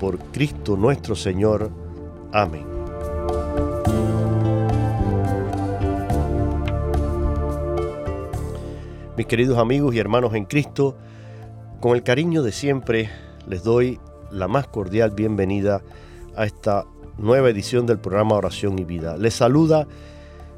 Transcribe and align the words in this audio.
por 0.00 0.18
Cristo 0.32 0.78
nuestro 0.78 1.14
Señor. 1.14 1.70
Amén. 2.32 2.64
Mis 9.16 9.26
queridos 9.26 9.58
amigos 9.58 9.94
y 9.94 9.98
hermanos 9.98 10.34
en 10.34 10.46
Cristo, 10.46 10.96
con 11.80 11.94
el 11.94 12.02
cariño 12.02 12.42
de 12.42 12.50
siempre 12.50 13.10
les 13.46 13.62
doy 13.62 14.00
la 14.30 14.48
más 14.48 14.66
cordial 14.66 15.10
bienvenida 15.10 15.82
a 16.34 16.46
esta 16.46 16.86
nueva 17.18 17.50
edición 17.50 17.84
del 17.84 17.98
programa 17.98 18.36
Oración 18.36 18.78
y 18.78 18.84
Vida. 18.84 19.18
Les 19.18 19.34
saluda 19.34 19.86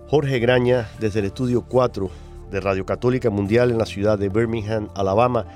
Jorge 0.06 0.39
Graña 0.39 0.89
desde 1.01 1.19
el 1.19 1.27
estudio 1.27 1.62
4 1.62 2.09
de 2.53 2.61
Radio 2.61 2.87
Católica 2.87 3.31
Mundial 3.31 3.73
en 3.73 3.79
la 3.79 3.87
ciudad 3.87 4.19
de 4.19 4.29
Birmingham, 4.29 4.89
Alabama 4.95 5.47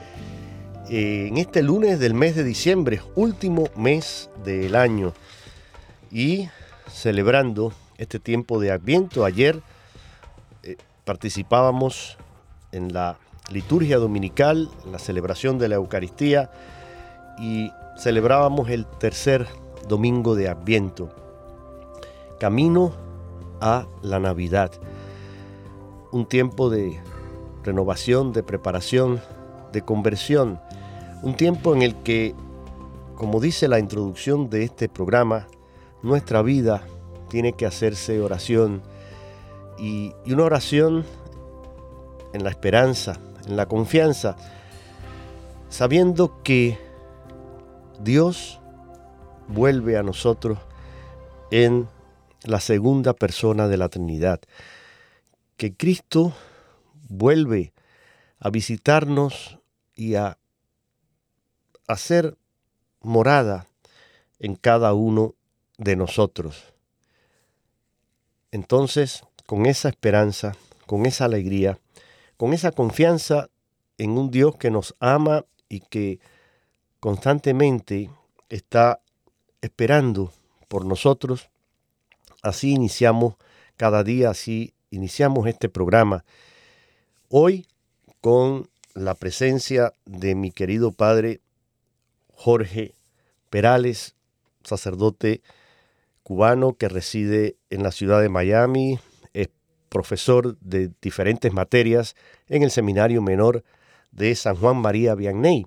en 0.89 1.37
este 1.37 1.63
lunes 1.63 1.99
del 1.99 2.15
mes 2.15 2.37
de 2.37 2.45
diciembre, 2.45 3.01
último 3.15 3.65
mes 3.77 4.31
del 4.45 4.77
año, 4.77 5.13
y 6.11 6.49
celebrando 6.89 7.73
este 7.99 8.19
tiempo 8.21 8.61
de 8.61 8.71
Adviento. 8.71 9.25
Ayer 9.25 9.61
eh, 10.63 10.77
participábamos 11.05 12.17
en 12.73 12.93
la 12.93 13.19
liturgia 13.51 13.99
dominical, 13.99 14.71
en 14.85 14.93
la 14.93 14.99
celebración 14.99 15.59
de 15.59 15.69
la 15.69 15.77
Eucaristía, 15.77 16.51
y 17.39 17.71
celebrábamos 17.99 18.71
el 18.71 18.87
tercer 18.87 19.47
domingo 19.89 20.35
de 20.35 20.49
Adviento, 20.49 21.11
camino 22.39 22.95
a 23.61 23.87
la 24.03 24.21
Navidad. 24.21 24.71
Un 26.13 26.27
tiempo 26.27 26.71
de 26.71 27.01
renovación, 27.65 28.33
de 28.33 28.43
preparación, 28.43 29.21
de 29.73 29.83
conversión 29.83 30.61
un 31.23 31.35
tiempo 31.35 31.75
en 31.75 31.83
el 31.83 31.95
que, 32.03 32.35
como 33.17 33.41
dice 33.41 33.69
la 33.69 33.79
introducción 33.79 34.51
de 34.51 34.65
este 34.65 34.89
programa, 34.89 35.47
nuestra 36.03 36.43
vida 36.43 36.83
tiene 37.29 37.53
que 37.53 37.67
hacerse 37.67 38.21
oración. 38.21 38.83
Y, 39.79 40.15
una 40.27 40.45
oración 40.45 41.05
en 42.33 42.45
la 42.45 42.51
esperanza, 42.51 43.19
en 43.47 43.57
la 43.57 43.67
confianza, 43.67 44.37
sabiendo 45.69 46.43
que 46.43 46.79
Dios 48.01 48.61
vuelve 49.49 49.97
a 49.97 50.03
nosotros 50.03 50.59
en 51.51 51.89
la 52.45 52.61
segunda 52.61 53.13
persona 53.15 53.69
de 53.69 53.77
la 53.77 53.89
Trinidad, 53.89 54.41
que 55.57 55.75
Cristo 55.75 56.33
vuelve 57.09 57.73
a 58.39 58.51
visitarnos 58.51 59.59
y 59.95 60.15
a 60.15 60.39
hacer 61.87 62.37
morada 63.01 63.69
en 64.39 64.57
cada 64.57 64.93
uno 64.95 65.35
de 65.79 65.97
nosotros. 65.97 66.73
Entonces, 68.51 69.23
con 69.47 69.67
esa 69.67 69.89
esperanza, 69.89 70.57
con 70.87 71.07
esa 71.07 71.27
alegría, 71.27 71.79
con 72.37 72.53
esa 72.53 72.73
confianza 72.73 73.49
en 73.99 74.11
un 74.19 74.31
Dios 74.31 74.57
que 74.57 74.71
nos 74.71 74.95
ama 75.01 75.45
y 75.69 75.81
que 75.81 76.21
constantemente 77.01 78.11
está 78.49 79.01
esperando 79.61 80.33
por 80.69 80.85
nosotros, 80.85 81.49
así 82.43 82.73
iniciamos 82.73 83.35
cada 83.77 84.03
día, 84.05 84.31
así 84.31 84.75
iniciamos 84.91 85.47
este 85.47 85.69
programa. 85.69 86.25
Hoy 87.29 87.67
con 88.21 88.69
la 88.95 89.15
presencia 89.15 89.93
de 90.05 90.35
mi 90.35 90.51
querido 90.51 90.93
Padre 90.93 91.41
Jorge 92.37 92.95
Perales, 93.51 94.15
sacerdote 94.63 95.43
cubano 96.23 96.75
que 96.75 96.89
reside 96.89 97.57
en 97.71 97.83
la 97.83 97.91
ciudad 97.91 98.21
de 98.21 98.29
Miami, 98.29 98.99
es 99.33 99.49
profesor 99.89 100.59
de 100.61 100.91
diferentes 101.01 101.53
materias 101.53 102.15
en 102.49 102.63
el 102.63 102.71
Seminario 102.71 103.23
Menor 103.23 103.65
de 104.13 104.35
San 104.35 104.57
Juan 104.57 104.77
María 104.77 105.15
Vianney. 105.15 105.67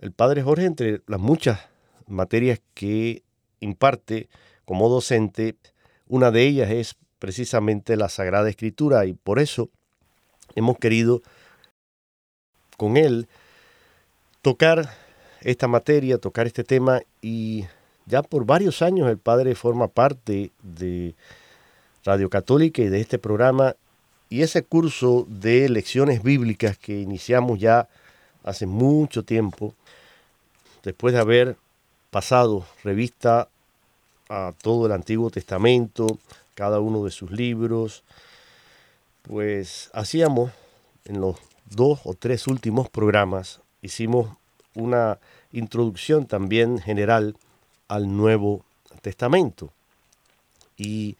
El 0.00 0.12
padre 0.12 0.42
Jorge, 0.42 0.66
entre 0.66 1.02
las 1.06 1.20
muchas 1.20 1.60
materias 2.06 2.60
que 2.74 3.22
imparte 3.60 4.28
como 4.64 4.88
docente, 4.88 5.56
una 6.06 6.30
de 6.30 6.42
ellas 6.42 6.70
es 6.70 6.96
precisamente 7.18 7.96
la 7.96 8.08
Sagrada 8.08 8.50
Escritura 8.50 9.06
y 9.06 9.14
por 9.14 9.38
eso 9.38 9.70
hemos 10.54 10.78
querido 10.78 11.22
con 12.76 12.96
él 12.96 13.28
tocar 14.42 15.03
esta 15.44 15.68
materia, 15.68 16.18
tocar 16.18 16.46
este 16.46 16.64
tema 16.64 17.02
y 17.22 17.66
ya 18.06 18.22
por 18.22 18.44
varios 18.44 18.82
años 18.82 19.08
el 19.08 19.18
padre 19.18 19.54
forma 19.54 19.88
parte 19.88 20.50
de 20.62 21.14
Radio 22.04 22.28
Católica 22.28 22.82
y 22.82 22.88
de 22.88 23.00
este 23.00 23.18
programa 23.18 23.76
y 24.28 24.42
ese 24.42 24.64
curso 24.64 25.26
de 25.28 25.68
lecciones 25.68 26.22
bíblicas 26.22 26.78
que 26.78 26.98
iniciamos 27.00 27.58
ya 27.58 27.88
hace 28.42 28.66
mucho 28.66 29.22
tiempo, 29.22 29.74
después 30.82 31.14
de 31.14 31.20
haber 31.20 31.56
pasado 32.10 32.66
revista 32.82 33.48
a 34.28 34.52
todo 34.62 34.86
el 34.86 34.92
Antiguo 34.92 35.30
Testamento, 35.30 36.18
cada 36.54 36.80
uno 36.80 37.04
de 37.04 37.10
sus 37.10 37.30
libros, 37.30 38.02
pues 39.22 39.90
hacíamos 39.92 40.50
en 41.04 41.20
los 41.20 41.36
dos 41.66 42.00
o 42.04 42.14
tres 42.14 42.46
últimos 42.46 42.88
programas, 42.88 43.60
hicimos 43.82 44.30
una 44.74 45.18
introducción 45.54 46.26
también 46.26 46.78
general 46.78 47.36
al 47.88 48.14
Nuevo 48.14 48.64
Testamento. 49.00 49.70
Y 50.76 51.16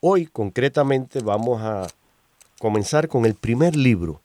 hoy 0.00 0.26
concretamente 0.26 1.20
vamos 1.20 1.62
a 1.62 1.86
comenzar 2.58 3.08
con 3.08 3.24
el 3.24 3.34
primer 3.34 3.76
libro 3.76 4.20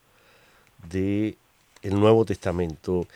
del 0.90 1.38
el 1.84 2.00
Nuevo 2.00 2.26
Testamento. 2.26 3.08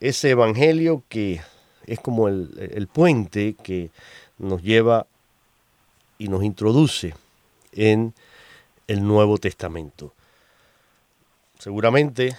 Ese 0.00 0.30
Evangelio 0.30 1.02
que 1.08 1.40
es 1.86 2.00
como 2.00 2.28
el, 2.28 2.70
el 2.74 2.88
puente 2.88 3.54
que 3.62 3.90
nos 4.38 4.62
lleva 4.62 5.06
y 6.18 6.28
nos 6.28 6.42
introduce 6.42 7.14
en 7.72 8.14
el 8.88 9.06
Nuevo 9.06 9.38
Testamento. 9.38 10.12
Seguramente, 11.58 12.36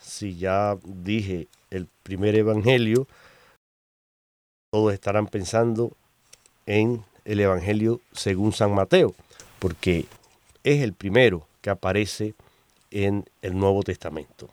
si 0.00 0.36
ya 0.36 0.76
dije 0.84 1.48
el 1.72 1.88
primer 2.02 2.36
evangelio, 2.36 3.08
todos 4.70 4.92
estarán 4.92 5.26
pensando 5.26 5.92
en 6.66 7.04
el 7.24 7.40
Evangelio 7.40 8.00
según 8.12 8.52
San 8.52 8.74
Mateo, 8.74 9.14
porque 9.58 10.06
es 10.64 10.82
el 10.82 10.92
primero 10.92 11.46
que 11.60 11.70
aparece 11.70 12.34
en 12.90 13.24
el 13.40 13.58
Nuevo 13.58 13.82
Testamento. 13.82 14.50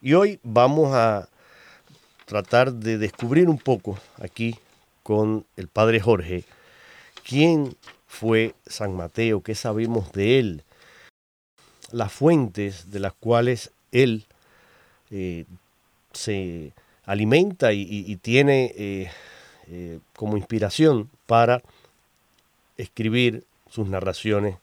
Y 0.00 0.14
hoy 0.14 0.40
vamos 0.42 0.94
a 0.94 1.28
tratar 2.24 2.72
de 2.72 2.98
descubrir 2.98 3.48
un 3.48 3.58
poco 3.58 3.98
aquí 4.20 4.58
con 5.02 5.44
el 5.56 5.68
Padre 5.68 6.00
Jorge 6.00 6.44
quién 7.26 7.76
fue 8.06 8.54
San 8.66 8.96
Mateo, 8.96 9.42
qué 9.42 9.54
sabemos 9.54 10.12
de 10.12 10.38
él, 10.38 10.64
las 11.90 12.12
fuentes 12.12 12.90
de 12.90 13.00
las 13.00 13.12
cuales 13.12 13.70
él 13.90 14.26
eh, 15.10 15.44
se 16.14 16.72
alimenta 17.04 17.72
y, 17.72 18.16
tiene 18.16 18.72
eh, 18.76 19.10
eh, 19.68 19.98
como 20.16 20.36
inspiración 20.36 21.10
para 21.26 21.62
escribir 22.76 23.44
sus 23.70 23.88
narraciones, 23.88 24.56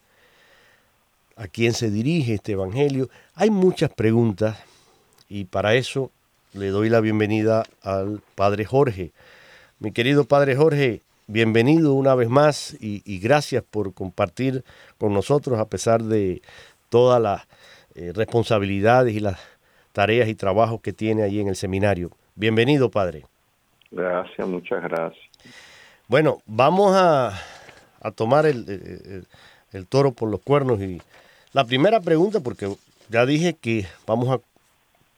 a 1.36 1.48
quién 1.48 1.72
se 1.72 1.90
dirige 1.90 2.34
este 2.34 2.52
Evangelio. 2.52 3.08
Hay 3.34 3.50
muchas 3.50 3.90
preguntas 3.90 4.58
y 5.28 5.44
para 5.44 5.74
eso 5.74 6.10
le 6.52 6.68
doy 6.68 6.88
la 6.90 7.00
bienvenida 7.00 7.64
al 7.82 8.20
Padre 8.34 8.64
Jorge. 8.64 9.12
Mi 9.78 9.92
querido 9.92 10.24
Padre 10.24 10.56
Jorge, 10.56 11.02
bienvenido 11.26 11.94
una 11.94 12.14
vez 12.14 12.28
más 12.28 12.76
y, 12.80 13.18
gracias 13.20 13.62
por 13.68 13.94
compartir 13.94 14.64
con 14.98 15.14
nosotros 15.14 15.58
a 15.58 15.68
pesar 15.68 16.02
de 16.02 16.42
todas 16.88 17.22
las 17.22 17.46
eh, 17.94 18.12
responsabilidades 18.14 19.14
y 19.14 19.20
las 19.20 19.38
tareas 19.92 20.28
y 20.28 20.34
trabajos 20.34 20.80
que 20.80 20.92
tiene 20.92 21.22
allí 21.22 21.40
en 21.40 21.48
el 21.48 21.56
seminario. 21.56 22.10
Bienvenido, 22.34 22.90
Padre. 22.90 23.26
Gracias, 23.90 24.46
muchas 24.46 24.82
gracias. 24.82 25.24
Bueno, 26.08 26.38
vamos 26.46 26.92
a, 26.94 27.32
tomar 28.14 28.46
el, 28.46 29.26
el, 29.72 29.86
toro 29.86 30.12
por 30.12 30.30
los 30.30 30.40
cuernos 30.40 30.80
y 30.80 31.00
la 31.52 31.64
primera 31.64 32.00
pregunta, 32.00 32.40
porque 32.40 32.68
ya 33.08 33.26
dije 33.26 33.54
que 33.54 33.86
vamos 34.06 34.28
a 34.28 34.40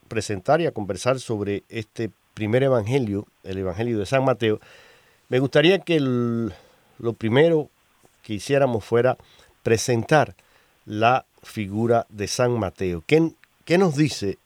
presentar 0.08 0.60
y 0.60 0.66
a 0.66 0.72
conversar 0.72 1.20
sobre 1.20 1.62
este 1.68 2.10
primer 2.34 2.62
evangelio, 2.62 3.26
el 3.44 3.58
evangelio 3.58 3.98
de 3.98 4.06
San 4.06 4.24
Mateo, 4.24 4.60
me 5.28 5.38
gustaría 5.38 5.78
que 5.78 5.98
lo 6.00 7.12
primero 7.14 7.68
que 8.22 8.34
hiciéramos 8.34 8.84
fuera 8.84 9.16
presentar 9.62 10.34
la 10.84 11.24
figura 11.42 12.06
de 12.08 12.28
San 12.28 12.58
Mateo. 12.58 13.02
¿Qué, 13.06 13.32
¿Qué, 13.64 13.78
nos 13.78 13.96
dice 13.96 14.38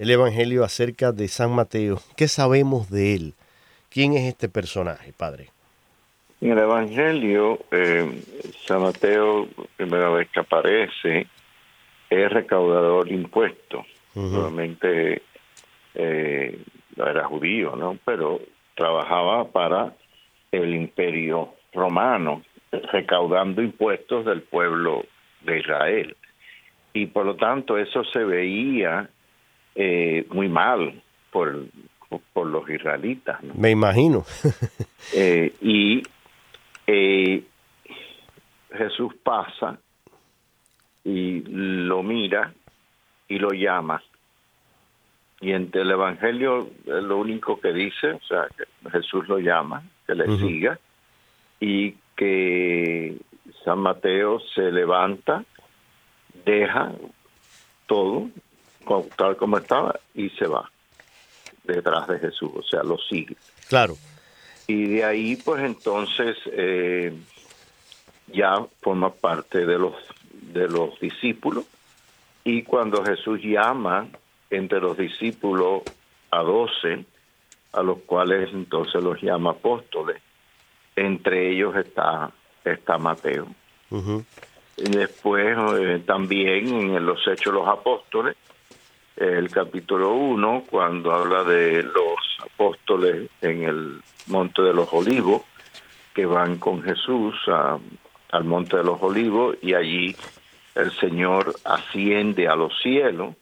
el 0.00 0.10
Evangelio 0.10 0.64
acerca 0.64 1.12
de 1.12 1.28
San 1.28 1.54
Mateo? 1.54 1.98
¿Qué 2.16 2.26
sabemos 2.26 2.88
de 2.88 3.14
él? 3.14 3.34
¿Quién 3.90 4.14
es 4.14 4.22
este 4.22 4.48
personaje, 4.48 5.12
Padre? 5.12 5.50
En 6.40 6.52
el 6.52 6.58
Evangelio, 6.58 7.58
eh, 7.70 8.22
San 8.66 8.80
Mateo, 8.80 9.46
primera 9.76 10.08
vez 10.08 10.30
que 10.30 10.40
aparece, 10.40 11.26
es 12.08 12.32
recaudador 12.32 13.08
de 13.08 13.14
impuestos. 13.14 13.84
Eh, 15.94 16.58
era 16.96 17.24
judío, 17.26 17.76
¿no? 17.76 17.98
Pero 18.02 18.40
trabajaba 18.76 19.48
para 19.48 19.92
el 20.50 20.74
imperio 20.74 21.52
romano, 21.74 22.42
recaudando 22.72 23.60
impuestos 23.60 24.24
del 24.24 24.40
pueblo 24.40 25.04
de 25.42 25.58
Israel. 25.58 26.16
Y 26.94 27.04
por 27.06 27.26
lo 27.26 27.36
tanto 27.36 27.76
eso 27.76 28.02
se 28.04 28.24
veía 28.24 29.10
eh, 29.82 30.26
muy 30.30 30.48
mal 30.50 31.00
por, 31.30 31.64
por 32.34 32.46
los 32.46 32.68
israelitas. 32.68 33.42
Me 33.42 33.70
imagino. 33.70 34.24
Eh, 35.14 35.54
y 35.62 36.02
eh, 36.86 37.42
Jesús 38.70 39.14
pasa 39.24 39.78
y 41.02 41.40
lo 41.40 42.02
mira 42.02 42.52
y 43.26 43.38
lo 43.38 43.48
llama 43.50 44.00
y 45.40 45.52
en 45.52 45.70
el 45.72 45.90
Evangelio 45.90 46.68
lo 46.84 47.16
único 47.16 47.58
que 47.58 47.72
dice, 47.72 48.12
o 48.12 48.20
sea, 48.20 48.46
que 48.56 48.90
Jesús 48.90 49.26
lo 49.26 49.38
llama, 49.38 49.82
que 50.06 50.14
le 50.14 50.26
siga, 50.36 50.78
y 51.58 51.94
que 52.14 53.16
San 53.64 53.78
Mateo 53.78 54.38
se 54.54 54.70
levanta, 54.70 55.42
deja 56.44 56.92
todo 57.86 58.28
tal 59.16 59.36
como 59.36 59.58
estaba 59.58 59.98
y 60.14 60.30
se 60.30 60.46
va 60.46 60.70
detrás 61.64 62.08
de 62.08 62.18
Jesús, 62.18 62.50
o 62.54 62.62
sea, 62.62 62.82
lo 62.82 62.98
sigue. 62.98 63.36
Claro. 63.68 63.96
Y 64.66 64.86
de 64.86 65.04
ahí, 65.04 65.36
pues 65.36 65.62
entonces 65.62 66.36
eh, 66.46 67.12
ya 68.28 68.64
forma 68.80 69.12
parte 69.12 69.66
de 69.66 69.78
los 69.78 69.94
de 70.32 70.68
los 70.68 70.98
discípulos 70.98 71.64
y 72.44 72.62
cuando 72.62 73.04
Jesús 73.04 73.40
llama 73.42 74.08
entre 74.50 74.80
los 74.80 74.96
discípulos 74.96 75.82
a 76.30 76.42
doce, 76.42 77.04
a 77.72 77.82
los 77.82 77.98
cuales 78.00 78.48
entonces 78.52 79.02
los 79.02 79.20
llama 79.20 79.50
apóstoles. 79.50 80.20
Entre 80.96 81.52
ellos 81.52 81.76
está, 81.76 82.30
está 82.64 82.98
Mateo. 82.98 83.46
Y 84.76 84.90
después 84.90 85.56
eh, 85.78 86.02
también 86.06 86.68
en 86.68 87.06
los 87.06 87.20
Hechos 87.26 87.52
de 87.52 87.60
los 87.60 87.68
Apóstoles, 87.68 88.36
el 89.20 89.50
capítulo 89.50 90.14
1, 90.14 90.64
cuando 90.68 91.12
habla 91.12 91.44
de 91.44 91.82
los 91.82 92.16
apóstoles 92.42 93.28
en 93.42 93.62
el 93.64 94.00
Monte 94.26 94.62
de 94.62 94.72
los 94.72 94.92
Olivos, 94.92 95.42
que 96.14 96.24
van 96.24 96.58
con 96.58 96.82
Jesús 96.82 97.34
al 98.32 98.44
Monte 98.44 98.78
de 98.78 98.84
los 98.84 99.00
Olivos 99.02 99.56
y 99.60 99.74
allí 99.74 100.16
el 100.74 100.90
Señor 100.92 101.54
asciende 101.64 102.48
a 102.48 102.56
los 102.56 102.72
cielos 102.80 103.34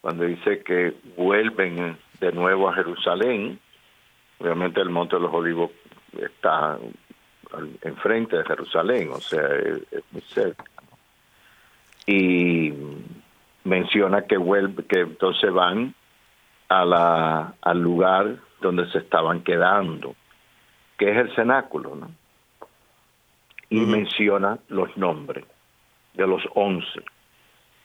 cuando 0.00 0.24
dice 0.24 0.62
que 0.62 0.94
vuelven 1.16 1.96
de 2.20 2.32
nuevo 2.32 2.68
a 2.68 2.74
Jerusalén, 2.74 3.58
obviamente 4.38 4.80
el 4.80 4.90
Monte 4.90 5.16
de 5.16 5.22
los 5.22 5.32
Olivos 5.34 5.70
está 6.16 6.78
enfrente 7.82 8.36
de 8.36 8.44
Jerusalén, 8.44 9.10
o 9.12 9.20
sea, 9.20 9.46
es, 9.56 10.02
muy 10.10 10.22
cerca. 10.22 10.64
Y 12.06 12.72
menciona 13.68 14.22
que 14.22 14.36
vuelve, 14.36 14.84
que 14.84 15.00
entonces 15.00 15.52
van 15.52 15.94
a 16.68 16.84
la, 16.84 17.54
al 17.60 17.80
lugar 17.80 18.36
donde 18.60 18.90
se 18.90 18.98
estaban 18.98 19.42
quedando, 19.42 20.16
que 20.98 21.10
es 21.10 21.16
el 21.16 21.34
cenáculo, 21.34 21.94
¿no? 21.94 22.10
Y 23.70 23.80
menciona 23.80 24.58
los 24.68 24.96
nombres 24.96 25.44
de 26.14 26.26
los 26.26 26.42
once 26.54 27.02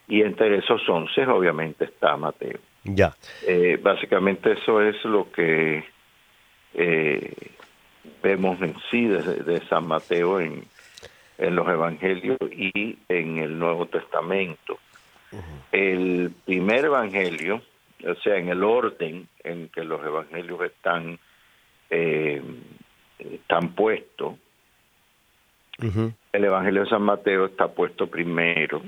y 0.08 0.22
entre 0.22 0.58
esos 0.58 0.88
once 0.88 1.26
obviamente 1.28 1.86
está 1.86 2.18
Mateo. 2.18 2.60
Ya. 2.84 3.14
Eh, 3.48 3.80
básicamente 3.82 4.52
eso 4.54 4.82
es 4.82 5.04
lo 5.06 5.32
que 5.32 5.86
eh, 6.74 7.34
vemos 8.22 8.62
en 8.62 8.76
sí 8.92 9.06
de, 9.06 9.62
San 9.70 9.88
Mateo 9.88 10.40
en, 10.42 10.66
en, 11.38 11.56
los 11.56 11.68
Evangelios 11.68 12.38
y 12.52 12.98
en 13.08 13.38
el 13.38 13.58
Nuevo 13.58 13.86
Testamento. 13.86 14.78
El 15.72 16.32
primer 16.46 16.86
Evangelio, 16.86 17.62
o 18.06 18.16
sea, 18.16 18.38
en 18.38 18.50
el 18.50 18.64
orden 18.64 19.28
en 19.44 19.70
que 19.70 19.84
los 19.84 20.04
Evangelios 20.06 20.62
están, 20.62 21.20
eh, 21.90 22.42
están 23.18 23.70
puestos, 23.74 24.36
el 25.80 26.46
Evangelio 26.46 26.84
de 26.84 26.90
San 26.90 27.02
Mateo 27.02 27.46
está 27.46 27.68
puesto 27.68 28.08
primero, 28.08 28.82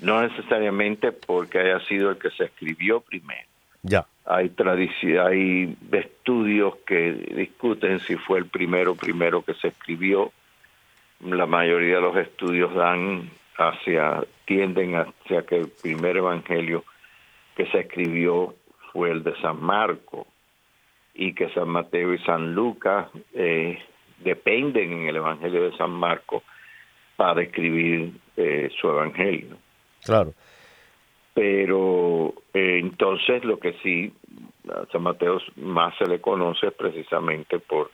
no 0.00 0.22
necesariamente 0.22 1.12
porque 1.12 1.58
haya 1.58 1.80
sido 1.86 2.10
el 2.10 2.18
que 2.18 2.30
se 2.30 2.44
escribió 2.44 3.00
primero. 3.00 3.46
Ya. 3.82 4.06
Hay 4.24 4.52
hay 5.20 5.76
estudios 5.90 6.76
que 6.86 7.12
discuten 7.34 7.98
si 8.00 8.16
fue 8.16 8.38
el 8.38 8.46
primero 8.46 8.94
primero 8.94 9.42
que 9.42 9.54
se 9.54 9.68
escribió. 9.68 10.32
La 11.20 11.46
mayoría 11.46 11.96
de 11.96 12.00
los 12.00 12.16
estudios 12.16 12.74
dan 12.74 13.30
hacia 13.56 14.24
tienden 14.46 14.96
hacia 14.96 15.42
que 15.42 15.56
el 15.56 15.68
primer 15.68 16.16
evangelio 16.16 16.84
que 17.56 17.66
se 17.66 17.80
escribió 17.80 18.54
fue 18.92 19.10
el 19.10 19.22
de 19.22 19.34
San 19.40 19.62
Marco 19.62 20.26
y 21.14 21.34
que 21.34 21.50
San 21.50 21.68
Mateo 21.68 22.14
y 22.14 22.18
San 22.20 22.54
Lucas 22.54 23.08
eh, 23.34 23.78
dependen 24.18 24.92
en 24.92 25.08
el 25.08 25.16
evangelio 25.16 25.70
de 25.70 25.76
San 25.76 25.90
Marco 25.90 26.42
para 27.16 27.42
escribir 27.42 28.12
eh, 28.36 28.70
su 28.80 28.88
evangelio. 28.88 29.56
Claro. 30.04 30.32
Pero 31.34 32.34
eh, 32.52 32.78
entonces 32.80 33.44
lo 33.44 33.58
que 33.58 33.74
sí 33.82 34.12
a 34.68 34.86
San 34.92 35.02
Mateo 35.02 35.38
más 35.56 35.94
se 35.98 36.06
le 36.06 36.20
conoce 36.20 36.68
es 36.68 36.74
precisamente 36.74 37.58
por 37.58 37.90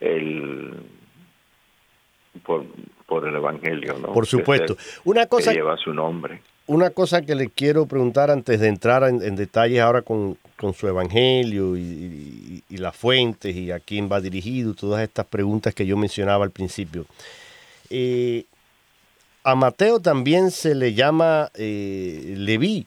el 0.00 0.74
por, 2.44 2.64
por 3.06 3.26
el 3.26 3.34
evangelio, 3.34 3.98
¿no? 3.98 4.12
Por 4.12 4.26
supuesto. 4.26 4.76
Una 5.04 5.26
cosa 5.26 5.50
que 5.50 5.56
lleva 5.56 5.76
su 5.76 5.92
nombre. 5.92 6.42
una 6.66 6.90
cosa 6.90 7.22
que 7.22 7.34
le 7.34 7.48
quiero 7.48 7.86
preguntar 7.86 8.30
antes 8.30 8.60
de 8.60 8.68
entrar 8.68 9.02
en, 9.04 9.36
detalles 9.36 9.80
ahora 9.80 10.02
con, 10.02 10.36
su 10.74 10.88
evangelio 10.88 11.76
y, 11.76 12.62
las 12.68 12.94
fuentes 12.94 13.56
y 13.56 13.70
a 13.70 13.80
quién 13.80 14.08
va 14.10 14.20
dirigido, 14.20 14.74
todas 14.74 15.02
estas 15.02 15.26
preguntas 15.26 15.74
que 15.74 15.86
yo 15.86 15.96
mencionaba 15.96 16.44
al 16.44 16.50
principio. 16.50 17.06
Eh, 17.90 18.44
a 19.42 19.54
Mateo 19.54 20.00
también 20.00 20.50
se 20.50 20.74
le 20.74 20.92
llama 20.92 21.50
eh, 21.54 22.34
Leví, 22.36 22.86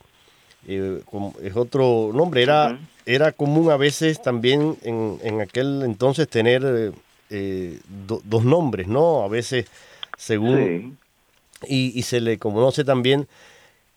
eh, 0.67 1.01
es 1.41 1.55
otro 1.55 2.11
nombre, 2.13 2.43
era, 2.43 2.77
era 3.07 3.31
común 3.31 3.71
a 3.71 3.77
veces 3.77 4.21
también 4.21 4.77
en, 4.83 5.41
aquel 5.41 5.81
entonces 5.83 6.27
tener 6.27 6.93
dos 8.07 8.43
nombres, 8.43 8.87
¿no? 8.87 9.23
A 9.23 9.27
veces 9.27 9.65
según... 10.17 10.97
Y, 11.67 12.01
se 12.01 12.21
le 12.21 12.39
conoce 12.39 12.83
también 12.83 13.27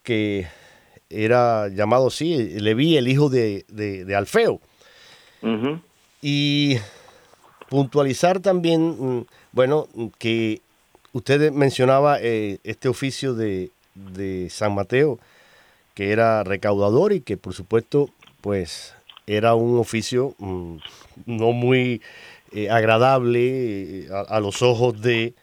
que 0.03 0.47
era 1.09 1.69
llamado 1.69 2.09
así, 2.09 2.37
Leví, 2.61 2.97
el 2.97 3.09
hijo 3.09 3.31
de, 3.31 4.15
Alfeo. 4.17 4.61
Y 6.21 6.77
puntualizar 7.69 8.41
también, 8.41 8.97
mm, 8.99 9.27
bueno, 9.53 9.89
que 10.19 10.61
usted 11.13 11.53
mencionaba 11.53 12.19
eh, 12.21 12.59
este 12.65 12.89
oficio 12.89 13.35
de, 13.35 13.71
San 14.51 14.75
Mateo, 14.75 15.19
que 15.95 16.11
era 16.11 16.43
recaudador 16.45 17.13
y 17.13 17.21
que 17.21 17.37
por 17.37 17.55
supuesto, 17.55 18.11
pues 18.41 18.95
era 19.27 19.55
un 19.55 19.79
oficio 19.79 20.35
mm, 20.39 20.77
no 21.27 21.53
muy 21.53 22.03
eh, 22.57 22.71
agradable 22.71 24.05
eh, 24.05 24.09
a, 24.29 24.39
los 24.39 24.63
ojos 24.63 25.03
de 25.03 25.35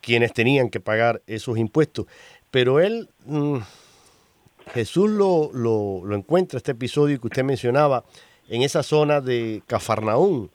quienes 0.00 0.32
tenían 0.32 0.70
que 0.70 0.78
pagar 0.78 1.20
esos 1.26 1.58
impuestos. 1.58 2.06
Pero 2.52 2.78
él, 2.78 3.08
mm, 3.26 3.56
Jesús 4.72 5.10
lo, 5.10 5.50
lo, 5.52 6.14
encuentra, 6.14 6.58
este 6.58 6.70
episodio 6.70 7.20
que 7.20 7.26
usted 7.26 7.42
mencionaba, 7.42 8.04
en 8.48 8.62
esa 8.62 8.84
zona 8.84 9.20
de 9.20 9.64
Cafarnaún, 9.66 10.52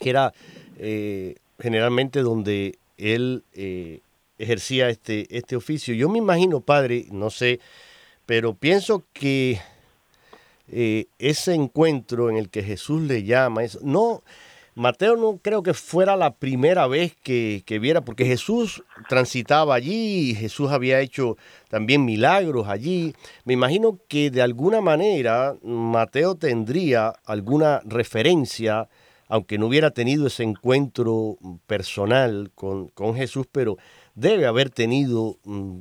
que 0.00 0.10
era 0.10 0.32
eh, 0.78 1.36
generalmente 1.60 2.22
donde 2.22 2.80
él 2.96 3.44
ejercía 4.36 4.88
este, 4.88 5.28
este 5.30 5.54
oficio. 5.54 5.94
Yo 5.94 6.08
me 6.08 6.18
imagino, 6.18 6.60
padre, 6.60 7.06
no 7.12 7.30
sé, 7.30 7.60
pero 8.26 8.54
pienso 8.54 9.04
que 9.12 9.60
ese 10.66 11.54
encuentro 11.54 12.30
en 12.30 12.36
el 12.36 12.48
que 12.48 12.64
Jesús 12.64 13.02
le 13.02 13.22
llama, 13.22 13.62
es, 13.62 13.80
no, 13.80 14.24
Mateo 14.74 15.16
no 15.16 15.38
creo 15.42 15.62
que 15.62 15.74
fuera 15.74 16.16
la 16.16 16.32
primera 16.34 16.86
vez 16.86 17.16
que, 17.22 17.62
viera, 17.80 18.02
porque 18.02 18.24
Jesús 18.24 18.84
transitaba 19.08 19.74
allí, 19.74 20.34
Jesús 20.34 20.70
había 20.70 21.00
hecho 21.00 21.36
también 21.68 22.04
milagros 22.04 22.68
allí. 22.68 23.14
Me 23.44 23.54
imagino 23.54 23.98
que 24.08 24.30
de 24.30 24.42
alguna 24.42 24.80
manera 24.80 25.56
Mateo 25.62 26.36
tendría 26.36 27.08
alguna 27.24 27.82
referencia, 27.84 28.88
aunque 29.28 29.58
no 29.58 29.66
hubiera 29.66 29.90
tenido 29.90 30.28
ese 30.28 30.44
encuentro 30.44 31.36
personal 31.66 32.52
con, 32.54 32.88
con 32.88 33.16
Jesús, 33.16 33.46
pero 33.50 33.76
debe 34.14 34.46
haber 34.46 34.70
tenido 34.70 35.36
mm, 35.44 35.80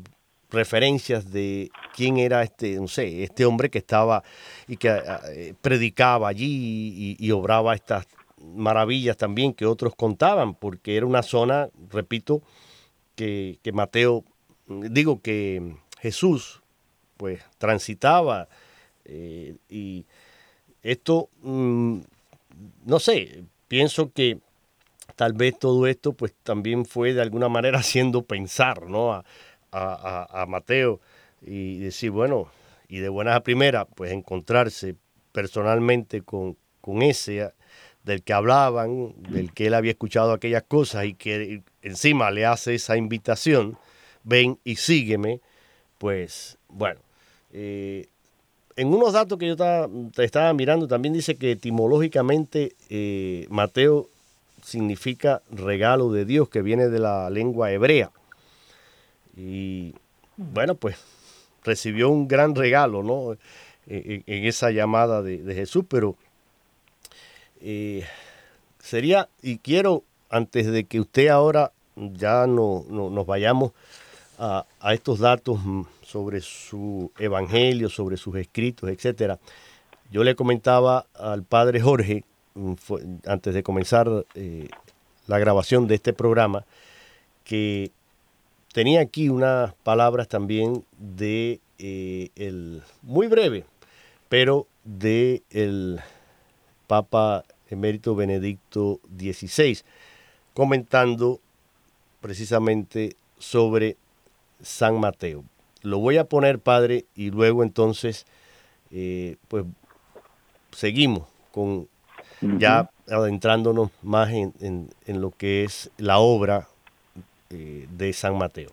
referencias 0.50 1.32
de 1.32 1.70
quién 1.96 2.18
era 2.18 2.42
este, 2.42 2.80
no 2.80 2.88
sé, 2.88 3.24
este 3.24 3.46
hombre 3.46 3.70
que 3.70 3.78
estaba 3.78 4.24
y 4.68 4.78
que 4.78 5.00
eh, 5.30 5.54
predicaba 5.62 6.28
allí 6.28 7.16
y 7.20 7.32
obraba 7.32 7.76
estas 7.76 8.08
maravillas 8.44 9.18
también 9.18 9.54
que 9.54 9.66
otros 9.66 9.96
contaban, 9.96 10.56
porque 10.56 10.98
era 10.98 11.06
una 11.06 11.24
zona, 11.24 11.70
repito, 11.90 12.42
que, 13.16 13.60
Mateo, 13.74 14.24
digo 14.68 15.22
que 15.22 15.76
Jesús, 16.00 16.62
pues 17.18 17.42
transitaba 17.58 18.48
eh, 19.04 19.56
y 19.70 20.06
esto, 20.84 21.30
mm, 21.42 22.00
no 22.86 23.00
sé, 23.00 23.44
pienso 23.68 24.12
que 24.14 24.40
tal 25.16 25.34
vez 25.34 25.60
todo 25.60 25.86
esto 25.88 26.14
pues 26.14 26.34
también 26.44 26.86
fue 26.86 27.14
de 27.14 27.22
alguna 27.22 27.50
manera 27.50 27.80
haciendo 27.80 28.22
pensar 28.22 28.88
¿no? 28.88 29.12
a, 29.14 29.26
a, 29.72 30.42
a 30.42 30.46
Mateo 30.46 31.02
y 31.42 31.80
decir, 31.80 32.12
bueno, 32.12 32.50
y 32.88 33.00
de 33.00 33.10
buenas 33.10 33.36
a 33.36 33.44
primeras, 33.44 33.86
pues 33.96 34.12
encontrarse 34.12 34.96
personalmente 35.32 36.22
con, 36.22 36.58
con 36.82 37.02
ese 37.02 37.52
del 38.04 38.24
que 38.24 38.34
hablaban, 38.34 39.14
del 39.30 39.54
que 39.54 39.68
él 39.68 39.74
había 39.74 39.92
escuchado 39.92 40.32
aquellas 40.32 40.64
cosas 40.64 41.06
y 41.06 41.14
que 41.14 41.62
encima 41.82 42.32
le 42.32 42.46
hace 42.46 42.76
esa 42.76 42.98
invitación, 42.98 43.78
ven 44.24 44.58
y 44.64 44.78
sígueme, 44.78 45.42
pues 45.98 46.58
bueno, 46.70 47.00
eh, 47.52 48.08
en 48.76 48.88
unos 48.94 49.14
datos 49.14 49.38
que 49.38 49.48
yo 49.48 49.54
estaba, 49.54 49.90
estaba, 50.18 50.54
mirando 50.54 50.88
también 50.88 51.14
dice 51.14 51.36
que 51.36 51.52
etimológicamente 51.52 52.74
eh, 52.90 53.46
Mateo 53.50 54.10
significa 54.64 55.42
regalo 55.52 56.12
de 56.12 56.26
Dios, 56.26 56.50
que 56.50 56.62
viene 56.62 56.88
de 56.88 57.00
la 57.00 57.30
lengua 57.30 57.72
hebrea. 57.72 58.12
Y 59.36 59.94
bueno, 60.38 60.76
pues 60.76 60.98
recibió 61.64 62.10
un 62.10 62.28
gran 62.28 62.56
regalo, 62.56 63.04
¿no? 63.04 63.38
En, 63.88 64.24
esa 64.28 64.72
llamada 64.72 65.24
de, 65.24 65.42
de 65.42 65.56
Jesús, 65.56 65.84
pero 65.90 66.16
eh, 67.62 68.06
sería, 68.80 69.30
y 69.42 69.58
quiero, 69.58 70.04
antes 70.30 70.68
de 70.68 70.86
que 70.86 71.00
usted 71.00 71.28
ahora 71.28 71.72
ya 71.96 72.48
no, 72.48 72.86
nos 72.90 73.26
vayamos 73.26 73.72
a, 74.38 74.66
estos 74.94 75.20
datos 75.20 75.60
mm, 75.64 75.82
sobre 76.02 76.40
su 76.42 77.12
evangelio, 77.20 77.90
sobre 77.90 78.18
sus 78.18 78.36
escritos, 78.36 78.90
etcétera, 78.90 79.40
yo 80.12 80.24
le 80.24 80.36
comentaba 80.36 81.06
al 81.14 81.44
padre 81.44 81.82
Jorge, 81.82 82.24
mm, 82.56 82.74
antes 83.28 83.54
de 83.54 83.64
comenzar 83.64 84.26
eh, 84.36 84.70
la 85.28 85.40
grabación 85.40 85.88
de 85.88 85.96
este 85.96 86.14
programa, 86.14 86.66
que 87.44 87.92
tenía 88.74 89.02
aquí 89.02 89.30
unas 89.30 89.74
palabras 89.84 90.28
también 90.28 90.86
de 90.98 91.60
eh, 91.78 92.30
el 92.36 92.82
muy 93.02 93.28
breve, 93.28 93.66
pero 94.30 94.68
de 94.84 95.44
el 95.50 96.00
Papa 96.90 97.46
Emérito 97.70 98.16
Benedicto 98.16 99.00
XVI, 99.16 99.78
comentando 100.56 101.40
precisamente 102.20 103.16
sobre 103.38 103.96
San 104.60 105.00
Mateo. 105.00 105.44
Lo 105.84 106.00
voy 106.00 106.18
a 106.18 106.24
poner, 106.24 106.58
Padre, 106.58 107.06
y 107.16 107.30
luego 107.30 107.62
entonces, 107.62 108.26
eh, 108.90 109.38
pues, 109.48 109.66
seguimos 110.72 111.28
con 111.52 111.88
ya 112.42 112.90
adentrándonos 113.08 113.92
más 114.02 114.32
en, 114.32 114.90
lo 115.06 115.30
que 115.30 115.66
es 115.66 115.92
la 115.98 116.18
obra 116.18 116.68
eh, 117.52 117.88
de 117.92 118.14
San 118.14 118.36
Mateo. 118.36 118.72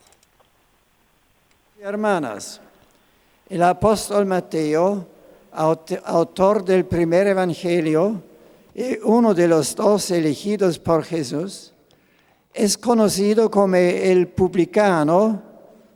Hermanas, 1.82 2.62
el 3.50 3.62
apóstol 3.62 4.24
Mateo 4.24 5.15
autor 5.56 6.64
del 6.64 6.84
primer 6.84 7.26
evangelio 7.26 8.22
y 8.74 8.98
uno 9.02 9.32
de 9.32 9.48
los 9.48 9.74
dos 9.74 10.10
elegidos 10.10 10.78
por 10.78 11.02
Jesús, 11.02 11.72
es 12.52 12.76
conocido 12.76 13.50
como 13.50 13.76
el 13.76 14.28
publicano 14.28 15.42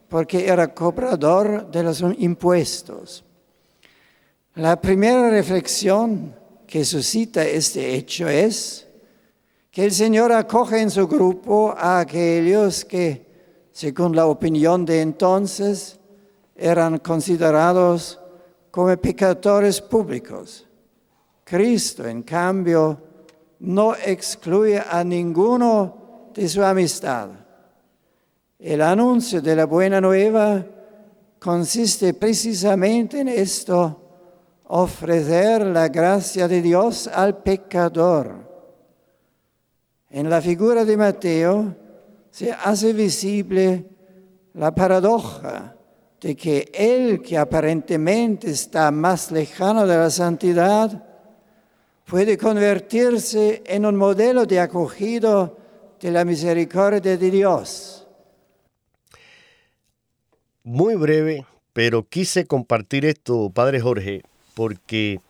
porque 0.09 0.47
era 0.49 0.75
cobrador 0.75 1.71
de 1.71 1.83
los 1.83 2.03
impuestos. 2.19 3.25
La 4.55 4.81
primera 4.81 5.31
reflexión 5.31 6.35
que 6.67 6.85
suscita 6.85 7.45
este 7.45 7.95
hecho 7.95 8.29
es 8.29 8.87
que 9.71 9.85
el 9.85 9.93
Señor 9.93 10.33
acoge 10.33 10.81
en 10.81 10.91
su 10.91 11.07
grupo 11.07 11.75
a 11.77 12.01
aquellos 12.01 12.85
que, 12.85 13.27
según 13.73 14.15
la 14.15 14.27
opinión 14.27 14.85
de 14.85 15.01
entonces, 15.01 15.99
eran 16.57 16.99
considerados 16.99 18.20
como 18.71 18.97
pecadores 18.97 19.81
públicos. 19.81 20.67
Cristo, 21.45 22.07
en 22.07 22.23
cambio, 22.23 23.01
no 23.61 23.95
excluye 23.95 24.81
a 24.81 25.03
ninguno 25.03 26.31
de 26.35 26.49
su 26.49 26.63
amistad. 26.63 27.29
El 28.59 28.83
anuncio 28.83 29.41
de 29.41 29.57
la 29.57 29.67
buena 29.67 30.01
nueva 30.01 30.65
consiste 31.39 32.15
precisamente 32.15 33.21
en 33.21 33.29
esto, 33.29 33.97
ofrecer 34.67 35.67
la 35.67 35.89
gracia 35.89 36.47
de 36.47 36.63
Dios 36.63 37.09
al 37.09 37.39
pecador. 37.39 38.49
En 40.11 40.31
la 40.31 40.41
figura 40.41 40.85
de 40.85 40.97
Mateo 40.97 41.75
se 42.31 42.53
hace 42.53 42.93
visible 42.93 43.87
la 44.55 44.75
paradoja 44.75 45.77
de 46.21 46.37
que 46.37 46.71
Él 46.75 47.23
que 47.23 47.39
aparentemente 47.39 48.51
está 48.51 48.91
más 48.91 49.31
lejano 49.31 49.87
de 49.87 49.97
la 49.97 50.11
santidad, 50.11 51.05
puede 52.05 52.37
convertirse 52.37 53.63
en 53.67 53.87
un 53.87 53.97
modelo 53.97 54.45
de 54.45 54.61
acogido 54.61 55.57
de 56.01 56.11
la 56.11 56.25
misericordia 56.25 57.17
de 57.17 57.31
Dios. 57.31 58.07
Muy 60.63 60.95
breve, 60.95 61.47
pero 61.73 62.03
quise 62.03 62.47
compartir 62.47 63.07
esto, 63.07 63.51
Padre 63.51 63.81
Jorge, 63.81 64.23
porque 64.55 65.21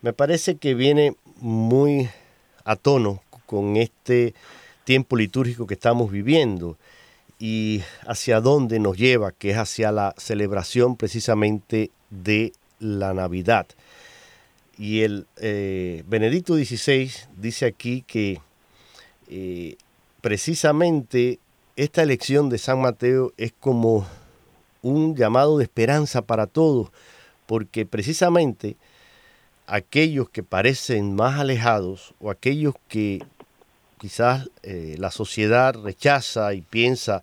me 0.00 0.12
parece 0.12 0.56
que 0.56 0.74
viene 0.74 1.16
muy 1.40 2.08
a 2.64 2.76
tono 2.76 3.22
con 3.46 3.76
este 3.76 4.34
tiempo 4.84 5.16
litúrgico 5.16 5.66
que 5.66 5.74
estamos 5.74 6.10
viviendo 6.10 6.76
y 7.38 7.82
hacia 8.06 8.40
dónde 8.40 8.78
nos 8.78 8.96
lleva, 8.96 9.32
que 9.32 9.50
es 9.50 9.56
hacia 9.56 9.92
la 9.92 10.14
celebración 10.16 10.96
precisamente 10.96 11.90
de 12.10 12.52
la 12.78 13.14
Navidad. 13.14 13.66
Y 14.78 15.00
el 15.00 15.26
eh, 15.36 16.02
Benedicto 16.06 16.54
XVI 16.54 17.10
dice 17.36 17.66
aquí 17.66 18.02
que 18.06 18.40
eh, 19.28 19.76
precisamente 20.20 21.38
esta 21.76 22.02
elección 22.02 22.48
de 22.48 22.58
San 22.58 22.80
Mateo 22.80 23.32
es 23.36 23.52
como 23.58 24.06
un 24.82 25.16
llamado 25.16 25.58
de 25.58 25.64
esperanza 25.64 26.22
para 26.22 26.46
todos, 26.46 26.90
porque 27.46 27.86
precisamente 27.86 28.76
aquellos 29.66 30.28
que 30.28 30.42
parecen 30.42 31.14
más 31.14 31.38
alejados 31.40 32.14
o 32.20 32.30
aquellos 32.30 32.74
que 32.88 33.24
quizás 34.04 34.50
eh, 34.62 34.96
la 34.98 35.10
sociedad 35.10 35.74
rechaza 35.82 36.52
y 36.52 36.60
piensa 36.60 37.22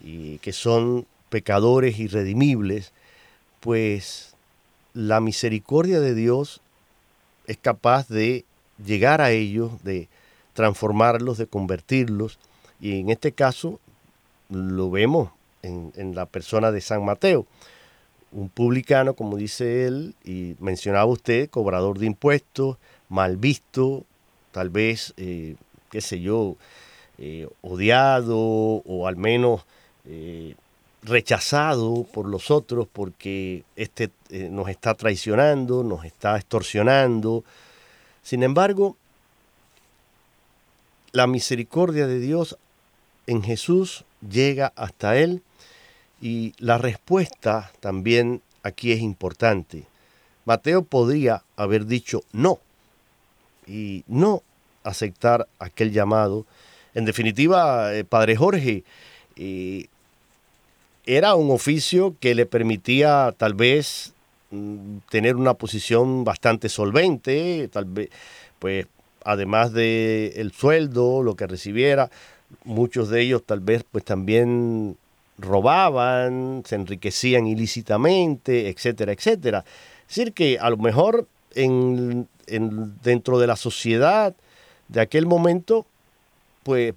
que 0.00 0.52
son 0.52 1.06
pecadores 1.28 1.98
irredimibles, 1.98 2.92
pues 3.58 4.36
la 4.92 5.18
misericordia 5.18 5.98
de 5.98 6.14
Dios 6.14 6.60
es 7.48 7.56
capaz 7.56 8.06
de 8.06 8.44
llegar 8.86 9.20
a 9.20 9.32
ellos, 9.32 9.82
de 9.82 10.06
transformarlos, 10.52 11.36
de 11.36 11.48
convertirlos, 11.48 12.38
y 12.80 13.00
en 13.00 13.10
este 13.10 13.32
caso 13.32 13.80
lo 14.50 14.92
vemos 14.92 15.30
en, 15.62 15.92
en 15.96 16.14
la 16.14 16.26
persona 16.26 16.70
de 16.70 16.80
San 16.80 17.04
Mateo, 17.04 17.44
un 18.30 18.48
publicano, 18.50 19.14
como 19.14 19.36
dice 19.36 19.88
él, 19.88 20.14
y 20.22 20.54
mencionaba 20.60 21.06
usted, 21.06 21.50
cobrador 21.50 21.98
de 21.98 22.06
impuestos, 22.06 22.76
mal 23.08 23.36
visto, 23.36 24.04
tal 24.52 24.70
vez, 24.70 25.12
eh, 25.16 25.56
qué 25.94 26.00
sé 26.00 26.20
yo, 26.20 26.56
eh, 27.18 27.48
odiado 27.62 28.36
o 28.36 29.06
al 29.06 29.14
menos 29.16 29.64
eh, 30.06 30.56
rechazado 31.04 32.02
por 32.12 32.26
los 32.26 32.50
otros 32.50 32.88
porque 32.92 33.62
este 33.76 34.10
nos 34.50 34.68
está 34.68 34.94
traicionando, 34.94 35.84
nos 35.84 36.04
está 36.04 36.36
extorsionando. 36.36 37.44
Sin 38.24 38.42
embargo, 38.42 38.96
la 41.12 41.28
misericordia 41.28 42.08
de 42.08 42.18
Dios 42.18 42.58
en 43.28 43.44
Jesús 43.44 44.04
llega 44.28 44.72
hasta 44.74 45.16
él 45.16 45.42
y 46.20 46.54
la 46.58 46.76
respuesta 46.76 47.70
también 47.78 48.42
aquí 48.64 48.90
es 48.90 49.00
importante. 49.00 49.84
Mateo 50.44 50.82
podría 50.82 51.44
haber 51.54 51.86
dicho 51.86 52.24
no 52.32 52.58
y 53.68 54.02
no 54.08 54.42
aceptar 54.84 55.48
aquel 55.58 55.92
llamado. 55.92 56.46
En 56.94 57.04
definitiva, 57.04 57.94
eh, 57.94 58.04
Padre 58.04 58.36
Jorge, 58.36 58.84
eh, 59.36 59.86
era 61.06 61.34
un 61.34 61.50
oficio 61.50 62.14
que 62.20 62.34
le 62.34 62.46
permitía 62.46 63.34
tal 63.36 63.54
vez 63.54 64.12
mm, 64.50 64.98
tener 65.10 65.36
una 65.36 65.54
posición 65.54 66.24
bastante 66.24 66.68
solvente, 66.68 67.68
tal 67.72 67.86
vez, 67.86 68.10
pues 68.58 68.86
además 69.24 69.72
de 69.72 70.34
el 70.36 70.52
sueldo, 70.52 71.22
lo 71.22 71.34
que 71.34 71.46
recibiera, 71.46 72.10
muchos 72.64 73.08
de 73.08 73.22
ellos 73.22 73.42
tal 73.44 73.60
vez 73.60 73.84
pues 73.90 74.04
también 74.04 74.96
robaban, 75.38 76.62
se 76.64 76.76
enriquecían 76.76 77.46
ilícitamente, 77.46 78.68
etcétera, 78.68 79.12
etcétera. 79.12 79.64
Es 80.08 80.16
decir, 80.16 80.32
que 80.32 80.58
a 80.58 80.70
lo 80.70 80.76
mejor 80.76 81.26
en, 81.54 82.28
dentro 83.02 83.38
de 83.38 83.46
la 83.46 83.56
sociedad 83.56 84.34
de 84.94 85.00
aquel 85.00 85.26
momento, 85.26 85.84
pues 86.62 86.94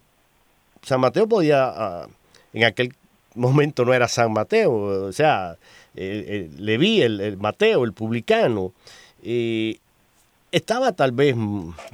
San 0.83 1.01
Mateo 1.01 1.27
podía, 1.27 1.65
ah, 1.65 2.07
en 2.53 2.63
aquel 2.63 2.93
momento 3.35 3.83
no 3.83 3.93
era 3.93 4.07
San 4.07 4.31
Mateo, 4.31 5.07
o 5.07 5.11
sea, 5.11 5.57
Leví, 5.95 7.01
el, 7.01 7.19
el, 7.19 7.37
Mateo, 7.37 7.83
el 7.83 7.93
publicano, 7.93 8.71
estaba 10.51 10.91
tal 10.91 11.11
vez 11.11 11.35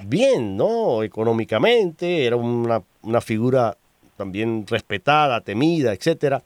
bien, 0.05 0.57
¿no? 0.57 1.03
Económicamente, 1.03 2.25
era 2.25 2.35
una, 2.35 2.83
una 3.01 3.21
figura 3.21 3.77
también 4.17 4.65
respetada, 4.67 5.39
temida, 5.39 5.93
etc. 5.93 6.43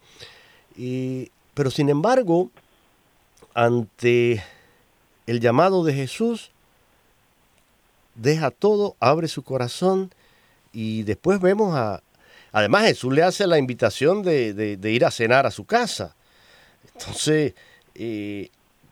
pero 1.56 1.72
sin 1.72 1.90
embargo, 1.90 2.52
ante 3.56 4.44
el 5.26 5.40
llamado 5.40 5.84
de 5.84 5.94
Jesús, 5.94 6.52
deja 8.18 8.52
todo, 8.52 8.96
abre 9.00 9.28
su 9.28 9.44
corazón 9.44 10.12
y 10.74 11.04
después 11.04 11.40
vemos 11.40 11.76
a... 11.76 12.02
Además 12.52 12.84
Jesús 12.84 13.14
le 13.14 13.24
hace 13.24 13.48
la 13.48 13.58
invitación 13.58 14.24
de, 14.24 14.78
ir 14.84 15.06
a 15.06 15.12
cenar 15.12 15.46
a 15.46 15.52
su 15.52 15.66
casa. 15.66 16.16
Entonces, 16.94 17.54
eh, 17.96 18.50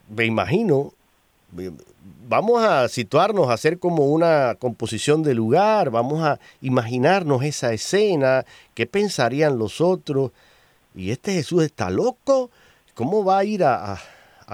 me 0.08 0.24
imagino 0.24 0.92
vamos 2.28 2.62
a 2.62 2.88
situarnos, 2.88 3.48
a 3.48 3.54
hacer 3.54 3.78
como 3.78 4.06
una 4.06 4.56
composición 4.58 5.22
de 5.22 5.34
lugar, 5.34 5.90
vamos 5.90 6.22
a 6.24 6.38
imaginarnos 6.60 7.42
esa 7.44 7.72
escena, 7.72 8.44
qué 8.74 8.86
pensarían 8.86 9.58
los 9.58 9.80
otros. 9.80 10.32
Y 10.94 11.10
este 11.10 11.32
Jesús 11.34 11.64
está 11.64 11.90
loco, 11.90 12.50
¿cómo 12.94 13.24
va 13.24 13.38
a 13.38 13.44
ir 13.44 13.64
a, 13.64 13.98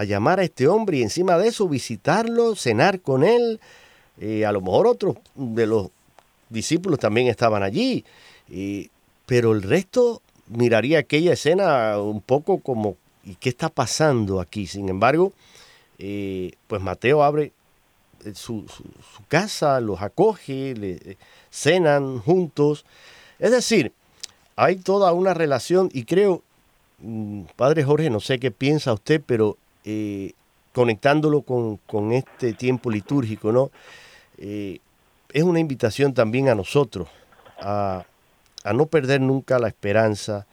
llamar 0.07 0.41
a 0.41 0.45
este 0.45 0.69
hombre 0.69 0.99
y 0.99 1.03
encima 1.03 1.39
de 1.39 1.49
eso 1.49 1.69
visitarlo, 1.69 2.57
cenar 2.57 3.01
con 3.01 3.25
él? 3.25 3.61
A 4.21 4.53
lo 4.53 4.61
mejor 4.61 4.87
otros 4.87 5.17
de 5.35 5.67
los 5.67 5.89
discípulos 6.49 6.99
también 6.99 7.29
estaban 7.29 7.63
allí, 7.63 8.05
pero 9.27 9.53
el 9.53 9.63
resto 9.63 10.23
miraría 10.49 10.99
aquella 11.01 11.33
escena 11.33 11.99
un 11.99 12.21
poco 12.21 12.59
como, 12.59 12.97
¿y 13.25 13.35
qué 13.37 13.49
está 13.49 13.69
pasando 13.69 14.41
aquí? 14.41 14.67
Sin 14.67 14.89
embargo, 14.89 15.33
eh, 15.99 16.53
pues 16.67 16.83
Mateo 16.83 17.23
abre 17.23 17.53
eh, 18.25 18.33
su, 18.35 18.65
casa, 19.29 19.81
los 19.81 20.03
acoge, 20.03 20.75
le, 20.75 20.93
eh, 20.93 21.17
cenan 21.51 22.19
juntos. 22.19 22.85
Es 23.39 23.51
decir, 23.51 23.93
hay 24.57 24.77
toda 24.77 25.13
una 25.13 25.35
relación 25.35 25.91
y 25.93 26.05
creo, 26.05 26.43
mm, 26.99 27.43
Padre 27.57 27.85
Jorge, 27.85 28.11
no 28.11 28.21
sé 28.21 28.39
qué 28.39 28.51
piensa 28.51 28.93
usted, 28.93 29.23
pero 29.25 29.57
conectándolo 30.73 31.43
con, 31.43 32.13
este 32.13 32.53
tiempo 32.53 32.91
litúrgico, 32.91 33.53
¿no? 33.53 33.71
Es 34.39 35.43
una 35.43 35.61
invitación 35.61 36.15
también 36.15 36.49
a 36.49 36.55
nosotros 36.55 37.09
a, 37.63 38.05
no 38.73 38.87
perder 38.87 39.21
nunca 39.21 39.59
la 39.59 39.69
esperanza, 39.69 40.47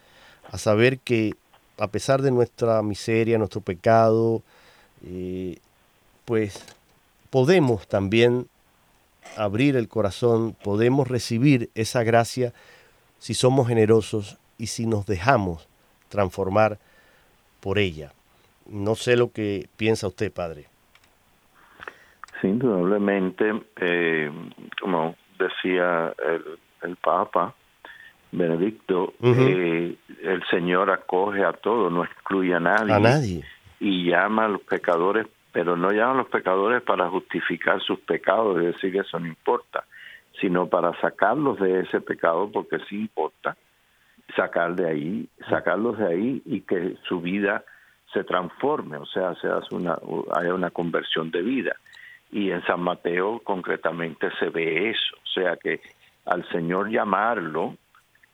a 0.50 0.58
saber 0.58 1.00
que 1.00 1.34
a 1.78 1.88
pesar 1.88 2.22
de 2.22 2.32
nuestra 2.32 2.82
miseria, 2.82 3.38
nuestro 3.38 3.62
pecado, 3.62 4.42
pues 6.26 6.64
podemos 7.30 7.88
también 7.88 8.48
abrir 9.38 9.76
el 9.76 9.88
corazón, 9.88 10.56
podemos 10.64 11.08
recibir 11.08 11.70
esa 11.76 12.04
gracia 12.04 12.54
si 13.20 13.34
somos 13.34 13.68
generosos 13.68 14.38
y 14.58 14.68
si 14.68 14.86
nos 14.86 15.06
dejamos 15.06 15.68
transformar 16.10 16.80
por 17.60 17.80
ella. 17.80 18.14
No 18.66 18.96
sé 18.96 19.16
lo 19.16 19.32
que 19.32 19.70
piensa 19.78 20.08
usted, 20.08 20.32
padre. 20.32 20.68
Sí, 22.42 22.48
indudablemente, 22.48 23.64
eh, 23.78 24.32
como 24.82 25.16
decía 25.38 26.14
el, 26.82 26.96
Papa 26.98 27.54
Benedicto, 28.32 29.14
eh, 29.22 29.96
el 30.24 30.44
Señor 30.50 30.90
acoge 30.92 31.44
a 31.44 31.54
todo, 31.54 31.90
no 31.90 32.04
excluye 32.04 32.54
a 32.54 32.60
nadie. 32.60 32.94
A 32.94 33.00
nadie 33.00 33.44
y 33.80 34.10
llama 34.10 34.46
a 34.46 34.50
los 34.50 34.62
pecadores, 34.62 35.28
pero 35.52 35.76
no 35.76 35.92
llama 35.92 36.12
a 36.12 36.18
los 36.18 36.28
pecadores 36.28 36.82
para 36.82 37.10
justificar 37.10 37.82
sus 37.82 38.00
pecados 38.00 38.62
y 38.62 38.66
decir 38.66 38.92
que 38.92 39.00
eso 39.00 39.20
no 39.20 39.28
importa, 39.28 39.86
sino 40.40 40.68
para 40.68 41.00
sacarlos 41.00 41.60
de 41.60 41.82
ese 41.82 42.02
pecado 42.02 42.50
porque 42.52 42.78
sí 42.90 43.02
importa 43.02 43.56
sacar 44.36 44.76
de 44.76 44.88
ahí, 44.88 45.30
sacarlos 45.50 45.98
de 45.98 46.08
ahí 46.08 46.42
y 46.46 46.62
que 46.62 46.96
su 47.08 47.22
vida 47.22 47.64
se 48.14 48.24
transforme, 48.24 48.98
o 48.98 49.06
sea, 49.06 49.36
se 49.36 49.48
hace 49.48 49.74
una, 49.74 49.98
haya 50.36 50.54
una 50.54 50.72
conversión 50.72 51.32
de 51.32 51.42
vida. 51.42 51.76
Y 52.32 52.52
en 52.52 52.64
San 52.66 52.82
Mateo 52.82 53.40
concretamente 53.44 54.30
se 54.40 54.50
ve 54.50 54.92
eso, 54.92 55.16
o 55.24 55.28
sea 55.34 55.58
que 55.58 55.82
al 56.26 56.48
Señor 56.50 56.90
llamarlo 56.90 57.76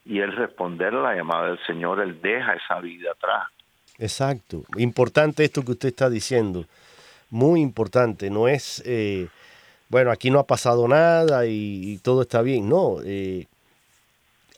y 0.06 0.20
él 0.20 0.34
responder 0.34 0.94
a 0.94 1.02
la 1.02 1.16
llamada 1.16 1.48
del 1.48 1.60
Señor, 1.66 2.02
él 2.02 2.22
deja 2.22 2.54
esa 2.54 2.80
vida 2.80 3.12
atrás 3.12 3.48
Exacto. 3.98 4.64
Importante 4.78 5.44
esto 5.44 5.64
que 5.64 5.72
usted 5.72 5.90
está 5.90 6.10
diciendo. 6.10 6.66
Muy 7.30 7.62
importante. 7.62 8.30
No 8.30 8.48
es, 8.48 8.84
eh, 8.86 9.28
bueno, 9.90 10.12
aquí 10.12 10.30
no 10.30 10.40
ha 10.40 10.48
pasado 10.48 10.88
nada 10.88 11.46
y, 11.46 12.00
todo 12.04 12.24
está 12.24 12.42
bien. 12.42 12.68
No. 12.70 12.98
Eh, 13.04 13.48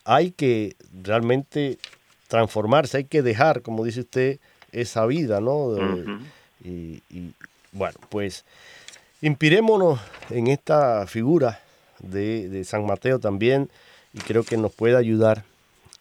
hay 0.05 0.31
que 0.31 0.75
realmente 1.03 1.77
transformarse, 2.27 2.97
hay 2.97 3.05
que 3.05 3.21
dejar, 3.21 3.61
como 3.61 3.83
dice 3.85 4.01
usted, 4.01 4.39
esa 4.71 5.05
vida, 5.05 5.39
¿no? 5.39 5.75
y, 6.63 7.01
bueno, 7.71 7.97
pues 8.09 8.45
inspirémonos 9.21 9.99
en 10.29 10.47
esta 10.47 11.05
figura 11.07 11.59
de, 11.99 12.63
San 12.63 12.85
Mateo 12.85 13.19
también 13.19 13.69
y 14.13 14.19
creo 14.19 14.43
que 14.43 14.57
nos 14.57 14.73
puede 14.73 14.97
ayudar 14.97 15.43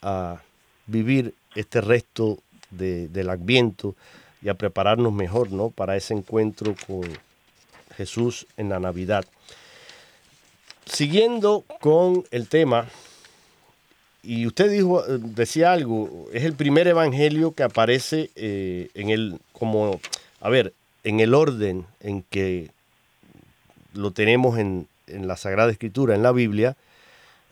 a 0.03 0.41
vivir 0.87 1.35
este 1.55 1.81
resto 1.81 2.39
del 2.71 3.31
Adviento 3.31 3.95
y 4.43 4.49
a 4.49 4.55
prepararnos 4.55 5.13
mejor, 5.13 5.51
¿no? 5.51 5.71
Para 5.71 5.97
ese 5.97 6.15
encuentro 6.15 6.75
con 6.87 7.03
Jesús 7.97 8.47
en 8.57 8.69
la 8.69 8.79
Navidad. 8.79 9.25
Siguiendo 10.85 11.65
con 11.81 12.25
el 12.31 12.49
tema, 12.49 12.87
y 14.23 14.47
usted 14.47 14.71
dijo, 14.71 15.03
decía 15.07 15.73
algo, 15.73 16.29
es 16.33 16.45
el 16.45 16.55
primer 16.55 16.87
evangelio 16.87 17.53
que 17.53 17.63
aparece 17.63 18.31
eh, 18.37 18.91
en 18.95 19.11
el, 19.11 19.41
como, 19.53 20.01
a 20.41 20.49
ver, 20.49 20.75
en 21.05 21.21
el 21.21 21.35
orden 21.35 21.87
en 22.01 22.23
que 22.23 22.71
lo 23.97 24.11
tenemos 24.13 24.59
en, 24.59 24.89
en 25.07 25.27
la 25.27 25.37
Sagrada 25.37 25.71
Escritura, 25.71 26.15
en 26.15 26.23
la 26.23 26.33
Biblia, 26.33 26.77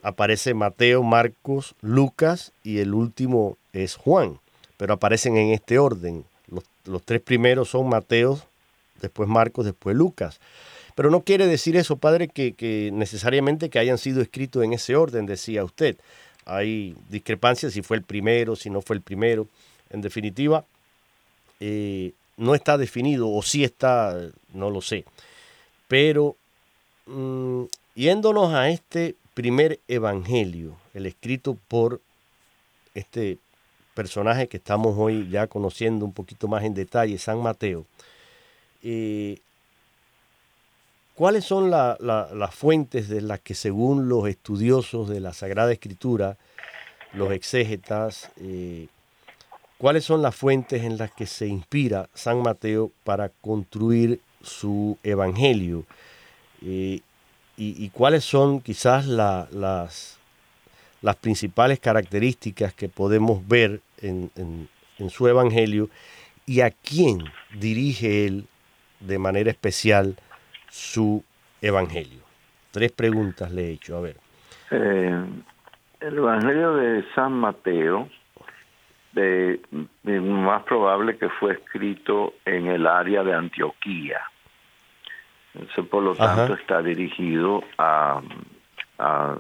aparece 0.03 0.55
Mateo, 0.55 1.03
Marcos, 1.03 1.75
Lucas 1.81 2.53
y 2.63 2.79
el 2.79 2.95
último 2.95 3.57
es 3.73 3.97
Juan, 3.97 4.39
pero 4.77 4.95
aparecen 4.95 5.37
en 5.37 5.53
este 5.53 5.79
orden. 5.79 6.25
Los, 6.49 6.65
los 6.85 7.03
tres 7.03 7.21
primeros 7.21 7.71
son 7.71 7.89
Mateo, 7.89 8.41
después 9.01 9.29
Marcos, 9.29 9.65
después 9.65 9.97
Lucas. 9.97 10.41
Pero 10.95 11.11
no 11.11 11.23
quiere 11.23 11.47
decir 11.47 11.77
eso, 11.77 11.97
padre, 11.97 12.29
que, 12.29 12.91
necesariamente 12.93 13.69
que 13.69 13.79
hayan 13.79 13.99
sido 13.99 14.23
escritos 14.23 14.63
en 14.63 14.73
ese 14.73 14.95
orden, 14.95 15.27
decía 15.27 15.65
usted. 15.65 15.97
Hay 16.45 16.95
discrepancias 17.09 17.73
si 17.73 17.83
fue 17.83 17.97
el 17.97 18.03
primero, 18.03 18.55
si 18.55 18.71
no 18.71 18.81
fue 18.81 18.97
el 18.97 19.03
primero. 19.03 19.49
En 19.91 20.03
definitiva, 20.03 20.65
eh, 21.61 22.13
no 22.37 22.55
está 22.55 22.79
definido, 22.79 23.29
o 23.31 23.43
sí 23.43 23.65
está, 23.65 24.17
no 24.53 24.71
lo 24.71 24.81
sé. 24.81 25.05
Pero 25.95 26.35
mm, 27.07 27.67
yéndonos 27.95 28.53
a 28.53 28.69
este 28.69 29.15
primer 29.33 29.79
evangelio, 29.87 30.77
el 30.93 31.07
escrito 31.07 31.57
por 31.69 32.01
este 32.97 33.39
personaje 33.95 34.49
que 34.49 34.57
estamos 34.57 34.97
hoy 34.99 35.29
ya 35.31 35.47
conociendo 35.47 36.05
un 36.05 36.13
poquito 36.13 36.49
más 36.49 36.65
en 36.65 36.75
detalle, 36.75 37.17
San 37.17 37.41
Mateo, 37.41 37.87
eh, 38.83 39.39
¿Cuáles 41.15 41.45
son 41.45 41.71
las 41.71 42.55
fuentes 42.57 43.09
de 43.09 43.21
las 43.21 43.39
que 43.39 43.55
según 43.55 44.09
los 44.09 44.27
estudiosos 44.27 45.09
de 45.09 45.21
la 45.21 45.33
Sagrada 45.33 45.71
Escritura, 45.71 46.37
los 47.13 47.31
exégetas, 47.31 48.33
eh, 48.41 48.89
cuáles 49.79 50.05
son 50.05 50.23
las 50.23 50.35
fuentes 50.35 50.83
en 50.83 50.99
las 50.99 51.13
que 51.13 51.27
se 51.27 51.47
inspira 51.47 52.09
San 52.15 52.43
Mateo 52.43 52.91
para 53.05 53.29
construir 53.29 54.19
su 54.45 54.99
evangelio? 55.03 55.85
Eh, 56.63 57.01
y, 57.57 57.89
cuáles 57.91 58.25
son 58.25 58.61
quizás 58.61 59.07
las, 59.07 59.49
las 59.53 61.17
principales 61.21 61.79
características 61.79 62.75
que 62.75 62.89
podemos 62.89 63.47
ver 63.47 63.81
en, 64.03 64.31
en 64.99 65.11
su 65.11 65.29
evangelio 65.29 65.89
y 66.47 66.61
a 66.61 66.71
quién 66.71 67.19
dirige 67.59 68.27
él 68.27 68.47
de 69.01 69.19
manera 69.19 69.51
especial 69.51 70.17
su 70.69 71.25
evangelio? 71.61 72.21
Tres 72.71 72.91
preguntas 72.93 73.53
le 73.53 73.67
he 73.67 73.71
hecho, 73.71 73.97
a 73.97 74.01
ver. 74.01 74.17
Eh, 74.71 75.25
el 76.01 76.19
evangelio 76.19 76.75
de 76.75 77.05
San 77.15 77.33
Mateo, 77.33 78.09
más 80.03 80.65
probable 80.65 81.17
que 81.17 81.29
fue 81.29 81.53
escrito 81.53 82.35
en 82.45 82.67
el 82.67 82.87
área 82.87 83.23
de 83.23 83.33
Antioquía. 83.33 84.21
Por 85.91 86.03
lo 86.03 86.15
tanto, 86.15 86.55
está 86.55 86.83
dirigido 86.83 87.63
a, 87.79 88.21
a, 88.99 89.37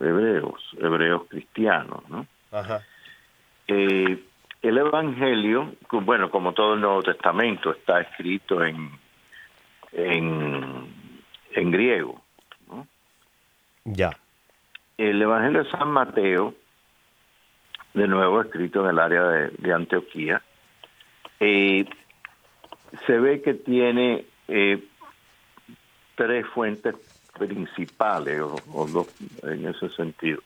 hebreos, 0.00 0.60
hebreos 0.78 1.22
cristianos, 1.28 2.08
¿no? 2.08 2.26
Ajá. 2.52 2.80
Eh, 3.66 4.24
el 4.62 4.78
Evangelio, 4.78 5.74
bueno, 5.90 6.30
como 6.30 6.52
todo 6.52 6.74
el 6.74 6.80
Nuevo 6.80 7.02
Testamento, 7.02 7.70
está 7.70 8.00
escrito 8.00 8.64
en 8.64 8.90
en, 9.92 10.86
en 11.52 11.70
griego. 11.70 12.20
Ya. 13.84 14.10
El 14.98 15.22
Evangelio 15.22 15.64
de 15.64 15.70
San 15.70 15.90
Mateo, 15.90 16.54
de 17.94 18.06
nuevo 18.06 18.42
escrito 18.42 18.84
en 18.84 18.90
el 18.90 18.98
área 18.98 19.22
de, 19.22 19.72
Antioquía, 19.72 20.42
eh, 21.40 21.86
se 23.06 23.18
ve 23.18 23.40
que 23.40 23.54
tiene 23.54 24.26
eh, 24.48 24.82
tres 26.14 26.46
fuentes 26.48 26.94
principales, 27.38 28.40
o, 28.40 28.86
dos 28.86 29.06
en 29.44 29.68
ese 29.68 29.88
sentido. 29.90 30.42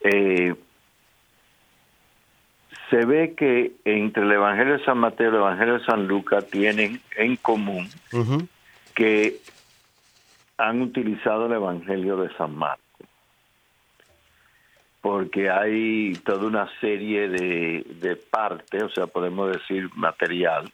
Eh, 0.00 0.54
se 2.90 3.06
ve 3.06 3.34
que 3.34 3.72
entre 3.84 4.24
el 4.24 4.32
Evangelio 4.32 4.76
de 4.76 4.84
San 4.84 4.98
Mateo 4.98 5.26
y 5.26 5.28
el 5.30 5.36
Evangelio 5.36 5.78
de 5.78 5.84
San 5.84 6.06
Lucas 6.06 6.46
tienen 6.50 7.00
en 7.16 7.36
común 7.36 7.88
que 8.94 9.40
han 10.58 10.82
utilizado 10.82 11.46
el 11.46 11.52
Evangelio 11.52 12.16
de 12.18 12.34
San 12.36 12.54
Marcos. 12.54 12.82
Porque 15.00 15.50
hay 15.50 16.12
toda 16.24 16.46
una 16.46 16.68
serie 16.80 17.28
de, 17.28 17.84
de 18.00 18.16
partes, 18.16 18.82
o 18.82 18.88
sea, 18.90 19.06
podemos 19.06 19.50
decir 19.50 19.88
material, 19.96 20.70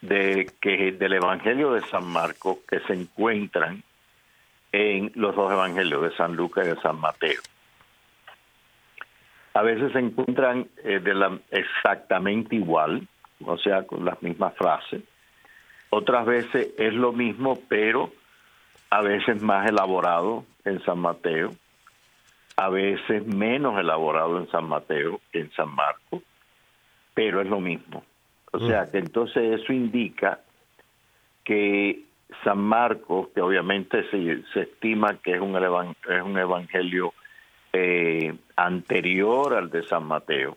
de 0.00 0.50
que 0.60 0.92
del 0.92 1.14
Evangelio 1.14 1.72
de 1.72 1.82
San 1.82 2.06
Marcos 2.06 2.58
que 2.68 2.80
se 2.80 2.94
encuentran 2.94 3.82
en 4.72 5.12
los 5.14 5.34
dos 5.34 5.52
evangelios 5.52 6.02
de 6.02 6.16
San 6.16 6.36
Lucas 6.36 6.66
y 6.66 6.70
de 6.70 6.80
San 6.80 6.98
Mateo 7.00 7.40
a 9.54 9.62
veces 9.62 9.92
se 9.92 9.98
encuentran 9.98 10.68
eh, 10.84 11.02
exactamente 11.50 12.56
igual, 12.56 13.06
o 13.44 13.58
sea, 13.58 13.86
con 13.86 14.04
las 14.04 14.22
mismas 14.22 14.54
frases. 14.56 15.02
Otras 15.90 16.24
veces 16.24 16.68
es 16.78 16.94
lo 16.94 17.12
mismo, 17.12 17.58
pero 17.68 18.12
a 18.90 19.02
veces 19.02 19.42
más 19.42 19.68
elaborado 19.68 20.44
en 20.64 20.82
San 20.84 20.98
Mateo, 20.98 21.50
a 22.56 22.68
veces 22.68 23.26
menos 23.26 23.78
elaborado 23.78 24.38
en 24.38 24.48
San 24.50 24.68
Mateo 24.68 25.20
que 25.32 25.40
en 25.40 25.52
San 25.52 25.74
Marcos, 25.74 26.22
pero 27.14 27.40
es 27.40 27.48
lo 27.48 27.60
mismo. 27.60 28.04
O 28.52 28.58
mm. 28.58 28.68
sea, 28.68 28.90
que 28.90 28.98
entonces 28.98 29.60
eso 29.60 29.72
indica 29.72 30.40
que 31.44 32.04
San 32.44 32.58
Marcos, 32.58 33.28
que 33.34 33.40
obviamente 33.40 34.08
se, 34.10 34.42
se 34.52 34.62
estima 34.62 35.18
que 35.22 35.34
es 35.34 35.40
un, 35.40 35.56
es 35.56 36.22
un 36.22 36.38
evangelio 36.38 37.12
eh, 37.72 38.34
anterior 38.56 39.54
al 39.54 39.70
de 39.70 39.82
San 39.82 40.04
Mateo, 40.04 40.56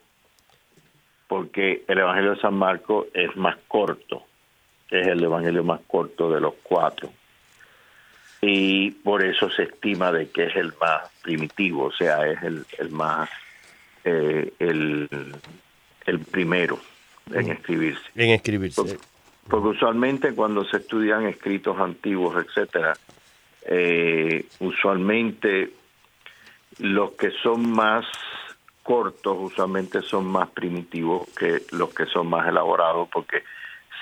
porque 1.28 1.84
el 1.88 1.98
Evangelio 2.00 2.32
de 2.32 2.42
San 2.42 2.54
Marcos 2.54 3.08
es 3.14 3.36
más 3.36 3.58
corto, 3.68 4.24
es 4.90 5.08
el 5.08 5.24
Evangelio 5.24 5.64
más 5.64 5.82
corto 5.88 6.32
de 6.32 6.42
los 6.42 6.54
cuatro. 6.64 7.10
Y 8.42 8.92
por 8.92 9.24
eso 9.24 9.50
se 9.50 9.64
estima 9.64 10.12
de 10.12 10.30
que 10.30 10.46
es 10.46 10.56
el 10.56 10.74
más 10.80 11.10
primitivo, 11.22 11.86
o 11.86 11.92
sea, 11.92 12.28
es 12.28 12.44
el, 12.44 12.66
el 12.78 12.90
más, 12.90 13.30
eh, 14.04 14.54
el, 14.60 15.08
el 16.06 16.20
primero 16.20 16.78
en 17.32 17.52
escribirse. 17.52 18.04
En 18.16 18.30
escribirse. 18.32 19.00
Porque, 19.50 19.68
usualmente 19.68 20.34
cuando 20.34 20.64
se 20.66 20.78
estudian 20.78 21.26
escritos 21.28 21.78
antiguos, 21.80 22.46
etcétera, 22.46 22.94
eh, 23.66 24.46
usualmente 24.60 25.74
los 26.80 27.12
que 27.12 27.32
son 27.42 27.72
más 27.72 28.06
cortos 28.84 29.38
usualmente 29.40 30.02
son 30.02 30.26
más 30.26 30.50
primitivos 30.50 31.30
que 31.38 31.62
los 31.72 31.94
que 31.94 32.06
son 32.06 32.28
más 32.28 32.48
elaborados 32.48 33.08
porque 33.10 33.44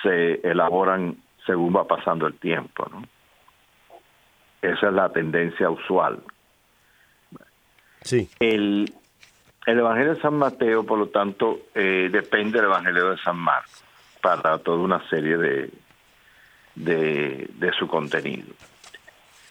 se 0.02 0.42
elaboran 0.48 1.18
según 1.46 1.76
va 1.76 1.88
pasando 1.88 2.28
el 2.28 2.34
tiempo, 2.36 2.88
¿no? 2.92 3.04
Esa 4.62 4.88
es 4.88 4.94
la 4.94 5.12
tendencia 5.12 5.70
usual. 5.70 6.22
Sí. 8.04 8.30
El, 8.40 8.94
el 9.66 9.80
Evangelio 9.80 10.16
de 10.16 10.22
San 10.22 10.36
Mateo, 10.36 10.86
por 10.86 10.98
lo 10.98 11.08
tanto, 11.08 11.60
eh, 11.76 12.10
depende 12.12 12.58
del 12.58 12.66
Evangelio 12.66 13.12
de 13.12 13.18
San 13.18 13.38
Marcos 13.38 13.84
para 14.22 14.58
toda 14.60 14.78
una 14.78 15.08
serie 15.10 15.38
de, 15.38 15.70
de, 16.76 17.72
su 17.78 17.88
contenido. 17.88 18.54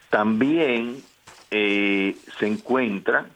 También 0.08 0.96
eh, 1.50 2.16
se 2.38 2.46
encuentra 2.46 3.26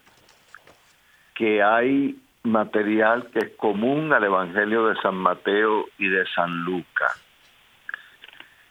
que 1.35 1.63
hay 1.63 2.19
material 2.43 3.31
que 3.33 3.39
es 3.41 3.51
común 3.57 4.13
al 4.13 4.25
Evangelio 4.25 4.87
de 4.87 4.97
San 5.01 5.17
Mateo 5.17 5.87
y 5.99 6.09
de 6.09 6.27
San 6.35 6.65
Lucas. 6.65 7.21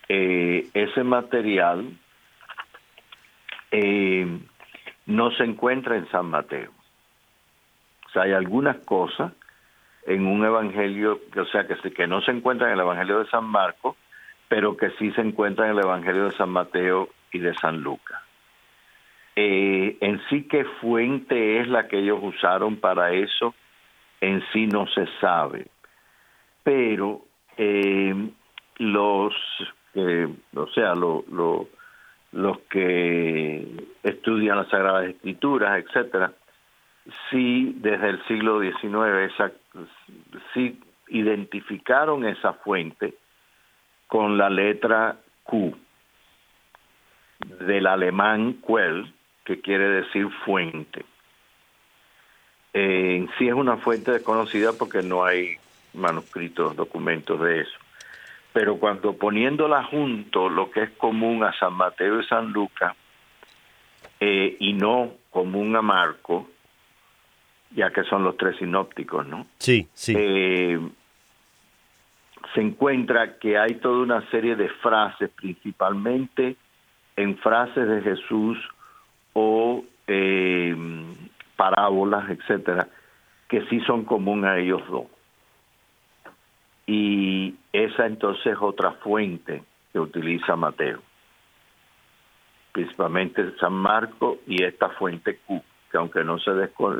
Eh, 0.09 0.67
ese 0.73 1.03
material 1.03 1.97
no 5.05 5.31
se 5.31 5.43
encuentra 5.43 5.95
en 5.95 6.07
San 6.11 6.27
Mateo. 6.27 6.71
Sea, 8.13 8.23
hay 8.23 8.33
algunas 8.33 8.77
cosas 8.85 9.33
en 10.05 10.25
un 10.25 10.45
evangelio, 10.45 11.19
o 11.35 11.45
sea, 11.45 11.65
que, 11.67 12.07
no 12.07 12.21
se 12.21 12.31
encuentra 12.31 12.67
en 12.67 12.73
el 12.73 12.81
evangelio 12.81 13.19
de 13.19 13.29
San 13.29 13.45
Marcos, 13.45 13.95
pero 14.47 14.77
que 14.77 14.91
sí 14.91 15.11
se 15.11 15.21
encuentra 15.21 15.65
en 15.65 15.71
el 15.71 15.83
evangelio 15.83 16.25
de 16.25 16.31
San 16.31 16.49
Mateo 16.49 17.09
y 17.31 17.39
de 17.39 17.53
San 17.55 17.81
Lucas. 17.81 18.21
Eh, 19.35 19.97
en 20.01 20.21
sí, 20.29 20.43
¿qué 20.47 20.65
fuente 20.81 21.59
es 21.59 21.67
la 21.67 21.87
que 21.87 21.99
ellos 21.99 22.19
usaron 22.21 22.75
para 22.75 23.13
eso? 23.13 23.55
En 24.21 24.43
sí 24.51 24.67
no 24.67 24.85
se 24.87 25.07
sabe. 25.19 25.67
Pero 26.63 27.21
eh, 27.57 28.13
los, 28.77 29.33
eh, 29.95 30.27
o 30.55 30.67
sea, 30.67 30.93
lo, 30.93 31.25
los 32.31 32.59
que 32.69 33.65
estudian 34.03 34.57
las 34.57 34.69
Sagradas 34.69 35.05
Escrituras, 35.05 35.83
etcétera, 35.83 36.31
sí 37.29 37.73
desde 37.77 38.09
el 38.09 38.25
siglo 38.27 38.61
XIX 38.61 39.33
sí 40.53 40.79
identificaron 41.09 42.25
esa 42.25 42.53
fuente 42.53 43.15
con 44.07 44.37
la 44.37 44.49
letra 44.49 45.17
Q 45.43 45.75
del 47.59 47.87
alemán 47.87 48.61
Quell, 48.65 49.13
que 49.43 49.59
quiere 49.59 49.89
decir 49.89 50.29
fuente. 50.45 51.05
Eh, 52.73 53.27
sí 53.37 53.47
es 53.47 53.53
una 53.53 53.77
fuente 53.77 54.11
desconocida 54.11 54.71
porque 54.73 55.01
no 55.03 55.25
hay 55.25 55.57
manuscritos, 55.93 56.75
documentos 56.75 57.39
de 57.41 57.61
eso. 57.61 57.77
Pero 58.53 58.77
cuando 58.77 59.13
poniéndola 59.13 59.83
junto, 59.83 60.47
lo 60.47 60.71
que 60.71 60.83
es 60.83 60.91
común 60.91 61.43
a 61.43 61.53
San 61.53 61.73
Mateo 61.73 62.21
y 62.21 62.25
San 62.25 62.51
Lucas, 62.51 62.95
eh, 64.19 64.55
y 64.59 64.73
no 64.73 65.11
común 65.31 65.75
a 65.75 65.81
Marco, 65.81 66.47
ya 67.75 67.91
que 67.91 68.03
son 68.03 68.23
los 68.23 68.37
tres 68.37 68.57
sinópticos, 68.57 69.25
¿no? 69.27 69.47
Sí, 69.57 69.87
sí. 69.93 70.13
Eh, 70.17 70.79
se 72.53 72.61
encuentra 72.61 73.37
que 73.37 73.57
hay 73.57 73.75
toda 73.75 74.03
una 74.03 74.29
serie 74.29 74.55
de 74.55 74.69
frases, 74.69 75.29
principalmente 75.29 76.55
en 77.15 77.37
frases 77.37 77.87
de 77.87 78.01
Jesús 78.01 78.57
o 79.33 79.83
eh, 80.07 80.75
parábolas, 81.55 82.29
etcétera, 82.29 82.87
que 83.47 83.65
sí 83.67 83.79
son 83.81 84.03
común 84.05 84.45
a 84.45 84.57
ellos 84.57 84.81
dos. 84.89 85.05
Y 86.85 87.55
esa 87.71 88.05
entonces 88.05 88.53
es 88.53 88.57
otra 88.59 88.91
fuente 88.91 89.63
que 89.91 89.99
utiliza 89.99 90.55
Mateo, 90.55 91.01
principalmente 92.71 93.57
San 93.59 93.73
Marco 93.73 94.39
y 94.47 94.63
esta 94.63 94.89
fuente 94.89 95.39
Q, 95.45 95.61
que 95.93 95.99
aunque 95.99 96.23
no 96.23 96.39
se, 96.39 96.49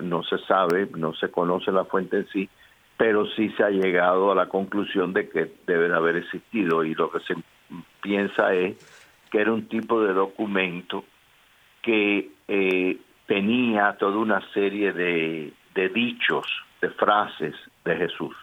no 0.04 0.22
se 0.22 0.38
sabe, 0.46 0.88
no 0.96 1.16
se 1.16 1.32
conoce 1.32 1.72
la 1.72 1.84
fuente 1.86 2.18
en 2.18 2.28
sí, 2.28 2.48
pero 2.96 3.26
sí 3.36 3.50
se 3.58 3.64
ha 3.64 3.72
llegado 3.72 4.32
a 4.32 4.36
la 4.36 4.48
conclusión 4.48 5.14
de 5.14 5.28
que 5.30 5.52
debe 5.66 5.90
de 5.90 5.96
haber 5.96 6.18
existido. 6.18 6.84
Y 6.84 6.94
lo 6.94 7.10
que 7.10 7.20
se 7.22 7.34
piensa 8.04 8.54
es 8.54 8.78
que 9.32 9.40
era 9.40 9.52
un 9.52 9.68
tipo 9.68 10.04
de 10.04 10.14
documento 10.14 11.06
que 11.82 12.30
eh, 12.48 12.98
tenía 13.26 13.98
toda 13.98 14.20
una 14.20 14.42
serie 14.54 14.94
de 14.94 15.90
dichos, 15.90 16.46
de 16.80 16.92
frases 16.92 17.56
de 17.84 17.96
Jesús, 17.96 18.36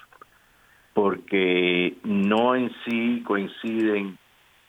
porque 0.93 1.95
no 2.03 2.57
en 2.57 2.73
sí 2.85 3.23
coinciden 3.25 4.19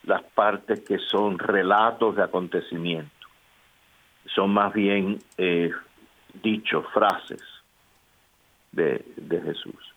las 0.04 0.22
partes 0.22 0.82
que 0.82 1.00
son 1.00 1.40
relatos 1.40 2.16
de 2.16 2.22
acontecimientos, 2.22 3.21
son 4.26 4.52
más 4.52 4.74
bien 4.74 5.20
eh, 5.38 5.72
dichos, 6.44 6.86
frases 6.94 7.42
de, 8.72 9.04
de 9.18 9.42
Jesús. 9.42 9.94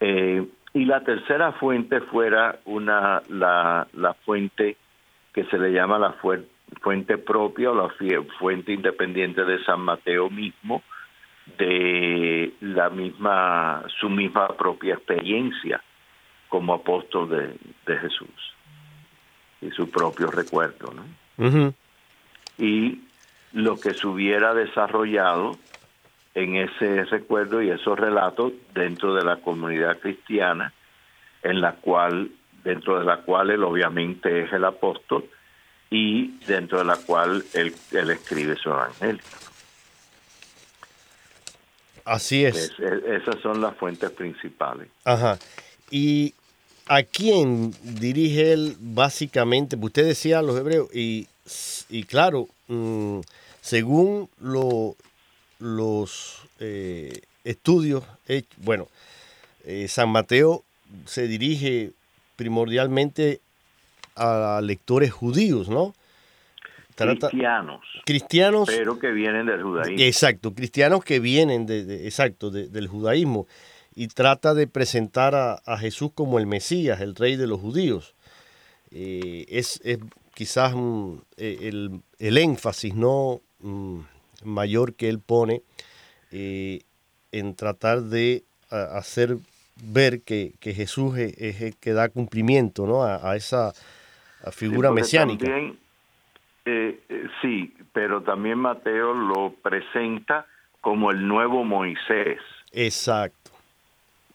Eh, 0.00 0.46
y 0.72 0.84
la 0.84 1.02
tercera 1.02 1.52
fuente 1.52 2.00
fuera 2.00 2.58
una 2.64 3.22
la, 3.28 3.86
la 3.92 4.14
fuente 4.14 4.76
que 5.32 5.44
se 5.44 5.58
le 5.58 5.72
llama 5.72 5.98
la 5.98 6.16
fuente 6.80 7.18
propia 7.18 7.70
o 7.70 7.74
la 7.74 7.92
fuente 8.38 8.72
independiente 8.72 9.44
de 9.44 9.62
San 9.64 9.80
Mateo 9.80 10.30
mismo, 10.30 10.82
de 11.58 12.54
la 12.60 12.88
misma, 12.90 13.84
su 13.98 14.08
misma 14.08 14.48
propia 14.48 14.94
experiencia 14.94 15.82
como 16.48 16.74
apóstol 16.74 17.28
de, 17.28 17.56
de 17.86 17.98
Jesús 17.98 18.54
y 19.60 19.70
su 19.70 19.90
propio 19.90 20.30
recuerdo. 20.30 20.92
¿no? 20.92 21.74
Y 22.58 23.00
lo 23.52 23.78
que 23.78 23.94
se 23.94 24.06
hubiera 24.06 24.54
desarrollado 24.54 25.58
en 26.34 26.56
ese 26.56 27.04
recuerdo 27.04 27.62
y 27.62 27.70
esos 27.70 27.98
relatos 27.98 28.52
dentro 28.74 29.14
de 29.14 29.24
la 29.24 29.36
comunidad 29.36 29.98
cristiana, 29.98 30.72
en 31.42 31.60
la 31.60 31.72
cual, 31.72 32.30
dentro 32.62 32.98
de 32.98 33.04
la 33.04 33.18
cual 33.22 33.50
él 33.50 33.64
obviamente 33.64 34.44
es 34.44 34.52
el 34.52 34.64
apóstol 34.64 35.28
y 35.90 36.38
dentro 36.46 36.78
de 36.78 36.84
la 36.84 36.96
cual 36.96 37.44
él, 37.54 37.74
él 37.90 38.10
escribe 38.10 38.56
su 38.56 38.70
evangelio. 38.70 39.22
Así 42.04 42.44
es. 42.44 42.72
esas 42.78 43.40
son 43.42 43.60
las 43.60 43.76
fuentes 43.76 44.10
principales. 44.10 44.88
Ajá. 45.04 45.38
¿Y 45.90 46.34
a 46.86 47.02
quién 47.02 47.72
dirige 47.82 48.52
él 48.52 48.76
básicamente? 48.80 49.76
Usted 49.80 50.06
decía 50.06 50.40
a 50.40 50.42
los 50.42 50.58
hebreos, 50.58 50.88
y, 50.94 51.28
y 51.88 52.04
claro, 52.04 52.48
mm, 52.68 53.20
según 53.60 54.28
lo, 54.40 54.96
los 55.58 56.42
eh, 56.58 57.22
estudios, 57.44 58.04
bueno, 58.58 58.88
eh, 59.64 59.88
San 59.88 60.10
Mateo 60.10 60.64
se 61.06 61.26
dirige 61.26 61.92
primordialmente 62.36 63.40
a 64.16 64.60
lectores 64.62 65.12
judíos, 65.12 65.68
¿no? 65.68 65.94
cristianos. 66.96 67.80
Cristianos. 68.04 68.68
Pero 68.68 68.98
que 68.98 69.10
vienen 69.10 69.46
del 69.46 69.62
judaísmo. 69.62 70.04
Exacto, 70.04 70.54
cristianos 70.54 71.04
que 71.04 71.20
vienen 71.20 71.66
de, 71.66 72.06
exacto, 72.06 72.50
del 72.50 72.88
judaísmo. 72.88 73.46
Y 73.94 74.08
trata 74.08 74.54
de 74.54 74.66
presentar 74.66 75.34
a, 75.34 75.78
Jesús 75.78 76.12
como 76.14 76.38
el 76.38 76.46
Mesías, 76.46 77.00
el 77.00 77.14
rey 77.14 77.36
de 77.36 77.46
los 77.46 77.60
judíos. 77.60 78.14
Eh, 78.92 79.46
es, 79.48 79.80
quizás 80.40 80.72
el, 81.36 82.00
el, 82.18 82.38
énfasis, 82.38 82.94
¿no? 82.94 83.42
Mm, 83.58 83.98
mayor 84.42 84.94
que 84.94 85.10
él 85.10 85.20
pone 85.20 85.60
eh, 86.32 86.80
en 87.30 87.54
tratar 87.54 88.04
de 88.04 88.44
hacer 88.70 89.36
ver 89.84 90.22
que, 90.22 90.54
Jesús 90.62 91.18
es, 91.18 91.60
el 91.60 91.76
que 91.76 91.92
da 91.92 92.08
cumplimiento 92.08 92.86
¿no? 92.86 93.02
a, 93.04 93.36
esa 93.36 93.74
figura 94.50 94.90
mesiánica. 94.92 95.44
También, 95.44 95.78
eh, 96.64 96.98
eh, 97.10 97.28
sí, 97.42 97.74
pero 97.92 98.22
también 98.22 98.56
Mateo 98.56 99.12
lo 99.12 99.52
presenta 99.62 100.46
como 100.80 101.10
el 101.10 101.28
nuevo 101.28 101.64
Moisés. 101.64 102.40
Exacto. 102.72 103.49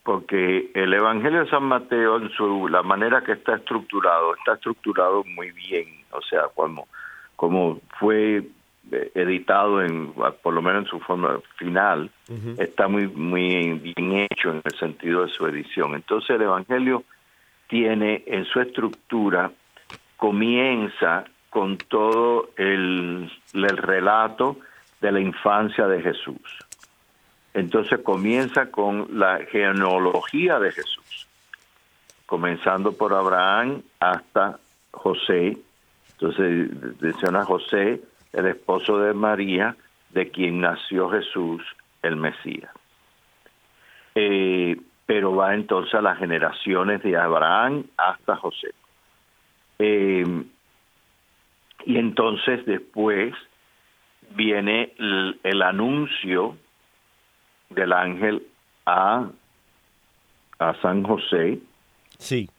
Porque 0.06 0.70
el 0.76 0.94
Evangelio 0.94 1.44
de 1.44 1.50
San 1.50 1.64
Mateo, 1.64 2.18
en 2.18 2.30
su, 2.30 2.68
la 2.68 2.84
manera 2.84 3.24
que 3.24 3.32
está 3.32 3.56
estructurado, 3.56 4.36
está 4.36 4.54
estructurado 4.54 5.24
muy 5.24 5.50
bien. 5.52 5.88
O 6.12 6.22
sea, 6.22 6.44
como, 6.54 6.88
como 7.36 7.82
fue 8.00 8.44
editado 8.92 9.82
en 9.82 10.14
por 10.44 10.54
lo 10.54 10.62
menos 10.62 10.84
en 10.84 10.90
su 10.90 11.00
forma 11.00 11.40
final 11.58 12.12
está 12.60 12.88
muy 12.88 13.08
muy 13.08 13.74
bien 13.80 14.28
hecho 14.32 14.52
en 14.52 14.62
el 14.64 14.76
sentido 14.78 15.26
de 15.26 15.32
su 15.32 15.48
edición. 15.48 15.96
Entonces 15.96 16.36
el 16.36 16.44
evangelio 16.44 17.04
tiene 17.68 18.24
en 18.28 18.46
su 18.46 18.60
estructura 18.62 19.52
comienza 20.18 21.26
con 21.50 21.78
todo 21.78 22.50
el, 22.58 23.32
el 23.54 23.78
relato 23.78 24.58
de 25.02 25.12
la 25.12 25.20
infancia 25.20 25.88
de 25.88 26.04
Jesús 26.04 26.40
entonces 27.56 28.00
comienza 28.02 28.70
con 28.70 29.08
la 29.20 29.40
genealogía 29.50 30.60
de 30.60 30.72
Jesús 30.72 31.28
comenzando 32.28 32.92
por 32.94 33.14
Abraham 33.14 33.82
hasta 34.00 34.60
José 34.92 35.58
entonces 36.16 36.70
menciona 37.02 37.44
José 37.44 38.02
el 38.34 38.46
esposo 38.48 39.00
de 39.00 39.14
María, 39.14 39.76
de 40.12 40.30
quien 40.30 40.62
nació 40.62 41.10
Jesús, 41.10 41.62
el 42.02 42.16
Mesías. 42.16 42.72
Eh, 44.16 44.78
pero 45.06 45.36
va 45.36 45.54
entonces 45.54 45.94
a 45.94 46.02
las 46.02 46.18
generaciones 46.18 47.04
de 47.04 47.18
Abraham 47.18 47.86
hasta 47.98 48.36
José. 48.38 48.74
Eh, 49.80 50.44
y 51.86 51.98
entonces 51.98 52.66
después 52.66 53.34
viene 54.32 54.94
el, 55.44 55.62
anuncio 55.62 56.58
del 57.70 57.94
ángel 57.94 58.46
a, 58.86 59.28
a 60.60 60.82
San 60.82 61.04
José. 61.04 61.60
Sí. 62.18 62.50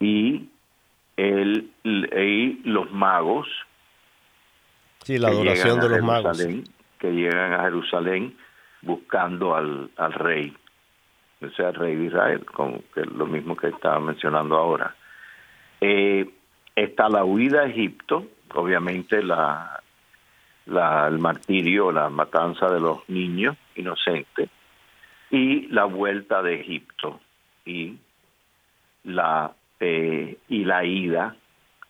Y, 0.00 0.48
el, 1.16 1.70
y 1.84 2.60
los 2.64 2.90
magos 2.92 3.46
Sí, 5.06 5.18
la 5.18 5.28
adoración 5.28 5.78
de 5.78 5.88
los 5.88 6.02
magos. 6.02 6.44
Que 6.98 7.12
llegan 7.12 7.52
a 7.52 7.62
Jerusalén 7.62 8.36
buscando 8.82 9.54
al, 9.54 9.88
al 9.96 10.12
rey. 10.12 10.52
o 11.40 11.48
sea, 11.50 11.68
el 11.68 11.74
rey 11.76 11.94
de 11.94 12.06
Israel, 12.06 12.44
como 12.44 12.82
que 12.92 13.02
es 13.02 13.06
lo 13.12 13.24
mismo 13.26 13.54
que 13.54 13.68
estaba 13.68 14.00
mencionando 14.00 14.56
ahora. 14.56 14.96
Eh, 15.80 16.28
está 16.74 17.08
la 17.08 17.24
huida 17.24 17.60
a 17.60 17.66
Egipto, 17.66 18.26
obviamente 18.52 19.22
la, 19.22 19.80
la, 20.66 21.06
el 21.08 21.18
martirio, 21.18 21.92
la 21.92 22.08
matanza 22.08 22.68
de 22.68 22.80
los 22.80 23.08
niños 23.08 23.56
inocentes, 23.74 24.50
y 25.30 25.66
la 25.68 25.84
vuelta 25.84 26.42
de 26.42 26.60
Egipto 26.60 27.20
y 27.64 27.96
la, 29.04 29.52
eh, 29.80 30.36
y 30.48 30.64
la 30.64 30.84
ida 30.84 31.36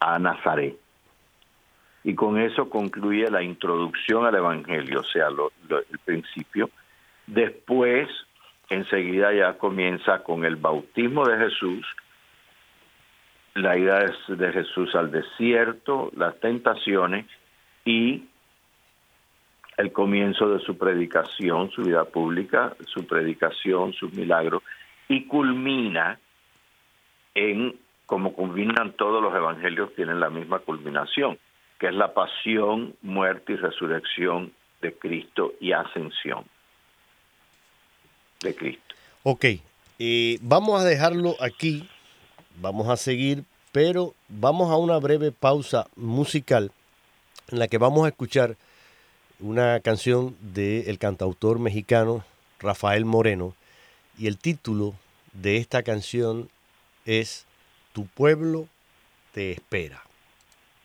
a 0.00 0.18
Nazaret. 0.18 0.76
Y 2.04 2.14
con 2.14 2.38
eso 2.38 2.70
concluye 2.70 3.30
la 3.30 3.42
introducción 3.42 4.26
al 4.26 4.36
Evangelio, 4.36 5.00
o 5.00 5.04
sea, 5.04 5.26
el 5.28 5.98
principio. 6.04 6.70
Después, 7.26 8.08
enseguida 8.68 9.32
ya 9.32 9.58
comienza 9.58 10.22
con 10.22 10.44
el 10.44 10.56
bautismo 10.56 11.26
de 11.26 11.36
Jesús, 11.38 11.84
la 13.54 13.76
ida 13.76 14.06
de 14.28 14.52
Jesús 14.52 14.94
al 14.94 15.10
desierto, 15.10 16.12
las 16.14 16.38
tentaciones 16.40 17.26
y 17.84 18.24
el 19.76 19.92
comienzo 19.92 20.48
de 20.48 20.60
su 20.60 20.78
predicación, 20.78 21.70
su 21.70 21.82
vida 21.82 22.04
pública, 22.04 22.74
su 22.86 23.06
predicación, 23.06 23.92
sus 23.92 24.12
milagros, 24.12 24.62
y 25.08 25.24
culmina 25.26 26.18
en, 27.34 27.78
como 28.06 28.32
culminan 28.32 28.92
todos 28.92 29.22
los 29.22 29.34
evangelios, 29.34 29.94
tienen 29.94 30.20
la 30.20 30.30
misma 30.30 30.60
culminación, 30.60 31.38
que 31.78 31.88
es 31.88 31.94
la 31.94 32.14
pasión, 32.14 32.94
muerte 33.02 33.52
y 33.52 33.56
resurrección 33.56 34.52
de 34.80 34.94
Cristo 34.94 35.52
y 35.60 35.72
ascensión 35.72 36.44
de 38.42 38.54
Cristo. 38.54 38.94
Ok, 39.22 39.44
eh, 39.98 40.38
vamos 40.40 40.80
a 40.80 40.84
dejarlo 40.84 41.36
aquí, 41.40 41.88
vamos 42.60 42.88
a 42.88 42.96
seguir, 42.96 43.44
pero 43.72 44.14
vamos 44.28 44.70
a 44.70 44.76
una 44.76 44.96
breve 44.98 45.32
pausa 45.32 45.86
musical 45.96 46.72
en 47.48 47.58
la 47.58 47.68
que 47.68 47.78
vamos 47.78 48.06
a 48.06 48.08
escuchar 48.08 48.56
una 49.40 49.80
canción 49.80 50.36
del 50.40 50.98
cantautor 50.98 51.58
mexicano 51.58 52.24
Rafael 52.58 53.04
Moreno 53.04 53.54
y 54.18 54.26
el 54.26 54.38
título 54.38 54.94
de 55.32 55.58
esta 55.58 55.82
canción 55.82 56.48
es 57.04 57.44
Tu 57.92 58.06
pueblo 58.06 58.66
te 59.32 59.52
espera. 59.52 60.02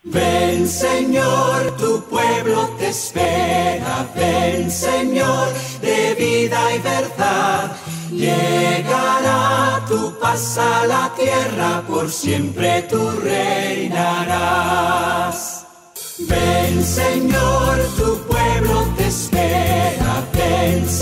Ven 0.04 0.68
Señor, 0.68 1.76
tu 1.76 2.02
pueblo 2.10 2.68
te 2.76 2.88
espera, 2.88 4.06
ven 4.16 4.68
Señor, 4.70 5.48
de 5.80 6.14
vida 6.14 6.74
y 6.74 6.78
verdad. 6.80 7.76
Llegará 8.10 9.84
tu 9.88 10.18
paz 10.18 10.58
a 10.58 10.86
la 10.86 11.14
tierra, 11.16 11.84
por 11.86 12.10
siempre 12.10 12.82
tú 12.82 13.10
reinarás. 13.22 14.72
Ven 16.18 16.84
Señor, 16.84 17.78
tu 17.96 18.01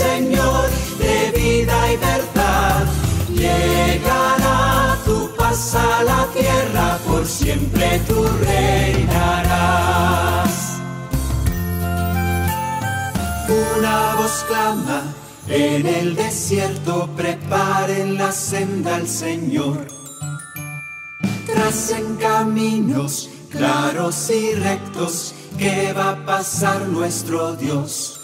Señor, 0.01 0.69
de 0.99 1.31
vida 1.39 1.77
y 1.93 1.97
verdad. 1.97 2.85
Llegará 3.29 4.97
tu 5.05 5.29
paz 5.35 5.75
a 5.75 6.03
la 6.03 6.25
tierra, 6.33 6.97
por 7.07 7.25
siempre 7.25 8.01
tú 8.07 8.25
reinarás. 8.45 9.71
Una 13.75 14.15
voz 14.15 14.45
clama 14.47 15.03
en 15.47 15.85
el 15.85 16.15
desierto, 16.15 17.09
preparen 17.15 18.17
la 18.17 18.31
senda 18.31 18.95
al 18.95 19.07
Señor. 19.07 19.87
Tracen 21.45 22.15
caminos 22.15 23.29
claros 23.51 24.29
y 24.29 24.53
rectos 24.55 25.33
que 25.57 25.93
va 25.93 26.11
a 26.11 26.25
pasar 26.25 26.87
nuestro 26.87 27.55
Dios. 27.55 28.20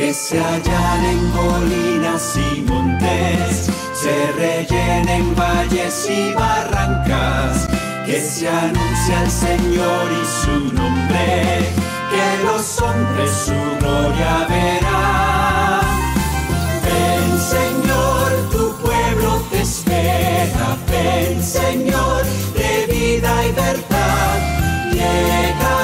Que 0.00 0.14
se 0.14 0.40
hallan 0.40 1.04
en 1.04 1.30
colinas 1.30 2.34
y 2.34 2.62
montes, 2.62 3.68
se 3.92 4.32
rellenen 4.32 5.36
valles 5.36 6.08
y 6.08 6.32
barrancas, 6.32 7.68
que 8.06 8.18
se 8.18 8.48
anuncia 8.48 9.22
el 9.22 9.30
Señor 9.30 10.06
y 10.10 10.24
su 10.24 10.74
nombre, 10.74 11.68
que 12.10 12.44
los 12.46 12.80
hombres 12.80 13.30
su 13.44 13.76
gloria 13.78 14.46
verán. 14.48 15.82
Ven 16.82 17.38
Señor, 17.38 18.50
tu 18.50 18.74
pueblo 18.80 19.42
te 19.50 19.60
espera, 19.60 20.78
ven 20.90 21.42
Señor, 21.42 22.24
de 22.54 22.86
vida 22.90 23.46
y 23.46 23.52
verdad, 23.52 24.92
llegará 24.94 25.79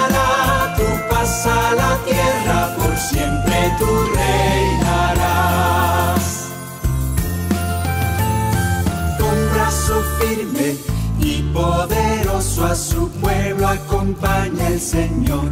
firme 10.18 10.76
y 11.20 11.42
poderoso 11.52 12.66
a 12.66 12.74
su 12.74 13.08
pueblo 13.20 13.68
acompaña 13.68 14.68
el 14.68 14.80
Señor. 14.80 15.50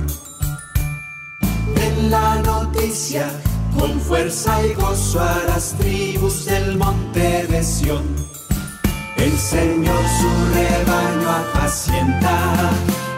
En 1.77 2.11
la 2.11 2.37
noticia, 2.37 3.29
con 3.79 4.01
fuerza 4.01 4.65
y 4.67 4.75
gozo 4.75 5.21
a 5.21 5.43
las 5.47 5.75
tribus 5.79 6.47
del 6.47 6.77
monte 6.77 7.47
de 7.47 7.63
Sión. 7.63 8.05
El 9.17 9.39
Señor 9.39 10.03
su 10.21 10.55
rebaño 10.55 11.31
apacienta, 11.31 12.71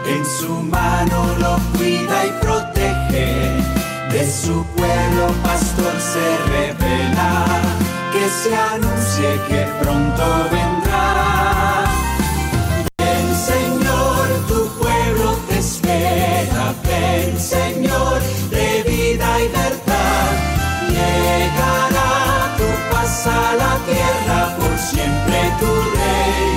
en 0.07 0.25
su 0.25 0.53
mano 0.63 1.35
lo 1.39 1.59
cuida 1.77 2.25
y 2.25 2.31
protege. 2.41 3.96
De 4.17 4.25
su 4.25 4.65
pueblo 4.75 5.27
pastor 5.43 5.93
se 6.01 6.37
revela, 6.49 7.45
que 8.11 8.27
se 8.27 8.55
anuncie 8.55 9.39
que 9.47 9.67
pronto 9.79 10.23
vendrá. 10.51 11.85
Ven 12.97 13.35
Señor, 13.35 14.27
tu 14.47 14.67
pueblo 14.79 15.37
te 15.47 15.59
espera, 15.59 16.73
ven 16.83 17.39
Señor, 17.39 18.19
de 18.49 18.83
vida 18.89 19.39
y 19.39 19.47
verdad. 19.49 20.31
Llegará 20.89 22.57
tu 22.57 22.69
paz 22.91 23.27
a 23.27 23.53
la 23.53 23.77
tierra, 23.85 24.57
por 24.57 24.73
siempre 24.79 25.39
tú 25.59 25.71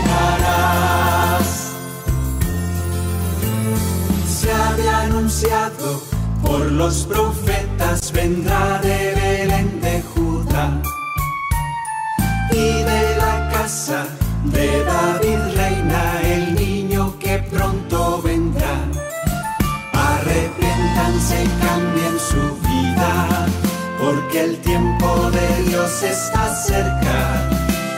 reinarás. 0.09 1.49
Se 4.27 4.51
había 4.51 5.01
anunciado 5.03 6.20
por 6.43 6.61
los 6.73 7.07
profetas, 7.07 8.13
vendrá 8.13 8.81
de 8.83 9.15
Belén 9.15 9.81
de 9.81 10.03
Judá 10.03 10.83
y 12.53 12.83
de 12.83 13.17
la 13.17 13.51
casa 13.53 14.07
de 14.45 14.85
David 14.85 15.39
reina 15.55 16.21
el 16.23 16.55
niño 16.55 17.15
que 17.19 17.39
pronto 17.39 18.23
vendrá. 18.23 18.77
Arrepiéntanse 19.93 21.45
y 21.45 21.49
cambien 21.65 22.19
su 22.19 22.57
vida, 22.69 23.47
porque 24.01 24.45
el 24.45 24.59
tiempo 24.61 25.31
de 25.31 25.63
Dios 25.65 26.03
está 26.03 26.55
cerca. 26.55 27.49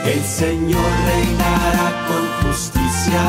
El 0.04 0.22
Señor 0.22 0.90
reinará 1.06 1.92
con 2.08 2.50
justicia 2.50 3.22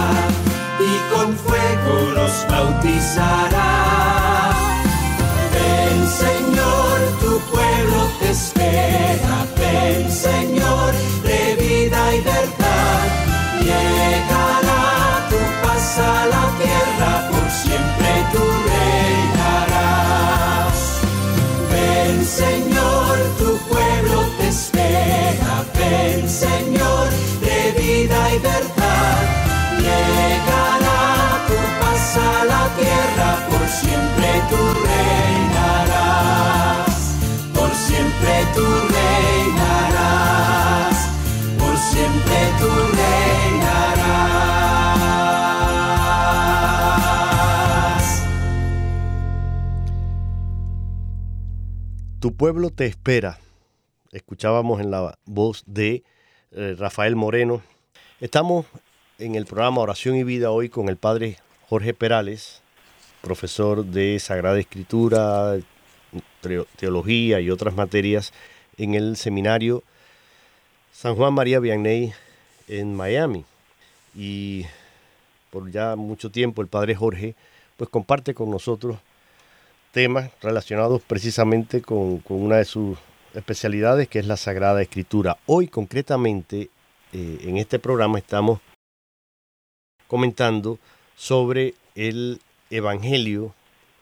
y 0.80 1.14
con 1.14 1.36
fuego 1.38 2.12
los 2.16 2.46
bautizará. 2.50 4.23
Espera, 8.22 9.46
ven 9.58 10.12
Señor, 10.12 10.94
de 11.24 11.56
vida 11.56 12.16
y 12.16 12.22
verdad. 12.22 13.06
Llegará 13.60 15.28
tu 15.30 15.68
paz 15.68 16.00
a 16.00 16.26
la 16.28 16.46
tierra, 16.62 17.33
Por 41.58 41.78
siempre. 41.78 42.34
Tu 52.24 52.34
pueblo 52.34 52.70
te 52.70 52.86
espera. 52.86 53.38
escuchábamos 54.14 54.80
en 54.80 54.92
la 54.92 55.18
voz 55.26 55.64
de 55.66 56.04
eh, 56.52 56.74
Rafael 56.80 57.18
Moreno. 57.18 57.62
Estamos 58.22 58.66
en 59.20 59.36
el 59.36 59.46
programa 59.46 59.82
Oración 59.82 60.16
y 60.16 60.24
Vida 60.24 60.50
hoy 60.50 60.70
con 60.70 60.88
el 60.88 60.96
padre 60.96 61.36
Jorge 61.68 61.94
Perales, 61.94 62.62
profesor 63.22 63.84
de 63.84 64.20
Sagrada 64.20 64.58
Escritura, 64.58 65.58
Teología 66.78 67.40
y 67.40 67.50
otras 67.50 67.76
materias 67.76 68.34
en 68.78 68.94
el 68.94 69.18
seminario 69.18 69.84
San 70.92 71.16
Juan 71.16 71.34
María 71.34 71.60
Vianney 71.60 72.14
en 72.68 72.96
Miami. 72.96 73.46
Y 74.16 74.66
por 75.50 75.72
ya 75.72 75.96
mucho 75.96 76.30
tiempo 76.30 76.62
el 76.62 76.68
padre 76.68 76.96
Jorge 76.96 77.36
pues 77.78 77.90
comparte 77.90 78.34
con 78.34 78.50
nosotros 78.50 78.98
temas 79.92 80.32
relacionados 80.42 81.02
precisamente 81.02 81.82
con, 81.82 82.24
una 82.28 82.58
de 82.58 82.66
sus 82.66 82.98
especialidades 83.34 84.08
que 84.08 84.20
es 84.20 84.28
la 84.28 84.38
Sagrada 84.38 84.82
Escritura. 84.82 85.38
Hoy 85.46 85.68
concretamente 85.68 86.70
eh, 87.12 87.38
en 87.42 87.58
este 87.58 87.80
programa 87.80 88.18
estamos 88.18 88.60
comentando 90.08 90.80
sobre 91.16 91.76
el 91.96 92.40
Evangelio 92.70 93.54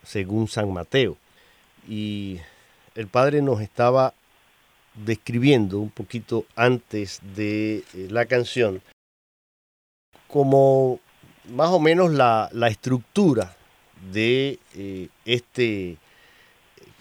según 0.03 0.47
San 0.47 0.71
Mateo. 0.71 1.17
Y 1.87 2.39
el 2.95 3.07
Padre 3.07 3.41
nos 3.41 3.61
estaba 3.61 4.13
describiendo 4.95 5.79
un 5.79 5.89
poquito 5.89 6.45
antes 6.55 7.21
de 7.35 7.83
eh, 7.93 8.07
la 8.09 8.25
canción 8.25 8.81
como 10.27 10.99
más 11.49 11.69
o 11.69 11.79
menos 11.79 12.11
la, 12.11 12.49
estructura 12.69 13.55
de 14.11 14.59
eh, 14.75 15.09
este 15.25 15.97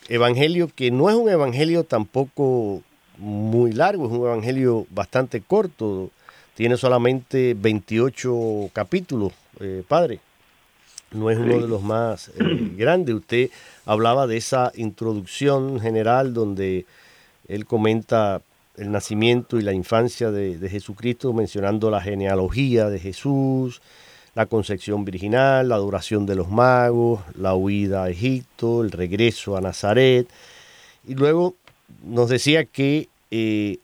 evangelio, 0.08 0.70
que 0.74 0.90
no 0.90 1.08
es 1.08 1.16
un 1.16 1.28
evangelio 1.28 1.84
tampoco 1.84 2.82
muy 3.16 3.72
largo, 3.72 4.06
es 4.06 4.12
un 4.12 4.26
evangelio 4.26 4.86
bastante 4.90 5.40
corto, 5.40 6.10
tiene 6.54 6.76
solamente 6.76 7.54
28 7.56 8.70
capítulos, 8.72 9.32
eh, 9.60 9.84
padre. 9.86 10.20
No 11.12 11.30
es 11.30 11.38
uno 11.38 11.58
de 11.58 11.68
los 11.68 11.82
más 11.82 12.30
grandes. 12.76 13.14
Usted 13.14 13.50
hablaba 13.84 14.26
de 14.26 14.36
esa 14.36 14.72
introducción 14.76 15.80
general 15.80 16.32
donde 16.32 16.86
él 17.48 17.66
comenta 17.66 18.40
el 18.76 18.92
nacimiento 18.92 19.58
y 19.58 19.62
la 19.62 19.72
infancia 19.72 20.30
de, 20.30 20.68
Jesucristo, 20.68 21.32
mencionando 21.32 21.90
la 21.90 22.00
genealogía 22.00 22.88
de 22.88 22.98
Jesús, 22.98 23.82
la 24.34 24.46
concepción 24.46 25.04
virginal, 25.04 25.68
la 25.68 25.74
adoración 25.74 26.24
de 26.24 26.36
los 26.36 26.48
magos, 26.48 27.20
la 27.34 27.54
huida 27.54 28.04
a 28.04 28.10
Egipto, 28.10 28.82
el 28.82 28.92
regreso 28.92 29.56
a 29.56 29.60
Nazaret. 29.60 30.28
Y 31.06 31.14
luego 31.14 31.56
nos 32.04 32.30
decía 32.30 32.64
que 32.64 33.08
eh, 33.30 33.78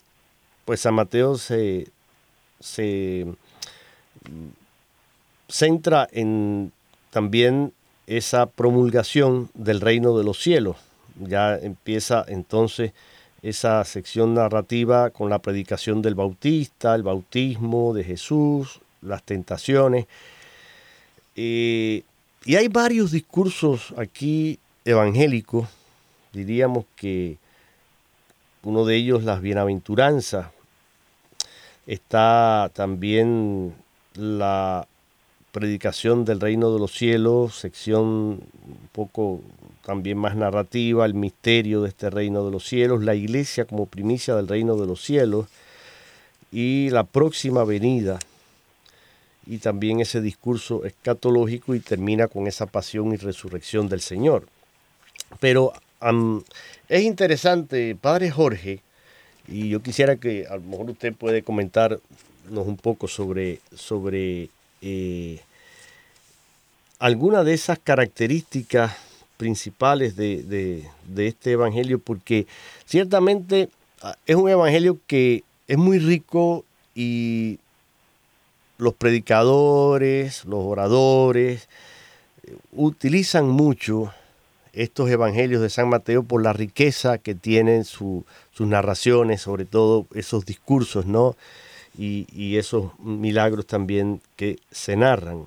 pues 0.65 0.81
San 0.81 0.95
Mateo 0.95 1.37
se, 1.37 1.89
se 2.61 3.27
centra 5.49 6.09
en 6.13 6.73
también 7.11 7.73
esa 8.07 8.47
promulgación 8.47 9.51
del 9.55 9.81
reino 9.81 10.17
de 10.17 10.25
los 10.25 10.41
cielos. 10.41 10.77
Ya 11.19 11.57
empieza 11.57 12.25
entonces 12.29 12.93
esa 13.43 13.85
sección 13.85 14.35
narrativa 14.35 15.11
con 15.11 15.31
la 15.31 15.39
predicación 15.39 16.03
del 16.03 16.15
Bautista, 16.15 16.95
el 16.95 17.03
bautismo 17.03 17.95
de 17.95 18.05
Jesús, 18.05 18.81
las 19.03 19.23
tentaciones. 19.23 20.07
Eh, 21.37 22.03
y 22.45 22.57
hay 22.57 22.69
varios 22.69 23.11
discursos 23.11 23.93
aquí 23.97 24.59
evangélicos, 24.85 25.69
diríamos 26.33 26.85
que 26.97 27.39
uno 28.63 28.85
de 28.85 28.97
ellos 28.97 29.25
las 29.25 29.41
bienaventuranzas, 29.41 30.49
está 31.87 32.71
también 32.75 33.75
la 34.15 34.87
predicación 35.57 36.27
del 36.27 36.39
reino 36.39 36.71
de 36.71 36.79
los 36.79 36.93
cielos, 36.93 37.59
sección 37.61 38.05
un 38.05 38.89
poco 38.93 39.41
también 39.87 40.19
más 40.19 40.37
narrativa, 40.37 41.07
el 41.07 41.15
misterio 41.15 41.81
de 41.81 41.89
este 41.89 42.11
reino 42.11 42.45
de 42.45 42.51
los 42.51 42.67
cielos, 42.67 43.03
la 43.03 43.15
iglesia 43.15 43.65
como 43.65 43.87
primicia 43.87 44.35
del 44.37 44.49
reino 44.49 44.77
de 44.77 44.87
los 44.87 45.03
cielos 45.03 45.47
y 46.53 46.91
la 46.91 47.05
próxima 47.05 47.65
venida 47.65 48.19
y 49.47 49.57
también 49.57 50.01
ese 50.01 50.21
discurso 50.21 50.85
escatológico 50.85 51.75
y 51.75 51.81
termina 51.81 52.29
con 52.29 52.47
esa 52.47 52.67
pasión 52.67 53.15
y 53.15 53.17
resurrección 53.17 53.89
del 53.89 54.03
Señor. 54.03 54.47
Pero 55.41 55.73
es 56.91 57.03
interesante, 57.03 57.97
Padre 57.99 58.31
Jorge, 58.31 58.83
y 59.49 59.71
yo 59.71 59.81
quisiera 59.81 60.17
que 60.17 60.47
a 60.47 60.57
lo 60.57 60.61
mejor 60.61 60.91
usted 60.91 61.15
puede 61.15 61.43
comentarnos 61.43 62.03
un 62.45 62.77
poco 62.77 63.09
sobre, 63.09 63.61
sobre 63.75 64.51
eh, 64.83 65.41
alguna 66.99 67.45
de 67.45 67.55
esas 67.55 67.79
características 67.79 68.97
principales 69.37 70.17
de, 70.17 70.89
este 71.17 71.53
evangelio, 71.53 71.99
porque 71.99 72.47
ciertamente 72.87 73.69
ah, 74.03 74.17
es 74.27 74.37
un 74.37 74.49
evangelio 74.49 74.99
que 75.07 75.45
es 75.69 75.77
muy 75.77 75.99
rico 75.99 76.65
y 76.95 77.59
los 78.79 78.95
predicadores, 78.95 80.45
los 80.45 80.61
oradores, 80.65 81.69
eh, 82.45 82.57
utilizan 82.73 83.49
mucho 83.49 84.13
estos 84.73 85.11
evangelios 85.11 85.63
de 85.63 85.71
San 85.71 85.89
Mateo 85.89 86.23
por 86.23 86.43
la 86.43 86.53
riqueza 86.53 87.19
que 87.19 87.35
tienen 87.35 87.85
sus 87.85 88.25
narraciones, 88.59 89.41
sobre 89.41 89.65
todo 89.65 90.07
esos 90.15 90.45
discursos, 90.45 91.07
¿no? 91.07 91.35
Y, 91.99 92.27
y, 92.31 92.59
esos 92.59 92.99
milagros 92.99 93.67
también 93.67 94.21
que 94.37 94.59
se 94.71 94.97
narran. 94.97 95.47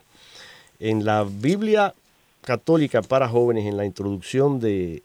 En 0.80 1.06
la 1.06 1.24
Biblia 1.24 1.94
católica 2.42 3.02
para 3.02 3.28
jóvenes, 3.28 3.66
en 3.66 3.78
la 3.78 3.86
introducción 3.86 4.60
de, 4.60 5.04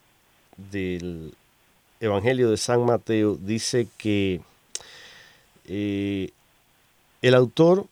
del 0.71 1.35
Evangelio 2.01 2.51
de 2.51 2.57
San 2.57 2.85
Mateo, 2.85 3.37
dice 3.37 3.89
que 3.99 4.41
eh, 5.67 6.31
el 7.23 7.35
autor, 7.35 7.87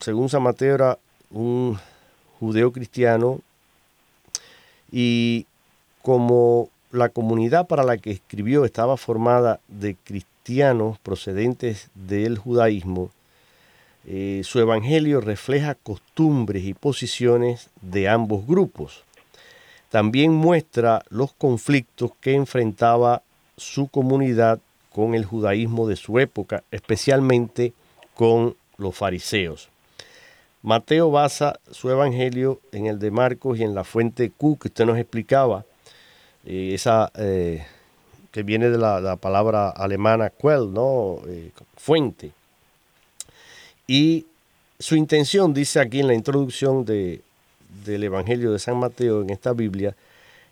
según 0.00 0.28
San 0.28 0.42
Mateo, 0.42 0.74
era 0.74 0.98
un 1.30 1.78
judeo 2.38 2.72
cristiano 2.72 3.40
y 4.90 5.46
como 6.02 6.70
la 6.90 7.10
comunidad 7.10 7.66
para 7.66 7.84
la 7.84 7.98
que 7.98 8.10
escribió 8.10 8.64
estaba 8.64 8.96
formada 8.96 9.60
de 9.68 9.94
cristianos 9.94 10.98
procedentes 10.98 11.90
del 11.94 12.38
judaísmo, 12.38 13.10
eh, 14.06 14.40
su 14.44 14.58
evangelio 14.60 15.20
refleja 15.20 15.74
costumbres 15.74 16.64
y 16.64 16.74
posiciones 16.74 17.68
de 17.82 18.08
ambos 18.08 18.46
grupos. 18.46 19.04
También 19.90 20.32
muestra 20.32 21.02
los 21.10 21.32
conflictos 21.32 22.12
que 22.20 22.34
enfrentaba 22.34 23.22
su 23.56 23.88
comunidad 23.88 24.60
con 24.92 25.14
el 25.14 25.24
judaísmo 25.24 25.86
de 25.86 25.96
su 25.96 26.18
época, 26.18 26.64
especialmente 26.70 27.72
con 28.14 28.56
los 28.78 28.96
fariseos. 28.96 29.68
Mateo 30.62 31.10
basa 31.10 31.58
su 31.70 31.90
evangelio 31.90 32.60
en 32.72 32.86
el 32.86 32.98
de 32.98 33.10
Marcos 33.10 33.58
y 33.58 33.62
en 33.62 33.74
la 33.74 33.84
fuente 33.84 34.30
Q 34.30 34.58
que 34.58 34.68
usted 34.68 34.86
nos 34.86 34.98
explicaba, 34.98 35.64
eh, 36.44 36.72
esa 36.74 37.10
eh, 37.16 37.64
que 38.30 38.42
viene 38.42 38.70
de 38.70 38.78
la, 38.78 39.16
palabra 39.16 39.70
alemana 39.70 40.30
Quell, 40.30 40.72
¿no? 40.72 41.18
fuente. 41.76 42.32
Y 43.90 44.24
su 44.78 44.94
intención, 44.94 45.52
dice 45.52 45.80
aquí 45.80 45.98
en 45.98 46.06
la 46.06 46.14
introducción 46.14 46.84
del 46.84 47.24
Evangelio 47.84 48.52
de 48.52 48.60
San 48.60 48.76
Mateo 48.76 49.20
en 49.20 49.30
esta 49.30 49.52
Biblia, 49.52 49.96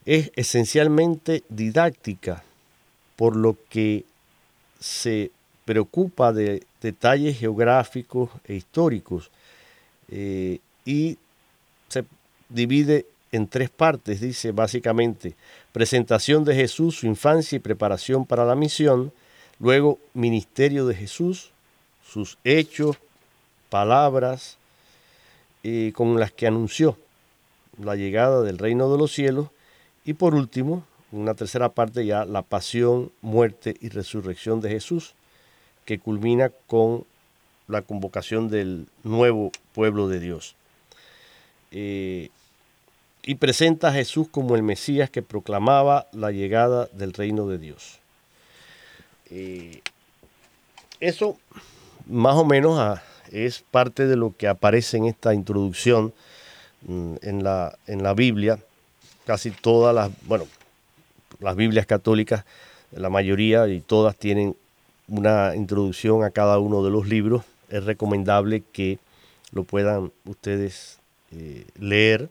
es 0.05 0.32
esencialmente 0.34 1.45
didáctica, 1.49 2.43
por 3.14 3.36
lo 3.36 3.57
que 3.68 4.05
se 4.80 5.30
preocupa 5.64 6.32
de 6.32 6.64
detalles 6.82 7.39
geográficos 7.39 8.28
e 8.45 8.55
históricos 8.55 9.30
eh, 10.11 10.59
y 10.84 11.16
se 11.89 12.05
divide 12.49 13.07
en 13.30 13.47
tres 13.47 13.70
partes, 13.70 14.20
dice 14.20 14.51
básicamente, 14.51 15.36
presentación 15.70 16.43
de 16.43 16.57
Jesús, 16.57 16.97
su 16.97 17.07
infancia 17.07 17.55
y 17.55 17.61
preparación 17.61 18.26
para 18.26 18.45
la 18.45 18.57
misión, 18.57 19.12
luego 19.61 20.01
ministerio 20.12 20.86
de 20.86 20.97
Jesús, 20.97 21.53
sus 22.05 22.36
hechos, 22.43 22.99
palabras 23.69 24.57
eh, 25.62 25.93
con 25.95 26.19
las 26.19 26.33
que 26.33 26.47
anunció 26.47 26.97
la 27.83 27.97
llegada 27.97 28.43
del 28.43 28.59
reino 28.59 28.91
de 28.91 28.99
los 28.99 29.12
cielos 29.12 29.49
y 30.05 30.14
por 30.14 30.35
último, 30.35 30.85
una 31.12 31.35
tercera 31.35 31.69
parte 31.69 32.07
ya, 32.07 32.25
la 32.25 32.43
pasión, 32.43 33.12
muerte 33.21 33.77
y 33.81 33.91
resurrección 33.91 34.61
de 34.61 34.71
Jesús, 34.71 35.14
que 35.85 35.99
culmina 35.99 36.51
con 36.66 37.05
la 37.66 37.83
convocación 37.83 38.49
del 38.49 38.87
nuevo 39.05 39.53
pueblo 39.75 40.09
de 40.09 40.21
Dios. 40.21 40.55
Eh, 41.71 42.31
y 43.23 43.35
presenta 43.35 43.89
a 43.89 43.93
Jesús 43.93 44.29
como 44.31 44.57
el 44.57 44.62
Mesías 44.62 45.11
que 45.11 45.23
proclamaba 45.23 46.07
la 46.12 46.31
llegada 46.31 46.87
del 46.93 47.12
reino 47.12 47.47
de 47.47 47.59
Dios. 47.59 47.99
Eh, 49.31 49.83
eso 51.01 51.37
más 52.07 52.37
o 52.37 52.45
menos 52.47 52.79
ah, 52.79 53.03
es 53.33 53.64
parte 53.70 54.07
de 54.07 54.16
lo 54.16 54.35
que 54.37 54.49
aparece 54.49 54.97
en 54.97 55.07
esta 55.07 55.35
introducción 55.35 56.12
mm, 56.87 57.14
en 57.22 57.45
la, 57.45 57.76
en 57.87 58.03
la 58.03 58.14
Biblia. 58.14 58.59
Casi 59.26 59.51
todas 59.51 59.95
las, 59.95 60.11
bueno, 60.26 60.47
las 61.41 61.57
Biblias 61.57 61.87
católicas, 61.87 62.45
la 62.93 63.11
mayoría 63.11 63.68
y 63.68 63.81
todas 63.81 64.16
tienen 64.16 64.57
una 65.09 65.55
introducción 65.55 66.24
a 66.24 66.31
cada 66.31 66.59
uno 66.59 66.83
de 66.83 66.91
los 66.91 67.07
libros. 67.09 67.45
Es 67.68 67.85
recomendable 67.85 68.62
que 68.72 68.99
lo 69.53 69.64
puedan 69.64 70.12
ustedes 70.24 70.99
eh, 71.33 71.66
leer 71.79 72.29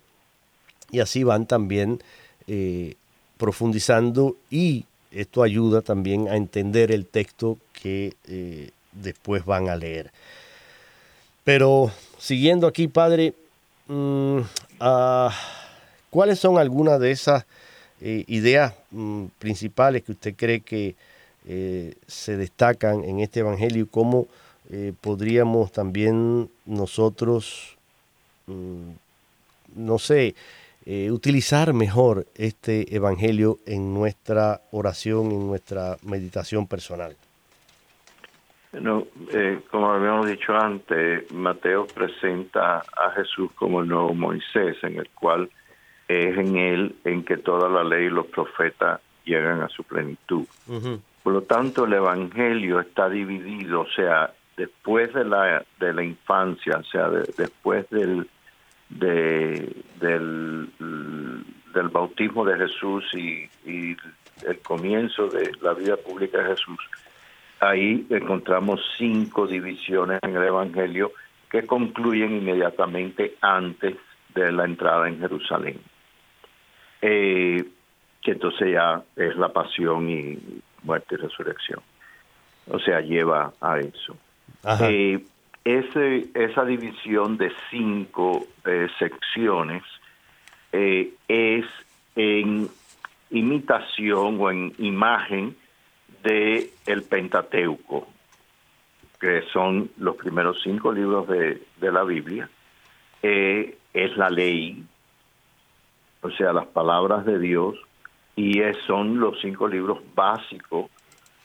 y 0.92 1.00
así 1.00 1.24
van 1.24 1.46
también 1.46 2.02
eh, 2.48 2.96
profundizando 3.38 4.36
y 4.50 4.86
esto 5.12 5.44
ayuda 5.44 5.82
también 5.82 6.28
a 6.28 6.36
entender 6.36 6.92
el 6.92 7.06
texto 7.06 7.58
que 7.74 8.14
eh, 8.28 8.72
después 8.92 9.46
van 9.46 9.70
a 9.70 9.76
leer. 9.76 10.12
Pero 11.48 11.90
siguiendo 12.18 12.68
aquí, 12.68 12.90
Padre, 12.90 13.34
mm, 13.88 14.40
ah, 14.82 15.34
¿cuáles 16.10 16.40
son 16.40 16.58
algunas 16.58 17.00
de 17.00 17.12
esas 17.12 17.46
eh, 18.02 18.26
ideas 18.28 18.74
mm, 18.92 19.28
principales 19.40 20.04
que 20.04 20.12
usted 20.12 20.36
cree 20.36 20.60
que 20.60 20.96
se 22.08 22.36
destacan 22.36 23.06
en 23.06 23.22
este 23.22 23.40
Evangelio 23.40 23.84
y 23.86 23.88
cómo 23.88 24.28
podríamos 25.00 25.72
también 25.72 26.50
nosotros, 26.66 27.78
mm, 28.48 28.90
no 29.78 29.98
sé, 29.98 30.36
eh, 30.86 31.10
utilizar 31.10 31.72
mejor 31.72 32.28
este 32.36 32.94
Evangelio 32.94 33.60
en 33.66 33.94
nuestra 33.94 34.60
oración, 34.72 35.32
en 35.32 35.48
nuestra 35.48 35.98
meditación 36.02 36.68
personal? 36.68 37.16
Bueno, 38.80 39.08
eh, 39.34 39.60
como 39.72 39.92
habíamos 39.92 40.28
dicho 40.28 40.56
antes, 40.56 41.32
Mateo 41.32 41.88
presenta 41.88 42.78
a 42.78 43.12
Jesús 43.16 43.50
como 43.56 43.82
el 43.82 43.88
nuevo 43.88 44.14
Moisés, 44.14 44.78
en 44.84 45.00
el 45.00 45.10
cual 45.10 45.50
es 46.08 46.38
en 46.38 46.58
él 46.58 46.96
en 47.04 47.24
que 47.24 47.38
toda 47.38 47.70
la 47.70 47.84
ley 47.84 48.06
y 48.06 48.10
los 48.10 48.28
profetas 48.28 49.02
llegan 49.26 49.62
a 49.62 49.70
su 49.70 49.84
plenitud. 49.84 50.46
Por 51.24 51.34
lo 51.34 51.42
tanto, 51.42 51.86
el 51.86 51.94
Evangelio 51.94 52.80
está 52.80 53.10
dividido, 53.10 53.82
o 53.82 53.90
sea, 53.90 54.32
después 54.56 55.12
de 55.12 55.26
la, 55.26 55.66
de 55.80 55.94
la 55.94 56.04
infancia, 56.04 56.78
o 56.78 56.84
sea, 56.84 57.10
después 57.10 57.90
del, 57.90 58.30
de, 58.90 59.76
del, 60.00 60.70
del 61.74 61.90
bautismo 61.90 62.46
de 62.46 62.58
Jesús 62.58 63.04
y, 63.16 63.50
el 64.46 64.60
comienzo 64.60 65.30
de 65.30 65.50
la 65.62 65.74
vida 65.74 65.98
pública 65.98 66.38
de 66.38 66.50
Jesús, 66.50 66.78
ahí 67.60 68.06
encontramos 68.10 68.82
cinco 68.98 69.48
divisiones 69.48 70.20
en 70.24 70.36
el 70.36 70.44
Evangelio 70.44 71.12
que 71.50 71.66
concluyen 71.66 72.36
inmediatamente 72.36 73.36
antes 73.42 73.96
de 74.34 74.52
la 74.52 74.66
entrada 74.66 75.08
en 75.08 75.20
Jerusalén. 75.20 75.80
Eh, 77.02 77.64
que 78.22 78.32
entonces 78.32 78.74
ya 78.74 79.02
es 79.16 79.36
la 79.38 79.54
pasión 79.54 80.10
y 80.10 80.38
muerte 80.84 81.16
y 81.16 81.18
resurrección. 81.18 81.80
O 82.70 82.80
sea, 82.80 83.00
lleva 83.00 83.54
a 83.62 83.80
eso. 83.80 84.18
Eh, 84.82 85.24
ese, 85.64 86.26
esa 86.34 86.66
división 86.66 87.38
de 87.38 87.52
cinco 87.70 88.46
eh, 88.66 88.88
secciones 89.00 89.84
es 90.72 91.66
en 92.16 92.70
imitación 93.32 94.38
o 94.40 94.52
en 94.52 94.74
imagen 94.78 95.56
de 96.28 96.72
el 96.86 97.04
Pentateuco, 97.04 98.08
que 99.20 99.44
son 99.54 99.90
los 99.98 100.18
primeros 100.18 100.62
cinco 100.62 100.92
libros 100.92 101.28
de, 101.28 101.62
la 101.80 102.04
Biblia, 102.04 102.50
eh, 103.24 103.78
es 103.94 104.18
la 104.18 104.30
ley, 104.30 104.84
o 106.22 106.30
sea, 106.32 106.52
las 106.52 106.68
palabras 106.68 107.26
de 107.26 107.40
Dios, 107.40 107.76
y 108.36 108.60
es, 108.60 108.78
son 108.86 109.20
los 109.20 109.40
cinco 109.42 109.68
libros 109.68 110.00
básicos 110.14 110.92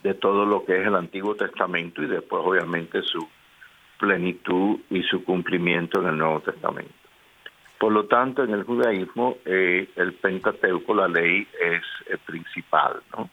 de 0.03 0.15
todo 0.15 0.45
lo 0.45 0.65
que 0.65 0.81
es 0.81 0.87
el 0.87 0.97
Antiguo 0.97 1.37
Testamento 1.37 2.03
y 2.03 2.09
después 2.09 2.43
obviamente 2.45 3.03
su 3.03 3.27
plenitud 3.99 4.81
y 4.91 5.03
su 5.05 5.23
cumplimiento 5.25 6.01
en 6.01 6.09
el 6.09 6.19
Nuevo 6.19 6.41
Testamento. 6.41 6.93
Por 7.79 7.93
lo 7.93 8.07
tanto, 8.07 8.43
en 8.43 8.51
el 8.51 8.65
judaísmo, 8.65 9.37
eh, 9.45 9.89
el 9.95 10.13
Pentateuco, 10.15 10.95
la 10.95 11.09
ley, 11.09 11.47
es 11.61 11.83
el 12.11 12.19
principal, 12.19 13.01
¿no? 13.17 13.31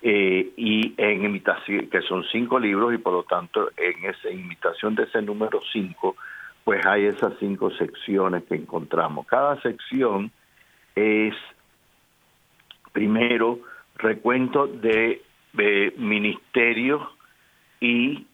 Eh, 0.00 0.52
y 0.56 0.94
en 0.96 1.24
imitación, 1.24 1.88
que 1.88 2.02
son 2.02 2.24
cinco 2.30 2.58
libros, 2.58 2.94
y 2.94 2.98
por 2.98 3.12
lo 3.12 3.22
tanto, 3.24 3.70
en 3.76 4.04
esa 4.04 4.30
imitación 4.30 4.94
de 4.94 5.04
ese 5.04 5.22
número 5.22 5.60
cinco, 5.72 6.16
pues 6.64 6.84
hay 6.86 7.06
esas 7.06 7.32
cinco 7.40 7.70
secciones 7.70 8.44
que 8.44 8.54
encontramos. 8.54 9.26
Cada 9.26 9.60
sección 9.62 10.30
es, 10.94 11.34
primero, 12.92 13.60
recuento 13.96 14.66
de, 14.66 15.22
de 15.54 15.94
ministerios 15.96 17.02
y 17.80 18.26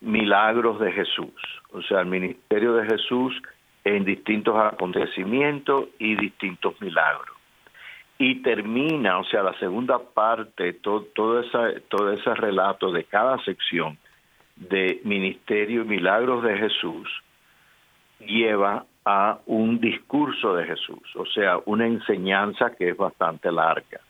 milagros 0.00 0.78
de 0.80 0.92
Jesús, 0.92 1.32
o 1.72 1.82
sea, 1.82 2.00
el 2.00 2.06
ministerio 2.06 2.74
de 2.74 2.86
Jesús 2.86 3.34
en 3.84 4.04
distintos 4.04 4.54
acontecimientos 4.56 5.86
y 5.98 6.14
distintos 6.14 6.80
milagros. 6.80 7.37
Y 8.18 8.42
termina, 8.42 9.18
o 9.18 9.24
sea, 9.24 9.42
la 9.42 9.56
segunda 9.58 9.98
parte, 9.98 10.72
todo, 10.74 11.02
todo, 11.14 11.40
esa, 11.40 11.70
todo 11.88 12.12
ese 12.12 12.34
relato 12.34 12.90
de 12.90 13.04
cada 13.04 13.38
sección 13.44 13.96
de 14.56 15.00
ministerio 15.04 15.82
y 15.82 15.86
milagros 15.86 16.42
de 16.42 16.58
Jesús 16.58 17.08
lleva 18.18 18.84
a 19.04 19.38
un 19.46 19.80
discurso 19.80 20.54
de 20.54 20.66
Jesús, 20.66 21.14
o 21.14 21.24
sea, 21.26 21.58
una 21.66 21.86
enseñanza 21.86 22.74
que 22.76 22.90
es 22.90 22.96
bastante 22.96 23.50
larga. 23.50 24.00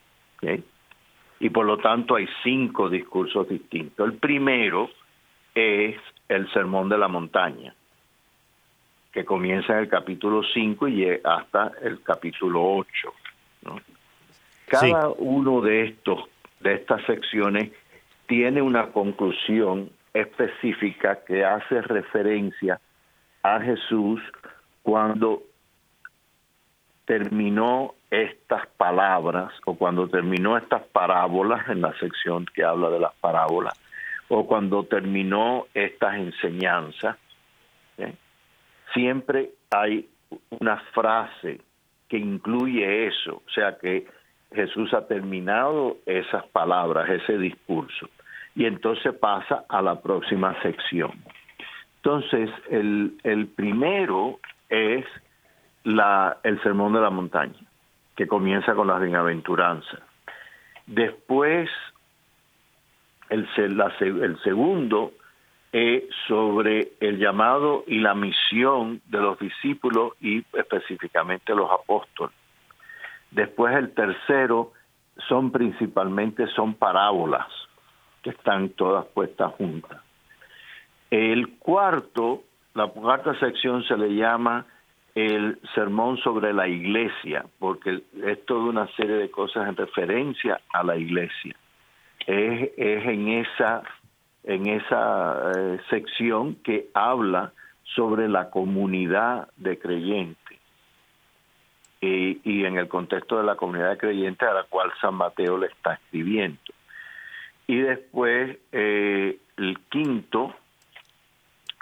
Y 1.40 1.50
por 1.50 1.66
lo 1.66 1.78
tanto 1.78 2.16
hay 2.16 2.26
cinco 2.42 2.88
discursos 2.88 3.48
distintos. 3.48 4.08
El 4.08 4.18
primero 4.18 4.90
es 5.54 5.96
el 6.28 6.50
Sermón 6.52 6.88
de 6.88 6.98
la 6.98 7.08
Montaña, 7.08 7.74
que 9.12 9.24
comienza 9.24 9.74
en 9.74 9.80
el 9.80 9.88
capítulo 9.88 10.42
5 10.42 10.88
y 10.88 11.08
hasta 11.24 11.72
el 11.82 12.02
capítulo 12.02 12.60
8. 12.62 13.14
Cada 14.68 15.08
uno 15.10 15.60
de 15.60 15.84
estos 15.84 16.24
de 16.60 16.74
estas 16.74 17.04
secciones 17.06 17.70
tiene 18.26 18.60
una 18.62 18.88
conclusión 18.88 19.90
específica 20.12 21.20
que 21.24 21.44
hace 21.44 21.80
referencia 21.82 22.80
a 23.42 23.60
Jesús 23.60 24.20
cuando 24.82 25.42
terminó 27.04 27.94
estas 28.10 28.66
palabras 28.76 29.52
o 29.64 29.74
cuando 29.76 30.08
terminó 30.08 30.56
estas 30.56 30.82
parábolas 30.82 31.68
en 31.68 31.80
la 31.80 31.98
sección 31.98 32.44
que 32.54 32.64
habla 32.64 32.90
de 32.90 33.00
las 33.00 33.14
parábolas 33.14 33.78
o 34.28 34.46
cuando 34.46 34.84
terminó 34.84 35.66
estas 35.72 36.16
enseñanzas, 36.16 37.16
¿eh? 37.96 38.14
siempre 38.92 39.50
hay 39.70 40.08
una 40.50 40.76
frase 40.92 41.60
que 42.08 42.18
incluye 42.18 43.06
eso, 43.06 43.42
o 43.46 43.50
sea 43.54 43.78
que 43.78 44.06
Jesús 44.52 44.92
ha 44.94 45.06
terminado 45.06 45.98
esas 46.06 46.46
palabras, 46.48 47.08
ese 47.08 47.38
discurso, 47.38 48.08
y 48.54 48.64
entonces 48.64 49.14
pasa 49.14 49.64
a 49.68 49.82
la 49.82 50.00
próxima 50.00 50.60
sección. 50.62 51.12
Entonces, 51.96 52.50
el, 52.70 53.18
el 53.24 53.46
primero 53.48 54.38
es 54.68 55.04
la, 55.84 56.38
el 56.42 56.60
sermón 56.62 56.92
de 56.92 57.00
la 57.00 57.10
montaña, 57.10 57.58
que 58.16 58.26
comienza 58.26 58.74
con 58.74 58.86
las 58.86 59.00
bienaventuranzas. 59.00 60.00
Después 60.86 61.68
el, 63.28 63.46
el 63.58 64.38
segundo 64.42 65.12
es 65.72 66.04
sobre 66.26 66.92
el 67.00 67.18
llamado 67.18 67.84
y 67.86 67.98
la 67.98 68.14
misión 68.14 69.02
de 69.06 69.18
los 69.18 69.38
discípulos 69.38 70.12
y 70.20 70.44
específicamente 70.54 71.54
los 71.54 71.70
apóstoles. 71.70 72.34
Después 73.30 73.76
el 73.76 73.92
tercero 73.94 74.72
son 75.28 75.50
principalmente 75.50 76.46
son 76.48 76.74
parábolas 76.74 77.46
que 78.22 78.30
están 78.30 78.70
todas 78.70 79.04
puestas 79.06 79.52
juntas. 79.54 80.00
El 81.10 81.56
cuarto, 81.58 82.44
la 82.74 82.86
cuarta 82.88 83.38
sección 83.38 83.82
se 83.84 83.96
le 83.96 84.14
llama 84.14 84.66
el 85.14 85.58
sermón 85.74 86.16
sobre 86.18 86.52
la 86.52 86.68
iglesia, 86.68 87.44
porque 87.58 88.02
es 88.24 88.44
toda 88.46 88.64
una 88.64 88.86
serie 88.96 89.16
de 89.16 89.30
cosas 89.30 89.68
en 89.68 89.76
referencia 89.76 90.60
a 90.72 90.84
la 90.84 90.96
iglesia 90.96 91.56
es, 92.28 92.70
en 92.76 93.28
esa, 93.28 93.82
en 94.44 94.66
esa 94.66 95.52
eh, 95.56 95.78
sección 95.88 96.56
que 96.56 96.88
habla 96.94 97.52
sobre 97.96 98.28
la 98.28 98.50
comunidad 98.50 99.48
de 99.56 99.78
creyentes 99.78 100.57
y, 102.00 102.64
en 102.64 102.78
el 102.78 102.88
contexto 102.88 103.38
de 103.38 103.44
la 103.44 103.56
comunidad 103.56 103.90
de 103.90 103.98
creyentes 103.98 104.48
a 104.48 104.54
la 104.54 104.64
cual 104.64 104.92
San 105.00 105.14
Mateo 105.14 105.58
le 105.58 105.66
está 105.66 105.94
escribiendo. 105.94 106.60
Y 107.66 107.78
después 107.80 108.56
eh, 108.72 109.38
el 109.56 109.78
quinto 109.90 110.54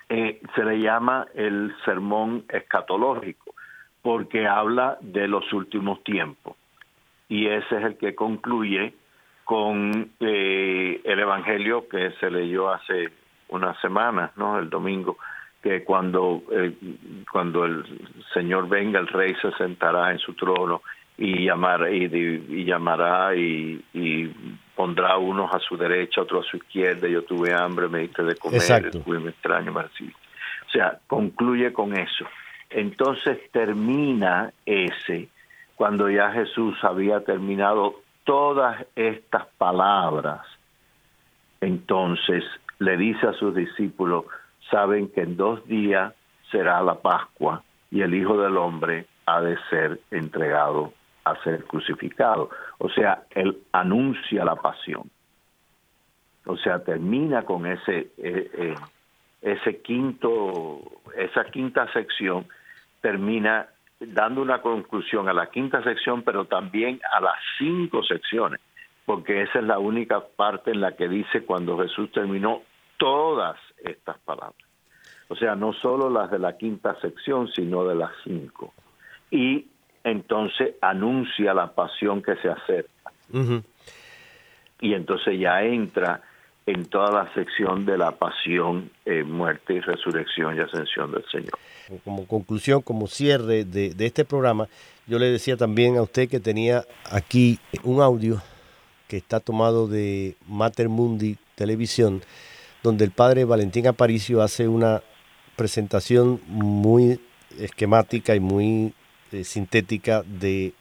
eh, 0.09 0.41
se 0.55 0.65
le 0.65 0.81
llama 0.81 1.27
el 1.35 1.75
sermón 1.85 2.45
escatológico, 2.49 3.55
porque 4.03 4.47
habla 4.47 4.99
de 5.01 5.29
los 5.29 5.53
últimos 5.53 6.03
tiempos. 6.05 6.57
Y 7.29 7.49
ese 7.49 7.77
es 7.77 7.85
el 7.85 7.97
que 7.97 8.15
concluye 8.15 8.95
con 9.45 10.11
eh, 10.21 11.01
el 11.05 11.19
Evangelio 11.21 11.89
que 11.89 12.13
se 12.21 12.31
leyó 12.31 12.73
hace 12.73 13.11
unas 13.49 13.79
semanas, 13.81 14.31
¿no? 14.37 14.59
El 14.59 14.71
domingo, 14.71 15.19
que 15.67 15.83
cuando, 15.83 16.45
eh, 16.53 16.73
cuando 17.31 17.65
el 17.65 17.85
Señor 18.33 18.69
venga, 18.69 19.01
el 19.01 19.09
Rey 19.09 19.35
se 19.43 19.51
sentará 19.53 20.13
en 20.13 20.19
su 20.19 20.35
trono 20.35 20.83
y, 21.19 21.45
llamar, 21.45 21.93
y, 21.93 22.65
llamará 22.65 23.35
y, 23.35 23.83
pondrá 24.77 25.17
unos 25.17 25.53
a 25.53 25.59
su 25.59 25.77
derecha, 25.77 26.21
otros 26.21 26.47
a 26.47 26.51
su 26.51 26.59
izquierda. 26.59 27.09
Yo 27.09 27.23
tuve 27.23 27.53
hambre, 27.53 27.89
me 27.89 28.01
diste 28.01 28.23
de 28.23 28.37
comer, 28.37 28.91
tuve 28.93 29.19
me 29.19 29.31
extraño, 29.31 29.73
me 29.73 29.81
O 29.81 30.71
sea, 30.71 31.01
concluye 31.09 31.73
con 31.73 31.97
eso. 31.97 32.27
Entonces 32.71 33.39
termina 33.51 34.53
ese, 34.67 35.29
cuando 35.75 36.09
ya 36.09 36.31
Jesús 36.31 36.77
había 36.83 37.25
terminado 37.25 38.03
todas 38.23 38.87
estas 38.95 39.47
palabras, 39.59 40.43
entonces 41.61 42.45
le 42.79 42.97
dice 42.97 43.27
a 43.27 43.33
sus 43.33 43.53
discípulos, 43.53 44.27
saben 44.71 45.09
que 45.09 45.23
en 45.23 45.37
dos 45.37 45.67
días 45.67 46.15
será 46.51 46.83
la 46.83 46.97
Pascua 46.97 47.63
y 47.91 48.03
el 48.03 48.15
Hijo 48.15 48.39
del 48.39 48.57
Hombre 48.57 49.07
ha 49.27 49.41
de 49.41 49.57
ser 49.71 50.01
entregado 50.11 50.93
a 51.25 51.37
ser 51.43 51.65
crucificado. 51.65 52.51
O 52.79 52.89
sea, 52.89 53.25
él 53.31 53.59
anuncia 53.73 54.45
la 54.45 54.57
pasión. 54.57 55.11
O 56.47 56.57
sea, 56.57 56.85
termina 56.85 57.43
con 57.43 57.67
ese, 57.67 58.13
eh, 58.19 58.51
eh, 58.55 58.75
ese 59.43 59.83
quinto, 59.83 60.81
esa 61.17 61.45
quinta 61.47 61.93
sección, 61.93 62.47
termina 63.01 63.67
dando 63.99 64.43
una 64.43 64.61
conclusión 64.61 65.29
a 65.29 65.33
la 65.33 65.47
quinta 65.51 65.83
sección, 65.83 66.23
pero 66.23 66.45
también 66.45 67.01
a 67.13 67.21
las 67.21 67.37
cinco 67.59 68.05
secciones, 68.05 68.61
porque 69.05 69.43
esa 69.43 69.59
es 69.59 69.65
la 69.65 69.79
única 69.79 70.21
parte 70.21 70.71
en 70.71 70.81
la 70.81 70.93
que 70.93 71.09
dice 71.09 71.45
cuando 71.45 71.79
Jesús 71.79 72.13
terminó 72.13 72.63
todas 72.99 73.57
estas 73.83 74.19
palabras. 74.21 74.67
O 75.29 75.37
sea, 75.37 75.55
no 75.55 75.73
solo 75.73 76.09
las 76.09 76.31
de 76.31 76.39
la 76.39 76.57
quinta 76.57 76.99
sección, 77.01 77.49
sino 77.53 77.85
de 77.85 77.95
las 77.97 78.13
cinco. 78.25 78.73
Y 79.31 79.67
entonces 80.05 80.77
anuncia 80.81 81.53
la 81.53 81.75
pasión 81.75 82.23
que 82.23 82.37
se 82.37 82.49
acerca. 82.49 83.13
Y 84.81 84.95
entonces 84.95 85.39
ya 85.39 85.63
entra 85.63 86.23
en 86.67 86.85
toda 86.87 87.13
la 87.13 87.33
sección 87.33 87.87
de 87.87 87.97
la 87.97 88.11
pasión, 88.13 88.91
eh, 89.05 89.23
muerte 89.23 89.75
y 89.75 89.81
resurrección 89.81 90.57
y 90.57 90.61
ascensión 90.61 91.13
del 91.13 91.25
Señor. 91.31 91.53
Como 92.05 92.27
conclusión, 92.27 92.83
como 92.83 93.07
cierre 93.07 93.65
de, 93.65 93.95
este 93.99 94.25
programa, 94.25 94.67
yo 95.07 95.21
le 95.21 95.27
decía 95.27 95.57
también 95.57 95.97
a 95.97 96.03
usted 96.03 96.29
que 96.29 96.41
tenía 96.41 96.85
aquí 97.11 97.61
un 97.85 98.03
audio 98.03 98.43
que 99.07 99.17
está 99.17 99.39
tomado 99.39 99.87
de 99.87 100.35
Mater 100.49 100.89
Mundi 100.89 101.39
Televisión, 101.55 102.23
donde 102.87 103.05
el 103.05 103.11
padre 103.11 103.45
Valentín 103.45 103.89
Aparicio 103.89 104.43
hace 104.43 104.69
una 104.69 105.03
presentación 105.57 106.41
muy 106.47 107.21
esquemática 107.59 108.37
y 108.37 108.39
muy 108.39 108.95
eh, 109.33 109.43
sintética 109.43 110.23
de 110.23 110.73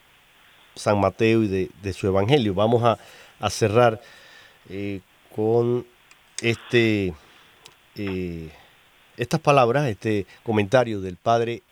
San 0.75 0.99
Mateo 0.99 1.41
y 1.41 1.69
de, 1.81 1.93
su 1.93 2.05
Evangelio. 2.05 2.53
Vamos 2.53 2.83
a, 2.83 3.49
cerrar 3.49 3.99
eh, 4.69 5.01
con 5.35 5.83
este, 6.43 7.15
eh, 7.95 8.51
estas 9.17 9.39
palabras, 9.39 9.87
este 9.87 10.27
comentario 10.43 11.01
del 11.01 11.17
padre 11.17 11.63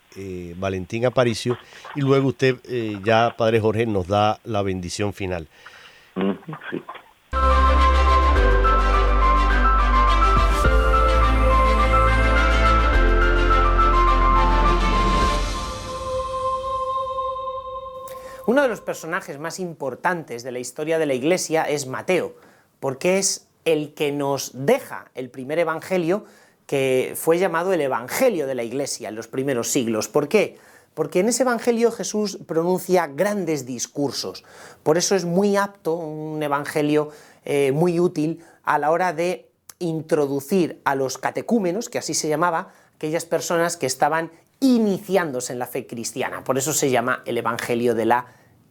Valentín 0.57 1.05
Aparicio, 1.05 1.57
y 1.95 2.01
luego 2.01 2.27
usted 2.27 2.57
ya, 3.03 3.35
padre 3.35 3.59
Jorge, 3.59 3.87
nos 3.87 4.07
da 4.07 4.39
la 4.43 4.61
bendición 4.61 5.11
final. 5.11 5.47
Uno 18.45 18.61
de 18.61 18.67
los 18.67 18.81
personajes 18.81 19.39
más 19.39 19.59
importantes 19.59 20.43
de 20.43 20.51
la 20.51 20.59
historia 20.59 20.99
de 20.99 21.05
la 21.05 21.13
Iglesia 21.13 21.63
es 21.63 21.87
Mateo, 21.87 22.35
porque 22.81 23.17
es 23.17 23.47
el 23.63 23.93
que 23.93 24.11
nos 24.11 24.51
deja 24.53 25.09
el 25.15 25.29
primer 25.29 25.59
Evangelio 25.59 26.25
que 26.65 27.13
fue 27.15 27.37
llamado 27.39 27.71
el 27.71 27.79
Evangelio 27.79 28.45
de 28.45 28.55
la 28.55 28.63
Iglesia 28.63 29.07
en 29.07 29.15
los 29.15 29.27
primeros 29.27 29.71
siglos. 29.71 30.09
¿Por 30.09 30.27
qué? 30.27 30.57
Porque 30.93 31.21
en 31.21 31.29
ese 31.29 31.43
Evangelio 31.43 31.89
Jesús 31.89 32.37
pronuncia 32.45 33.07
grandes 33.07 33.65
discursos. 33.65 34.43
Por 34.83 34.97
eso 34.97 35.15
es 35.15 35.23
muy 35.23 35.55
apto, 35.55 35.93
un 35.95 36.43
Evangelio 36.43 37.11
eh, 37.45 37.71
muy 37.71 37.97
útil 37.97 38.43
a 38.63 38.77
la 38.77 38.91
hora 38.91 39.13
de 39.13 39.49
introducir 39.79 40.81
a 40.83 40.95
los 40.95 41.17
catecúmenos, 41.17 41.87
que 41.87 41.97
así 41.97 42.13
se 42.13 42.27
llamaba, 42.27 42.73
aquellas 42.95 43.25
personas 43.25 43.77
que 43.77 43.85
estaban 43.85 44.31
iniciándose 44.63 45.51
en 45.51 45.59
la 45.59 45.67
fe 45.67 45.85
cristiana. 45.85 46.43
Por 46.43 46.57
eso 46.57 46.71
se 46.71 46.89
llama 46.89 47.21
el 47.25 47.37
Evangelio 47.37 47.93
de 47.93 48.05
la 48.05 48.25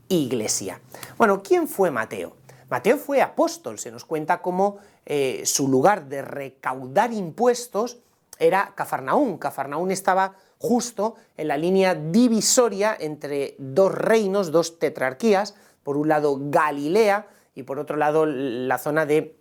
Iglesia. 0.09 0.81
Bueno, 1.19 1.43
¿quién 1.43 1.69
fue 1.69 1.91
Mateo? 1.91 2.35
Mateo 2.71 2.97
fue 2.97 3.21
apóstol, 3.21 3.79
se 3.79 3.91
nos 3.91 4.07
cuenta 4.07 4.41
cómo 4.41 4.79
eh, 5.05 5.43
su 5.45 5.69
lugar 5.69 6.07
de 6.07 6.23
recaudar 6.23 7.13
impuestos 7.13 7.99
era 8.39 8.73
Cafarnaún. 8.75 9.37
Cafarnaún 9.37 9.91
estaba 9.91 10.35
justo 10.57 11.17
en 11.37 11.49
la 11.49 11.59
línea 11.59 11.95
divisoria 11.95 12.97
entre 12.99 13.55
dos 13.59 13.95
reinos, 13.95 14.51
dos 14.51 14.79
tetrarquías, 14.79 15.55
por 15.83 15.99
un 15.99 16.09
lado 16.09 16.39
Galilea 16.41 17.27
y 17.55 17.65
por 17.65 17.79
otro 17.79 17.97
lado 17.97 18.25
la 18.25 18.79
zona 18.79 19.05
de 19.05 19.37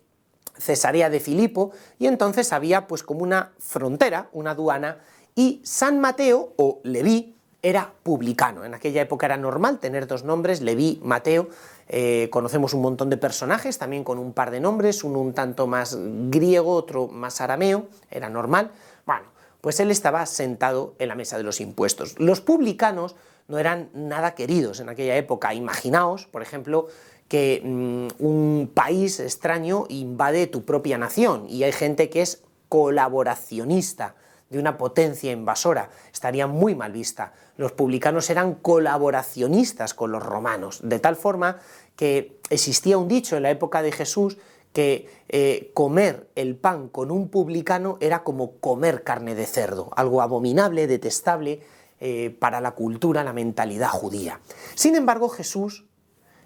Cesarea 0.58 1.10
de 1.10 1.22
Filipo, 1.22 1.72
y 1.98 2.08
entonces 2.08 2.52
había 2.52 2.88
pues 2.88 3.04
como 3.04 3.24
una 3.24 3.54
frontera, 3.58 4.30
una 4.34 4.52
aduana 4.52 5.00
y 5.36 5.62
San 5.64 6.00
Mateo 6.00 6.54
o 6.58 6.82
Leví 6.84 7.36
era 7.62 7.94
publicano. 8.04 8.66
En 8.66 8.74
aquella 8.74 9.02
época 9.02 9.28
era 9.28 9.38
normal 9.38 9.80
tener 9.80 10.08
dos 10.08 10.24
nombres, 10.24 10.62
Leví, 10.62 11.00
Mateo. 11.04 11.50
Eh, 11.88 12.30
conocemos 12.32 12.74
un 12.74 12.82
montón 12.82 13.10
de 13.10 13.18
personajes 13.18 13.78
también 13.78 14.04
con 14.04 14.18
un 14.18 14.34
par 14.34 14.50
de 14.52 14.60
nombres, 14.60 15.04
uno 15.04 15.20
un 15.20 15.34
tanto 15.34 15.68
más 15.68 15.98
griego, 16.30 16.74
otro 16.74 17.08
más 17.08 17.42
arameo, 17.42 17.88
era 18.10 18.30
normal. 18.30 18.72
Bueno, 19.06 19.26
pues 19.62 19.80
él 19.80 19.92
estaba 19.92 20.26
sentado 20.26 20.96
en 21.00 21.10
la 21.10 21.16
mesa 21.16 21.38
de 21.38 21.44
los 21.44 21.62
impuestos. 21.62 22.20
Los 22.20 22.42
publicanos 22.42 23.16
no 23.48 23.60
eran 23.60 23.90
nada 23.94 24.34
queridos 24.34 24.80
en 24.80 24.90
aquella 24.90 25.16
época. 25.18 25.54
Imaginaos, 25.54 26.26
por 26.26 26.42
ejemplo, 26.42 26.88
que 27.28 27.62
mm, 27.64 28.24
un 28.24 28.72
país 28.74 29.20
extraño 29.20 29.86
invade 29.90 30.48
tu 30.48 30.66
propia 30.66 30.98
nación 30.98 31.46
y 31.48 31.64
hay 31.64 31.72
gente 31.72 32.10
que 32.10 32.22
es 32.22 32.44
colaboracionista 32.70 34.16
de 34.52 34.60
una 34.60 34.78
potencia 34.78 35.32
invasora, 35.32 35.90
estaría 36.14 36.46
muy 36.46 36.76
mal 36.76 36.92
vista. 36.92 37.34
Los 37.56 37.72
publicanos 37.72 38.30
eran 38.30 38.56
colaboracionistas 38.56 39.94
con 39.94 40.12
los 40.12 40.22
romanos, 40.22 40.82
de 40.84 41.00
tal 41.00 41.16
forma 41.16 41.60
que 41.96 42.40
existía 42.50 42.98
un 42.98 43.08
dicho 43.08 43.38
en 43.38 43.44
la 43.44 43.50
época 43.50 43.82
de 43.82 43.94
Jesús 43.94 44.38
que 44.74 45.10
eh, 45.30 45.72
comer 45.74 46.30
el 46.36 46.56
pan 46.56 46.90
con 46.90 47.12
un 47.12 47.30
publicano 47.30 47.98
era 48.02 48.24
como 48.24 48.58
comer 48.58 49.04
carne 49.04 49.36
de 49.36 49.46
cerdo, 49.46 49.90
algo 49.96 50.22
abominable, 50.22 50.88
detestable 50.88 51.62
eh, 52.00 52.36
para 52.38 52.62
la 52.62 52.72
cultura, 52.72 53.24
la 53.24 53.34
mentalidad 53.34 53.90
judía. 53.90 54.42
Sin 54.76 54.96
embargo, 54.96 55.30
Jesús 55.30 55.86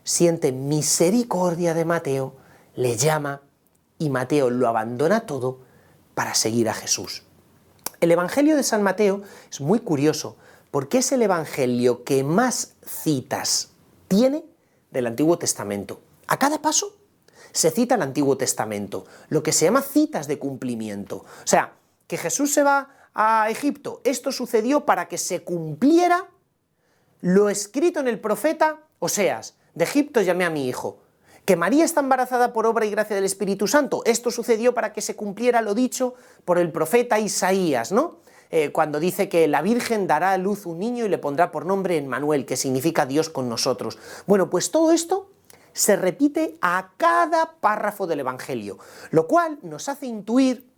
siente 0.03 0.51
misericordia 0.51 1.73
de 1.73 1.85
Mateo, 1.85 2.35
le 2.75 2.97
llama 2.97 3.41
y 3.97 4.09
Mateo 4.09 4.49
lo 4.51 4.67
abandona 4.67 5.25
todo 5.25 5.59
para 6.13 6.35
seguir 6.35 6.69
a 6.69 6.73
Jesús. 6.73 7.24
El 8.05 8.11
Evangelio 8.11 8.55
de 8.55 8.61
San 8.61 8.83
Mateo 8.83 9.23
es 9.51 9.61
muy 9.61 9.79
curioso 9.79 10.37
porque 10.69 10.99
es 10.99 11.11
el 11.11 11.23
Evangelio 11.23 12.03
que 12.03 12.23
más 12.23 12.75
citas 12.85 13.71
tiene 14.07 14.45
del 14.91 15.07
Antiguo 15.07 15.39
Testamento. 15.39 16.01
A 16.27 16.37
cada 16.37 16.61
paso 16.61 16.95
se 17.51 17.71
cita 17.71 17.95
el 17.95 18.03
Antiguo 18.03 18.37
Testamento, 18.37 19.07
lo 19.29 19.41
que 19.41 19.51
se 19.51 19.65
llama 19.65 19.81
citas 19.81 20.27
de 20.27 20.37
cumplimiento. 20.37 21.15
O 21.15 21.47
sea, 21.47 21.73
que 22.05 22.19
Jesús 22.19 22.53
se 22.53 22.61
va 22.61 23.09
a 23.15 23.49
Egipto, 23.49 24.01
esto 24.03 24.31
sucedió 24.31 24.85
para 24.85 25.07
que 25.07 25.17
se 25.17 25.43
cumpliera 25.43 26.27
lo 27.21 27.49
escrito 27.49 28.01
en 28.01 28.07
el 28.07 28.19
profeta 28.19 28.81
Oseas, 28.99 29.55
de 29.73 29.85
Egipto 29.85 30.21
llamé 30.21 30.45
a 30.45 30.51
mi 30.51 30.67
hijo. 30.67 30.99
Que 31.45 31.55
María 31.55 31.85
está 31.85 32.01
embarazada 32.01 32.53
por 32.53 32.65
obra 32.65 32.85
y 32.85 32.89
gracia 32.89 33.15
del 33.15 33.25
Espíritu 33.25 33.67
Santo. 33.67 34.01
Esto 34.05 34.31
sucedió 34.31 34.73
para 34.73 34.93
que 34.93 35.01
se 35.01 35.15
cumpliera 35.15 35.61
lo 35.61 35.75
dicho 35.75 36.15
por 36.43 36.57
el 36.57 36.71
profeta 36.71 37.19
Isaías, 37.19 37.91
¿no? 37.91 38.17
Eh, 38.51 38.71
cuando 38.71 38.99
dice 38.99 39.29
que 39.29 39.47
la 39.47 39.61
Virgen 39.61 40.07
dará 40.07 40.31
a 40.31 40.37
luz 40.37 40.65
un 40.65 40.79
niño 40.79 41.05
y 41.05 41.09
le 41.09 41.17
pondrá 41.17 41.51
por 41.51 41.65
nombre 41.65 41.97
Emmanuel, 41.97 42.45
que 42.45 42.57
significa 42.57 43.05
Dios 43.05 43.29
con 43.29 43.49
nosotros. 43.49 43.97
Bueno, 44.27 44.49
pues 44.49 44.71
todo 44.71 44.91
esto 44.91 45.29
se 45.73 45.95
repite 45.95 46.57
a 46.61 46.91
cada 46.97 47.55
párrafo 47.59 48.07
del 48.07 48.21
Evangelio, 48.21 48.77
lo 49.11 49.27
cual 49.27 49.59
nos 49.61 49.89
hace 49.89 50.05
intuir 50.05 50.74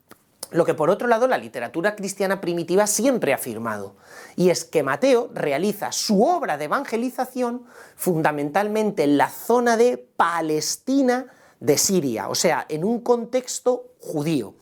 lo 0.52 0.66
que 0.66 0.74
por 0.74 0.90
otro 0.90 1.08
lado 1.08 1.28
la 1.28 1.38
literatura 1.38 1.96
cristiana 1.96 2.42
primitiva 2.42 2.88
siempre 2.88 3.34
ha 3.34 3.36
afirmado, 3.36 3.96
y 4.36 4.50
es 4.50 4.64
que 4.64 4.84
Mateo 4.84 5.30
realiza 5.34 5.92
su 5.92 6.24
obra 6.24 6.58
de 6.58 6.66
evangelización 6.66 7.66
fundamentalmente 7.96 9.04
en 9.04 9.18
la 9.18 9.30
zona 9.30 9.78
de 9.78 9.98
Palestina 9.98 11.28
de 11.60 11.78
Siria, 11.78 12.30
o 12.30 12.36
sea, 12.36 12.66
en 12.70 12.84
un 12.84 13.02
contexto 13.02 13.94
judío. 14.00 14.54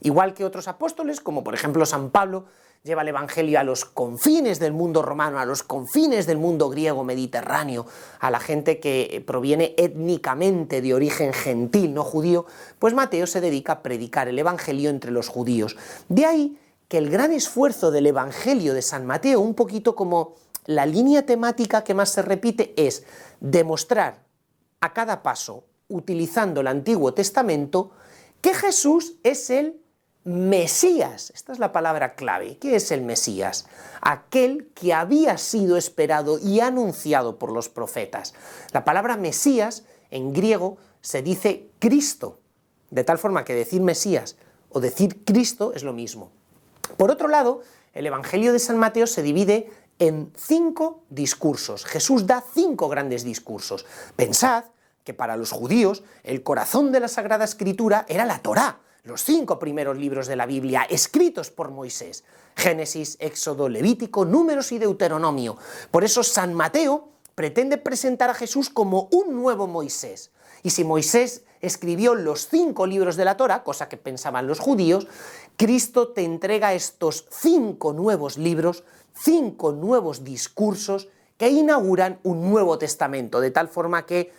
Igual 0.00 0.34
que 0.34 0.44
otros 0.44 0.68
apóstoles, 0.68 1.20
como 1.20 1.44
por 1.44 1.54
ejemplo 1.54 1.86
San 1.86 2.10
Pablo, 2.10 2.46
lleva 2.84 3.02
el 3.02 3.08
Evangelio 3.08 3.60
a 3.60 3.62
los 3.62 3.84
confines 3.84 4.58
del 4.58 4.72
mundo 4.72 5.02
romano, 5.02 5.38
a 5.38 5.44
los 5.44 5.62
confines 5.62 6.26
del 6.26 6.38
mundo 6.38 6.68
griego 6.68 7.04
mediterráneo, 7.04 7.86
a 8.18 8.28
la 8.28 8.40
gente 8.40 8.80
que 8.80 9.22
proviene 9.24 9.76
étnicamente 9.78 10.82
de 10.82 10.92
origen 10.92 11.32
gentil, 11.32 11.94
no 11.94 12.02
judío, 12.02 12.44
pues 12.80 12.92
Mateo 12.92 13.28
se 13.28 13.40
dedica 13.40 13.74
a 13.74 13.82
predicar 13.82 14.26
el 14.26 14.36
Evangelio 14.36 14.90
entre 14.90 15.12
los 15.12 15.28
judíos. 15.28 15.76
De 16.08 16.26
ahí 16.26 16.58
que 16.88 16.98
el 16.98 17.08
gran 17.08 17.30
esfuerzo 17.32 17.92
del 17.92 18.08
Evangelio 18.08 18.74
de 18.74 18.82
San 18.82 19.06
Mateo, 19.06 19.38
un 19.38 19.54
poquito 19.54 19.94
como 19.94 20.34
la 20.66 20.84
línea 20.84 21.24
temática 21.24 21.84
que 21.84 21.94
más 21.94 22.10
se 22.10 22.22
repite, 22.22 22.74
es 22.76 23.04
demostrar 23.38 24.24
a 24.80 24.92
cada 24.92 25.22
paso, 25.22 25.66
utilizando 25.86 26.62
el 26.62 26.66
Antiguo 26.66 27.14
Testamento, 27.14 27.92
que 28.40 28.54
Jesús 28.54 29.14
es 29.22 29.50
el 29.50 29.81
Mesías. 30.24 31.32
Esta 31.34 31.52
es 31.52 31.58
la 31.58 31.72
palabra 31.72 32.14
clave. 32.14 32.56
¿Qué 32.58 32.76
es 32.76 32.92
el 32.92 33.02
Mesías? 33.02 33.66
Aquel 34.00 34.70
que 34.74 34.94
había 34.94 35.36
sido 35.38 35.76
esperado 35.76 36.38
y 36.38 36.60
anunciado 36.60 37.38
por 37.38 37.50
los 37.52 37.68
profetas. 37.68 38.34
La 38.72 38.84
palabra 38.84 39.16
Mesías 39.16 39.84
en 40.10 40.32
griego 40.32 40.78
se 41.00 41.22
dice 41.22 41.70
Cristo, 41.80 42.38
de 42.90 43.02
tal 43.02 43.18
forma 43.18 43.44
que 43.44 43.54
decir 43.54 43.80
Mesías 43.80 44.36
o 44.68 44.80
decir 44.80 45.24
Cristo 45.24 45.72
es 45.74 45.82
lo 45.82 45.92
mismo. 45.92 46.30
Por 46.96 47.10
otro 47.10 47.28
lado, 47.28 47.62
el 47.92 48.06
Evangelio 48.06 48.52
de 48.52 48.58
San 48.58 48.78
Mateo 48.78 49.06
se 49.06 49.22
divide 49.22 49.70
en 49.98 50.32
cinco 50.36 51.04
discursos. 51.10 51.84
Jesús 51.84 52.26
da 52.26 52.44
cinco 52.54 52.88
grandes 52.88 53.24
discursos. 53.24 53.86
Pensad 54.16 54.64
que 55.04 55.14
para 55.14 55.36
los 55.36 55.50
judíos 55.50 56.04
el 56.22 56.42
corazón 56.42 56.92
de 56.92 57.00
la 57.00 57.08
Sagrada 57.08 57.44
Escritura 57.44 58.06
era 58.08 58.24
la 58.24 58.38
Torá, 58.38 58.80
los 59.04 59.24
cinco 59.24 59.58
primeros 59.58 59.98
libros 59.98 60.28
de 60.28 60.36
la 60.36 60.46
Biblia 60.46 60.86
escritos 60.88 61.50
por 61.50 61.70
Moisés, 61.70 62.24
Génesis, 62.54 63.16
Éxodo, 63.20 63.68
Levítico, 63.68 64.24
Números 64.24 64.70
y 64.70 64.78
Deuteronomio. 64.78 65.56
Por 65.90 66.04
eso 66.04 66.22
San 66.22 66.54
Mateo 66.54 67.08
pretende 67.34 67.78
presentar 67.78 68.30
a 68.30 68.34
Jesús 68.34 68.70
como 68.70 69.08
un 69.10 69.34
nuevo 69.34 69.66
Moisés. 69.66 70.30
Y 70.62 70.70
si 70.70 70.84
Moisés 70.84 71.42
escribió 71.60 72.14
los 72.14 72.46
cinco 72.46 72.86
libros 72.86 73.16
de 73.16 73.24
la 73.24 73.36
Torah, 73.36 73.64
cosa 73.64 73.88
que 73.88 73.96
pensaban 73.96 74.46
los 74.46 74.60
judíos, 74.60 75.08
Cristo 75.56 76.08
te 76.08 76.22
entrega 76.22 76.74
estos 76.74 77.26
cinco 77.30 77.92
nuevos 77.92 78.38
libros, 78.38 78.84
cinco 79.14 79.72
nuevos 79.72 80.22
discursos 80.22 81.08
que 81.36 81.48
inauguran 81.48 82.20
un 82.22 82.48
nuevo 82.48 82.78
testamento, 82.78 83.40
de 83.40 83.50
tal 83.50 83.66
forma 83.66 84.06
que 84.06 84.32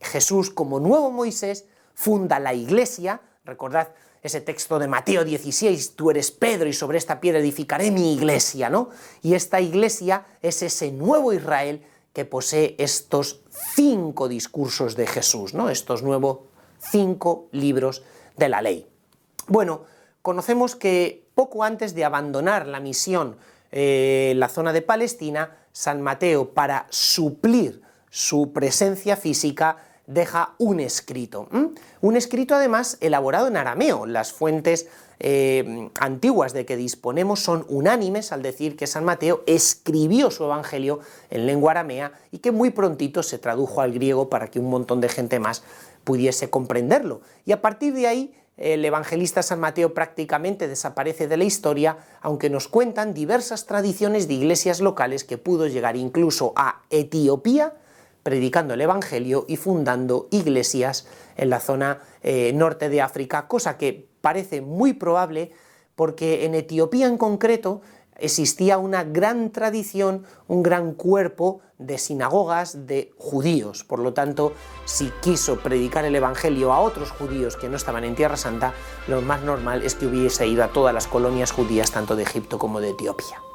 Jesús, 0.00 0.48
como 0.48 0.80
nuevo 0.80 1.10
Moisés, 1.10 1.66
funda 1.94 2.38
la 2.38 2.54
iglesia, 2.54 3.20
Recordad 3.50 3.88
ese 4.22 4.40
texto 4.40 4.78
de 4.78 4.86
Mateo 4.86 5.24
16, 5.24 5.96
tú 5.96 6.08
eres 6.12 6.30
Pedro 6.30 6.68
y 6.68 6.72
sobre 6.72 6.98
esta 6.98 7.20
piedra 7.20 7.40
edificaré 7.40 7.90
mi 7.90 8.12
iglesia, 8.14 8.70
¿no? 8.70 8.90
Y 9.22 9.34
esta 9.34 9.60
iglesia 9.60 10.24
es 10.40 10.62
ese 10.62 10.92
nuevo 10.92 11.32
Israel 11.32 11.82
que 12.12 12.24
posee 12.24 12.76
estos 12.78 13.40
cinco 13.74 14.28
discursos 14.28 14.94
de 14.94 15.08
Jesús, 15.08 15.52
¿no? 15.52 15.68
Estos 15.68 16.04
nuevos 16.04 16.42
cinco 16.78 17.48
libros 17.50 18.04
de 18.36 18.48
la 18.48 18.62
ley. 18.62 18.86
Bueno, 19.48 19.82
conocemos 20.22 20.76
que 20.76 21.26
poco 21.34 21.64
antes 21.64 21.96
de 21.96 22.04
abandonar 22.04 22.68
la 22.68 22.78
misión 22.78 23.36
en 23.72 24.38
la 24.38 24.48
zona 24.48 24.72
de 24.72 24.82
Palestina, 24.82 25.56
San 25.72 26.02
Mateo, 26.02 26.54
para 26.54 26.86
suplir 26.90 27.82
su 28.10 28.52
presencia 28.52 29.16
física, 29.16 29.89
deja 30.06 30.54
un 30.58 30.80
escrito. 30.80 31.48
Un 32.00 32.16
escrito 32.16 32.54
además 32.54 32.98
elaborado 33.00 33.48
en 33.48 33.56
arameo. 33.56 34.06
Las 34.06 34.32
fuentes 34.32 34.88
eh, 35.18 35.90
antiguas 35.98 36.52
de 36.52 36.64
que 36.64 36.76
disponemos 36.76 37.40
son 37.40 37.66
unánimes 37.68 38.32
al 38.32 38.42
decir 38.42 38.76
que 38.76 38.86
San 38.86 39.04
Mateo 39.04 39.42
escribió 39.46 40.30
su 40.30 40.44
evangelio 40.44 41.00
en 41.28 41.46
lengua 41.46 41.72
aramea 41.72 42.12
y 42.30 42.38
que 42.38 42.52
muy 42.52 42.70
prontito 42.70 43.22
se 43.22 43.38
tradujo 43.38 43.82
al 43.82 43.92
griego 43.92 44.30
para 44.30 44.48
que 44.48 44.58
un 44.58 44.70
montón 44.70 45.00
de 45.00 45.08
gente 45.08 45.38
más 45.38 45.62
pudiese 46.04 46.50
comprenderlo. 46.50 47.20
Y 47.44 47.52
a 47.52 47.60
partir 47.60 47.92
de 47.94 48.06
ahí 48.06 48.34
el 48.60 48.84
evangelista 48.84 49.42
San 49.42 49.58
Mateo 49.58 49.94
prácticamente 49.94 50.68
desaparece 50.68 51.26
de 51.28 51.38
la 51.38 51.44
historia, 51.44 51.96
aunque 52.20 52.50
nos 52.50 52.68
cuentan 52.68 53.14
diversas 53.14 53.66
tradiciones 53.66 54.28
de 54.28 54.34
iglesias 54.34 54.80
locales 54.80 55.24
que 55.24 55.38
pudo 55.38 55.66
llegar 55.66 55.96
incluso 55.96 56.52
a 56.56 56.82
Etiopía, 56.90 57.74
predicando 58.22 58.74
el 58.74 58.80
Evangelio 58.80 59.44
y 59.48 59.56
fundando 59.56 60.28
iglesias 60.30 61.06
en 61.36 61.50
la 61.50 61.60
zona 61.60 62.00
eh, 62.22 62.52
norte 62.54 62.88
de 62.88 63.00
África, 63.00 63.48
cosa 63.48 63.76
que 63.78 64.08
parece 64.20 64.60
muy 64.60 64.92
probable 64.92 65.52
porque 65.94 66.44
en 66.44 66.54
Etiopía 66.54 67.06
en 67.06 67.18
concreto 67.18 67.82
existía 68.20 68.78
una 68.78 69.04
gran 69.04 69.50
tradición, 69.50 70.24
un 70.46 70.62
gran 70.62 70.94
cuerpo 70.94 71.60
de 71.78 71.98
sinagogas 71.98 72.86
de 72.86 73.12
judíos. 73.18 73.84
Por 73.84 73.98
lo 73.98 74.12
tanto, 74.12 74.52
si 74.84 75.10
quiso 75.22 75.58
predicar 75.60 76.04
el 76.04 76.14
Evangelio 76.14 76.72
a 76.72 76.80
otros 76.80 77.10
judíos 77.10 77.56
que 77.56 77.68
no 77.68 77.76
estaban 77.76 78.04
en 78.04 78.14
Tierra 78.14 78.36
Santa, 78.36 78.74
lo 79.08 79.22
más 79.22 79.42
normal 79.42 79.82
es 79.82 79.94
que 79.94 80.06
hubiese 80.06 80.46
ido 80.46 80.62
a 80.62 80.72
todas 80.72 80.94
las 80.94 81.06
colonias 81.06 81.52
judías, 81.52 81.90
tanto 81.90 82.16
de 82.16 82.22
Egipto 82.22 82.58
como 82.58 82.80
de 82.80 82.90
Etiopía. 82.90 83.49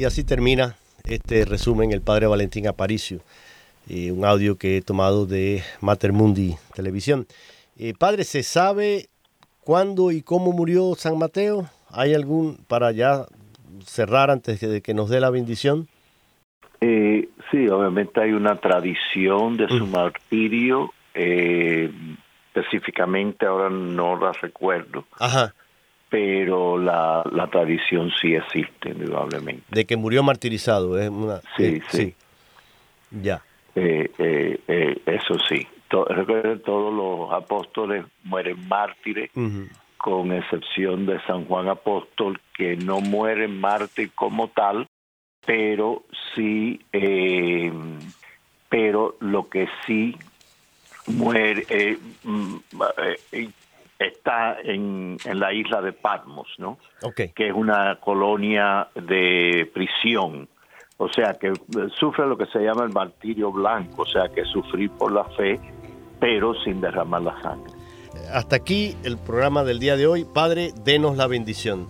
Y 0.00 0.04
así 0.06 0.24
termina 0.24 0.76
este 1.04 1.44
resumen 1.44 1.92
el 1.92 2.00
padre 2.00 2.26
Valentín 2.26 2.66
Aparicio, 2.66 3.20
eh, 3.86 4.10
un 4.10 4.24
audio 4.24 4.56
que 4.56 4.78
he 4.78 4.80
tomado 4.80 5.26
de 5.26 5.62
Mater 5.82 6.14
Mundi 6.14 6.56
Televisión. 6.74 7.26
Eh, 7.78 7.92
padre, 7.98 8.24
¿se 8.24 8.42
sabe 8.42 9.10
cuándo 9.62 10.10
y 10.10 10.22
cómo 10.22 10.52
murió 10.52 10.94
San 10.96 11.18
Mateo? 11.18 11.68
¿Hay 11.90 12.14
algún 12.14 12.56
para 12.66 12.92
ya 12.92 13.26
cerrar 13.84 14.30
antes 14.30 14.58
de 14.60 14.80
que 14.80 14.94
nos 14.94 15.10
dé 15.10 15.20
la 15.20 15.28
bendición? 15.28 15.86
Eh, 16.80 17.28
sí, 17.50 17.68
obviamente 17.68 18.22
hay 18.22 18.32
una 18.32 18.56
tradición 18.56 19.58
de 19.58 19.68
su 19.68 19.86
mm. 19.86 19.90
martirio, 19.90 20.94
específicamente 22.54 23.44
ahora 23.44 23.68
no 23.68 24.18
la 24.18 24.32
recuerdo. 24.32 25.04
Ajá 25.18 25.52
pero 26.10 26.76
la, 26.76 27.22
la 27.32 27.46
tradición 27.46 28.10
sí 28.20 28.34
existe, 28.34 28.90
indudablemente. 28.90 29.62
De 29.70 29.86
que 29.86 29.96
murió 29.96 30.22
martirizado, 30.22 30.98
es 30.98 31.08
una... 31.08 31.40
Sí, 31.56 31.80
sí. 31.88 32.14
Ya. 33.10 33.42
Eh, 33.76 34.10
eh, 34.18 34.60
eh, 34.66 35.02
eso 35.06 35.38
sí. 35.48 35.66
recuerden, 36.08 36.60
todos 36.62 36.92
los 36.92 37.32
apóstoles 37.32 38.04
mueren 38.24 38.68
mártires, 38.68 39.30
con 39.96 40.32
excepción 40.32 41.06
de 41.06 41.20
San 41.22 41.44
Juan 41.44 41.68
Apóstol, 41.68 42.40
que 42.56 42.76
no 42.76 43.00
muere 43.00 43.46
mártir 43.46 44.10
como 44.14 44.48
tal, 44.48 44.86
pero 45.46 46.02
sí, 46.34 46.80
pero 48.68 49.16
lo 49.20 49.48
que 49.48 49.68
sí 49.86 50.16
muere, 51.06 51.98
mm, 52.24 52.56
está 54.00 54.58
en, 54.64 55.18
en, 55.24 55.38
la 55.38 55.52
isla 55.52 55.82
de 55.82 55.92
Patmos, 55.92 56.48
¿no? 56.58 56.78
Que 57.14 57.48
es 57.48 57.54
una 57.54 58.00
colonia 58.00 58.88
de 58.94 59.70
prisión. 59.74 60.48
O 60.96 61.08
sea, 61.08 61.34
que 61.34 61.52
sufre 61.98 62.26
lo 62.26 62.36
que 62.36 62.46
se 62.46 62.60
llama 62.60 62.84
el 62.84 62.92
martirio 62.92 63.52
blanco, 63.52 64.02
o 64.02 64.06
sea, 64.06 64.28
que 64.28 64.44
sufrir 64.46 64.90
por 64.90 65.12
la 65.12 65.24
fe, 65.24 65.60
pero 66.18 66.54
sin 66.62 66.80
derramar 66.80 67.22
la 67.22 67.40
sangre. 67.42 67.72
Hasta 68.32 68.56
aquí 68.56 68.96
el 69.04 69.18
programa 69.18 69.64
del 69.64 69.78
día 69.78 69.96
de 69.96 70.06
hoy. 70.06 70.24
Padre, 70.24 70.72
denos 70.82 71.16
la 71.16 71.26
bendición. 71.26 71.86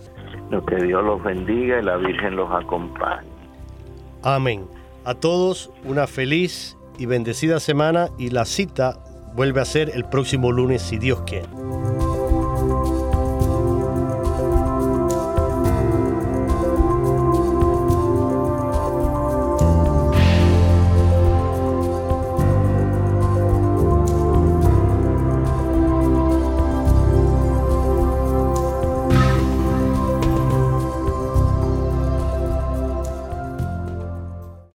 Lo 0.49 0.65
que 0.65 0.75
Dios 0.75 1.03
los 1.03 1.23
bendiga 1.23 1.79
y 1.79 1.83
la 1.83 1.95
Virgen 1.97 2.35
los 2.35 2.51
acompañe. 2.51 3.27
Amén. 4.23 4.67
A 5.05 5.13
todos 5.15 5.71
una 5.83 6.07
feliz 6.07 6.77
y 6.97 7.05
bendecida 7.05 7.59
semana 7.59 8.09
y 8.17 8.29
la 8.29 8.45
cita 8.45 8.99
vuelve 9.33 9.61
a 9.61 9.65
ser 9.65 9.91
el 9.93 10.05
próximo 10.05 10.51
lunes, 10.51 10.81
si 10.81 10.97
Dios 10.97 11.21
quiere. 11.25 11.47